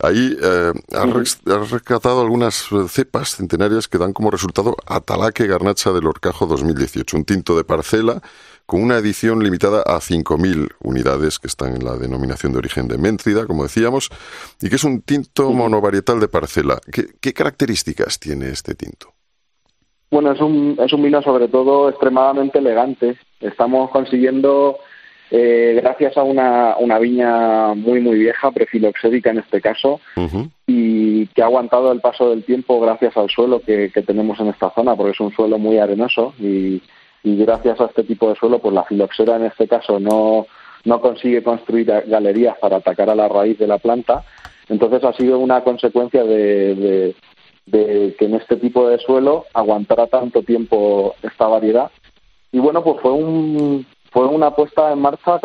Ahí 0.00 0.36
eh, 0.42 0.72
has, 0.94 1.10
res- 1.10 1.38
has 1.46 1.70
rescatado 1.70 2.20
algunas 2.20 2.66
eh, 2.72 2.86
cepas 2.88 3.36
centenarias 3.36 3.88
que 3.88 3.98
dan 3.98 4.12
como 4.12 4.30
resultado 4.30 4.76
Atalaque 4.86 5.46
Garnacha 5.46 5.92
del 5.92 6.06
Orcajo 6.06 6.46
2018, 6.46 7.16
un 7.16 7.24
tinto 7.24 7.56
de 7.56 7.64
parcela 7.64 8.22
con 8.66 8.82
una 8.82 8.98
edición 8.98 9.42
limitada 9.42 9.80
a 9.82 9.98
5.000 9.98 10.68
unidades 10.80 11.38
que 11.38 11.46
están 11.46 11.74
en 11.74 11.84
la 11.84 11.96
denominación 11.96 12.52
de 12.52 12.58
origen 12.58 12.86
de 12.86 12.98
Méntrida, 12.98 13.46
como 13.46 13.62
decíamos, 13.62 14.10
y 14.60 14.68
que 14.68 14.76
es 14.76 14.84
un 14.84 15.00
tinto 15.00 15.50
monovarietal 15.52 16.20
de 16.20 16.28
parcela. 16.28 16.78
¿Qué, 16.92 17.08
qué 17.20 17.32
características 17.32 18.18
tiene 18.18 18.50
este 18.50 18.74
tinto? 18.74 19.14
Bueno, 20.10 20.32
es 20.32 20.40
un, 20.40 20.78
es 20.82 20.92
un 20.92 21.02
vino 21.02 21.20
sobre 21.22 21.48
todo 21.48 21.88
extremadamente 21.90 22.58
elegante. 22.58 23.16
Estamos 23.40 23.90
consiguiendo, 23.90 24.78
eh, 25.30 25.78
gracias 25.82 26.16
a 26.16 26.22
una, 26.22 26.76
una 26.78 26.98
viña 26.98 27.74
muy, 27.74 28.00
muy 28.00 28.18
vieja, 28.18 28.50
prefiloxérica 28.50 29.30
en 29.30 29.38
este 29.38 29.60
caso, 29.60 30.00
y 30.66 31.26
que 31.28 31.42
ha 31.42 31.46
aguantado 31.46 31.92
el 31.92 32.00
paso 32.00 32.30
del 32.30 32.44
tiempo 32.44 32.80
gracias 32.80 33.16
al 33.16 33.28
suelo 33.28 33.60
que, 33.60 33.90
que 33.92 34.02
tenemos 34.02 34.40
en 34.40 34.48
esta 34.48 34.70
zona, 34.70 34.96
porque 34.96 35.12
es 35.12 35.20
un 35.20 35.32
suelo 35.32 35.58
muy 35.58 35.78
arenoso 35.78 36.32
y, 36.40 36.80
y 37.22 37.36
gracias 37.44 37.78
a 37.80 37.86
este 37.86 38.04
tipo 38.04 38.28
de 38.30 38.36
suelo, 38.36 38.58
pues 38.60 38.74
la 38.74 38.84
filoxera 38.84 39.36
en 39.36 39.44
este 39.44 39.68
caso 39.68 40.00
no, 40.00 40.46
no 40.84 41.00
consigue 41.02 41.42
construir 41.42 41.86
galerías 42.06 42.56
para 42.58 42.76
atacar 42.78 43.10
a 43.10 43.14
la 43.14 43.28
raíz 43.28 43.58
de 43.58 43.66
la 43.66 43.78
planta. 43.78 44.24
Entonces 44.70 45.02
ha 45.04 45.12
sido 45.14 45.38
una 45.38 45.62
consecuencia 45.62 46.24
de, 46.24 46.74
de- 46.74 47.14
de 47.70 48.14
que 48.18 48.24
en 48.26 48.34
este 48.34 48.56
tipo 48.56 48.88
de 48.88 48.98
suelo 48.98 49.44
aguantara 49.54 50.06
tanto 50.06 50.42
tiempo 50.42 51.14
esta 51.22 51.46
variedad. 51.46 51.90
Y 52.52 52.58
bueno, 52.58 52.82
pues 52.82 52.96
fue 53.00 53.12
un 53.12 53.86
fue 54.10 54.26
una 54.26 54.50
puesta 54.54 54.90
en 54.92 55.00
marcha 55.00 55.38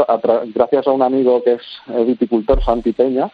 gracias 0.55 0.87
a 0.87 0.91
un 0.91 1.01
amigo 1.01 1.43
que 1.43 1.53
es 1.53 1.61
eh, 1.87 2.03
viticultor, 2.05 2.63
Santi 2.63 2.93
Peña. 2.93 3.29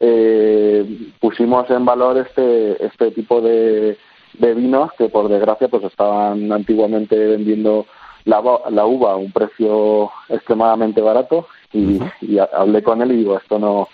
Eh, 0.00 0.84
pusimos 1.20 1.70
en 1.70 1.84
valor 1.84 2.18
este 2.18 2.84
este 2.84 3.12
tipo 3.12 3.40
de, 3.40 3.96
de 4.34 4.54
vinos 4.54 4.90
que 4.98 5.08
por 5.08 5.28
desgracia 5.28 5.68
pues 5.68 5.84
estaban 5.84 6.52
antiguamente 6.52 7.16
vendiendo 7.16 7.86
la, 8.26 8.42
la 8.70 8.84
uva 8.84 9.12
a 9.12 9.16
un 9.16 9.32
precio 9.32 10.10
extremadamente 10.28 11.00
barato 11.00 11.46
y, 11.72 11.98
y 12.20 12.38
ha- 12.38 12.50
hablé 12.52 12.82
con 12.82 13.00
él 13.00 13.12
y 13.12 13.16
digo 13.18 13.38
esto 13.38 13.58
no 13.58 13.88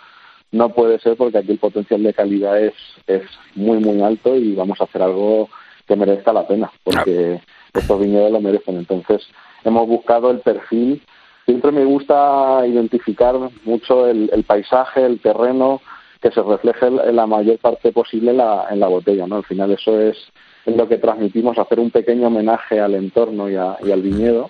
no 0.52 0.68
puede 0.70 0.98
ser 1.00 1.16
porque 1.16 1.38
aquí 1.38 1.52
el 1.52 1.58
potencial 1.58 2.02
de 2.02 2.14
calidad 2.14 2.60
es 2.60 2.74
es 3.06 3.22
muy 3.54 3.78
muy 3.78 4.00
alto 4.02 4.36
y 4.36 4.54
vamos 4.54 4.80
a 4.80 4.84
hacer 4.84 5.02
algo 5.02 5.48
que 5.86 5.96
merezca 5.96 6.32
la 6.32 6.46
pena 6.46 6.70
porque 6.84 7.40
estos 7.74 8.00
viñedos 8.00 8.30
lo 8.30 8.40
merecen. 8.40 8.76
Entonces 8.76 9.26
hemos 9.64 9.86
buscado 9.88 10.30
el 10.30 10.40
perfil. 10.40 11.02
Siempre 11.46 11.72
me 11.72 11.84
gusta 11.84 12.62
identificar 12.66 13.34
mucho 13.64 14.06
el, 14.06 14.30
el 14.32 14.44
paisaje 14.44 15.04
el 15.04 15.20
terreno 15.20 15.80
que 16.20 16.30
se 16.30 16.40
refleje 16.40 16.86
en 16.86 17.16
la 17.16 17.26
mayor 17.26 17.58
parte 17.58 17.90
posible 17.90 18.30
en 18.30 18.36
la, 18.36 18.66
en 18.70 18.78
la 18.78 18.86
botella 18.86 19.26
no 19.26 19.36
al 19.36 19.44
final 19.44 19.72
eso 19.72 19.98
es, 20.00 20.16
es 20.64 20.76
lo 20.76 20.86
que 20.88 20.98
transmitimos 20.98 21.58
hacer 21.58 21.80
un 21.80 21.90
pequeño 21.90 22.28
homenaje 22.28 22.78
al 22.78 22.94
entorno 22.94 23.50
y, 23.50 23.56
a- 23.56 23.76
y 23.82 23.90
al 23.90 24.02
viñedo. 24.02 24.48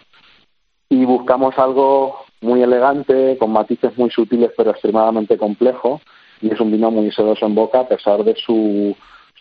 Y 0.91 1.07
buscamos 1.07 1.59
algo 1.59 2.27
muy 2.43 2.63
elegante, 2.63 3.37
con 3.39 3.53
matices 3.53 3.97
muy 3.97 4.11
sutiles 4.11 4.51
pero 4.57 4.71
extremadamente 4.71 5.37
complejo 5.39 6.01
y 6.41 6.53
es 6.53 6.61
un 6.61 6.71
vino 6.71 6.91
muy 6.91 7.11
sedoso 7.13 7.47
en 7.47 7.55
boca 7.55 7.81
a 7.81 7.89
pesar 7.89 8.25
de 8.25 8.35
su 8.35 8.95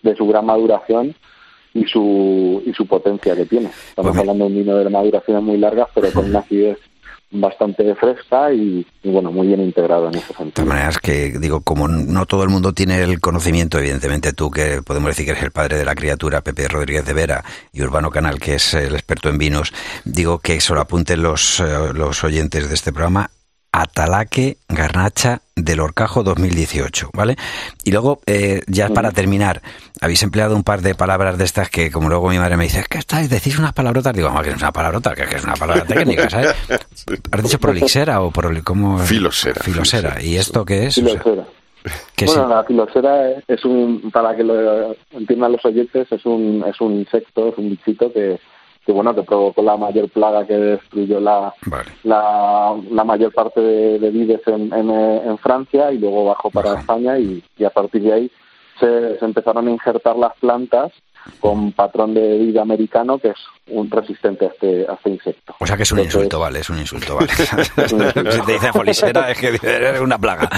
de 0.04 0.16
su 0.16 0.28
gran 0.28 0.46
maduración 0.46 1.14
y 1.74 1.86
su 1.86 2.62
y 2.66 2.74
su 2.74 2.86
potencia 2.88 3.36
que 3.36 3.46
tiene. 3.46 3.68
Estamos 3.68 4.16
hablando 4.18 4.46
de 4.46 4.52
un 4.52 4.58
vino 4.58 4.78
de 4.78 4.90
maduraciones 4.90 5.44
muy 5.44 5.58
largas 5.58 5.88
pero 5.94 6.12
con 6.12 6.26
una 6.26 6.40
acidez 6.40 6.78
bastante 7.32 7.96
fresca 7.96 8.52
y, 8.54 8.86
bueno, 9.04 9.32
muy 9.32 9.48
bien 9.48 9.62
integrado 9.62 10.08
en 10.08 10.16
ese 10.16 10.28
De 10.28 10.34
sentido. 10.34 10.52
todas 10.54 10.68
maneras 10.68 10.98
que 11.00 11.32
digo, 11.40 11.62
como 11.62 11.88
no 11.88 12.26
todo 12.26 12.44
el 12.44 12.50
mundo 12.50 12.74
tiene 12.74 13.02
el 13.02 13.20
conocimiento, 13.20 13.80
evidentemente 13.80 14.34
tú 14.34 14.52
que 14.52 14.82
podemos 14.82 15.10
decir 15.10 15.26
que 15.26 15.32
eres 15.32 15.44
el 15.44 15.52
padre 15.52 15.78
de 15.78 15.86
la 15.86 15.96
criatura, 15.96 16.42
Pepe 16.42 16.68
Rodríguez 16.68 17.06
de 17.06 17.14
Vera, 17.14 17.44
y 17.72 17.82
Urbano 17.82 18.10
Canal, 18.12 18.40
que 18.40 18.56
es 18.56 18.74
el 18.74 18.94
experto 18.94 19.30
en 19.30 19.38
vinos, 19.38 19.74
digo 20.04 20.40
que 20.40 20.60
solo 20.60 20.82
apunten 20.82 21.22
los, 21.22 21.60
eh, 21.60 21.94
los 21.94 22.24
oyentes 22.24 22.68
de 22.68 22.76
este 22.76 22.92
programa, 22.92 23.30
Atalaque 23.72 24.58
Garnacha 24.68 25.42
del 25.64 25.80
Orcajo 25.80 26.24
2018, 26.24 27.10
¿vale? 27.14 27.36
Y 27.84 27.92
luego, 27.92 28.20
eh, 28.26 28.62
ya 28.68 28.90
para 28.90 29.12
terminar, 29.12 29.62
habéis 30.02 30.24
empleado 30.24 30.56
un 30.56 30.64
par 30.64 30.82
de 30.82 30.96
palabras 30.96 31.38
de 31.38 31.44
estas 31.46 31.70
que, 31.70 31.92
como 31.92 32.10
luego 32.10 32.30
mi 32.30 32.38
madre 32.40 32.58
me 32.58 32.64
dice, 32.66 32.84
¿qué 32.90 32.98
estáis? 32.98 33.30
¿Decís 33.30 33.58
unas 33.60 33.74
palabrotas? 33.74 34.14
Digo, 34.14 34.28
"Vamos, 34.28 34.44
que 34.44 34.50
no 34.52 34.56
es 34.58 34.62
una 34.62 34.72
palabrota, 34.72 35.14
que 35.16 35.26
que 35.26 35.36
es 35.38 35.44
una 35.44 35.54
palabra 35.56 35.86
técnica, 35.86 36.30
¿sabes? 36.30 36.54
¿Has 37.32 37.44
dicho 37.44 37.60
prolixera 37.60 38.22
o 38.22 38.32
proli, 38.32 38.62
cómo? 38.62 38.98
Filosera. 39.00 39.62
Filosera. 39.64 40.22
¿Y 40.22 40.36
esto 40.38 40.66
qué 40.66 40.88
es? 40.88 40.98
O 40.98 41.02
sea, 41.02 41.20
Filosera. 41.22 41.46
que 42.16 42.26
bueno, 42.26 42.44
sí. 42.44 42.50
la 42.54 42.64
filosera 42.64 43.32
es- 43.32 43.44
es 43.48 43.66
un, 43.66 44.12
para 44.12 44.36
que 44.36 44.44
lo 44.44 44.96
entiendan 45.12 45.52
los 45.54 45.66
oyentes, 45.66 46.08
es 46.12 46.26
un, 46.26 46.64
es 46.68 46.80
un 46.82 46.94
insecto, 47.00 47.50
es 47.50 47.58
un 47.58 47.70
bichito 47.72 48.12
que, 48.14 48.40
que 48.92 48.96
bueno, 48.96 49.16
que 49.16 49.24
provocó 49.24 49.62
la 49.62 49.78
mayor 49.78 50.10
plaga 50.10 50.46
que 50.46 50.54
destruyó 50.58 51.22
la, 51.22 51.54
la, 52.04 52.76
la 52.92 53.04
mayor 53.06 53.34
parte 53.34 53.62
de, 53.62 54.00
de 54.00 54.10
vides 54.10 54.42
en, 54.48 54.74
en, 54.74 54.90
eh, 54.90 55.22
en 55.26 55.38
Francia 55.38 55.94
y 55.94 55.98
luego 55.98 56.26
bajó 56.26 56.50
para 56.50 56.78
España 56.78 57.18
y, 57.18 57.42
y 57.58 57.64
a 57.64 57.70
partir 57.70 58.02
de 58.04 58.14
ahí 58.14 58.32
se, 58.82 59.18
se 59.18 59.24
empezaron 59.24 59.68
a 59.68 59.72
injertar 59.72 60.18
las 60.18 60.34
plantas 60.40 60.92
con 61.40 61.72
patrón 61.72 62.14
de 62.14 62.38
vida 62.38 62.62
americano 62.62 63.18
que 63.20 63.30
es 63.30 63.38
un 63.68 63.90
resistente 63.90 64.46
a 64.46 64.50
este, 64.50 64.86
a 64.88 64.94
este 64.94 65.10
insecto. 65.12 65.56
O 65.60 65.66
sea 65.66 65.78
que 65.78 65.84
es 65.84 65.92
un 65.92 66.00
insulto, 66.00 66.40
vale, 66.40 66.60
es 66.60 66.70
un 66.70 66.80
insulto, 66.80 67.16
vale. 67.16 67.30
si 68.32 68.42
te 68.42 68.54
dicen 68.54 68.74
folisera 68.74 69.32
es 69.32 69.38
que 69.38 69.48
eres 69.62 70.02
una 70.02 70.18
plaga. 70.18 70.50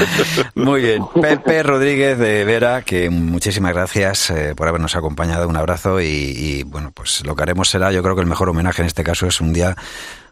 Muy 0.55 0.82
bien. 0.82 1.03
Pepe 1.22 1.64
Rodríguez 1.64 2.18
de 2.18 2.43
Vera, 2.43 2.82
que 2.82 3.09
muchísimas 3.09 3.74
gracias 3.74 4.30
eh, 4.30 4.53
por 4.55 4.68
habernos 4.68 4.95
acompañado. 4.95 5.47
Un 5.47 5.57
abrazo 5.57 6.01
y, 6.01 6.05
y, 6.05 6.64
bueno, 6.64 6.91
pues 6.93 7.26
lo 7.26 7.36
que 7.36 7.43
haremos 7.43 7.70
será, 7.70 7.91
yo 7.91 8.01
creo 8.01 8.16
que 8.16 8.22
el 8.22 8.28
mejor 8.28 8.49
homenaje 8.49 8.82
en 8.82 8.88
este 8.88 9.03
caso 9.03 9.28
es 9.28 9.41
un 9.41 9.53
día 9.53 9.76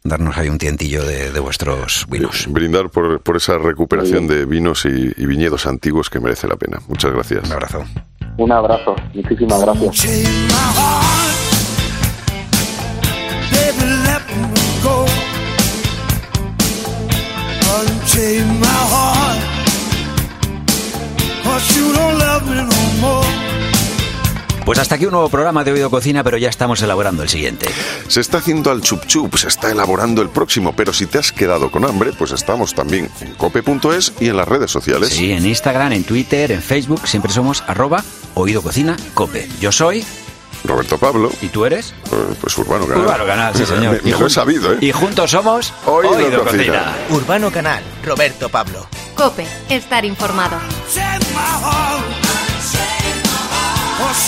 darnos 0.03 0.37
ahí 0.37 0.49
un 0.49 0.57
tientillo 0.57 1.05
de, 1.05 1.31
de 1.31 1.39
vuestros 1.39 2.07
vinos. 2.09 2.47
Brindar 2.49 2.89
por, 2.89 3.21
por 3.21 3.37
esa 3.37 3.57
recuperación 3.57 4.27
de 4.27 4.45
vinos 4.45 4.85
y, 4.85 5.13
y 5.15 5.25
viñedos 5.25 5.67
antiguos 5.67 6.09
que 6.09 6.19
merece 6.19 6.47
la 6.47 6.55
pena. 6.55 6.79
Muchas 6.87 7.11
gracias. 7.11 7.45
Un 7.45 7.53
abrazo. 7.53 7.85
Un 8.37 8.51
abrazo, 8.51 8.95
muchísimas 9.13 9.61
gracias. 9.61 10.05
Pues 24.65 24.77
hasta 24.79 24.95
aquí 24.95 25.05
un 25.05 25.11
nuevo 25.11 25.29
programa 25.29 25.63
de 25.63 25.71
Oído 25.71 25.89
Cocina, 25.89 26.23
pero 26.23 26.37
ya 26.37 26.49
estamos 26.49 26.81
elaborando 26.81 27.23
el 27.23 27.29
siguiente. 27.29 27.67
Se 28.07 28.21
está 28.21 28.37
haciendo 28.37 28.71
al 28.71 28.81
chup 28.81 29.05
chup, 29.05 29.35
se 29.35 29.47
está 29.47 29.71
elaborando 29.71 30.21
el 30.21 30.29
próximo, 30.29 30.73
pero 30.75 30.93
si 30.93 31.07
te 31.07 31.17
has 31.17 31.31
quedado 31.31 31.71
con 31.71 31.83
hambre, 31.83 32.11
pues 32.17 32.31
estamos 32.31 32.73
también 32.75 33.09
en 33.21 33.33
cope.es 33.33 34.13
y 34.19 34.29
en 34.29 34.37
las 34.37 34.47
redes 34.47 34.71
sociales. 34.71 35.09
Sí, 35.09 35.31
en 35.31 35.45
Instagram, 35.45 35.93
en 35.93 36.03
Twitter, 36.03 36.51
en 36.51 36.61
Facebook, 36.61 37.07
siempre 37.07 37.31
somos 37.31 37.63
arroba 37.67 38.03
Oído 38.35 38.61
Cocina 38.61 38.95
Cope. 39.13 39.49
Yo 39.59 39.71
soy 39.71 40.05
Roberto 40.63 40.97
Pablo. 40.97 41.31
¿Y 41.41 41.47
tú 41.47 41.65
eres? 41.65 41.93
Eh, 42.11 42.35
pues 42.39 42.55
Urbano 42.57 42.85
Canal. 42.85 43.03
Urbano 43.03 43.25
Canal, 43.25 43.55
sí, 43.55 43.65
señor. 43.65 43.99
Me, 44.03 44.09
y 44.09 44.13
lo 44.13 44.27
he 44.27 44.29
sabido, 44.29 44.73
¿eh? 44.73 44.77
Y 44.79 44.91
juntos 44.91 45.31
somos 45.31 45.73
Oído, 45.85 46.43
Cocina. 46.43 46.43
Cocina. 46.43 46.97
Urbano 47.09 47.51
Canal, 47.51 47.83
Roberto 48.05 48.47
Pablo. 48.49 48.87
Cope, 49.15 49.45
estar 49.69 50.05
informado. 50.05 50.57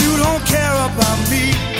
you 0.01 0.17
don't 0.17 0.43
care 0.45 0.75
about 0.87 1.19
me. 1.29 1.72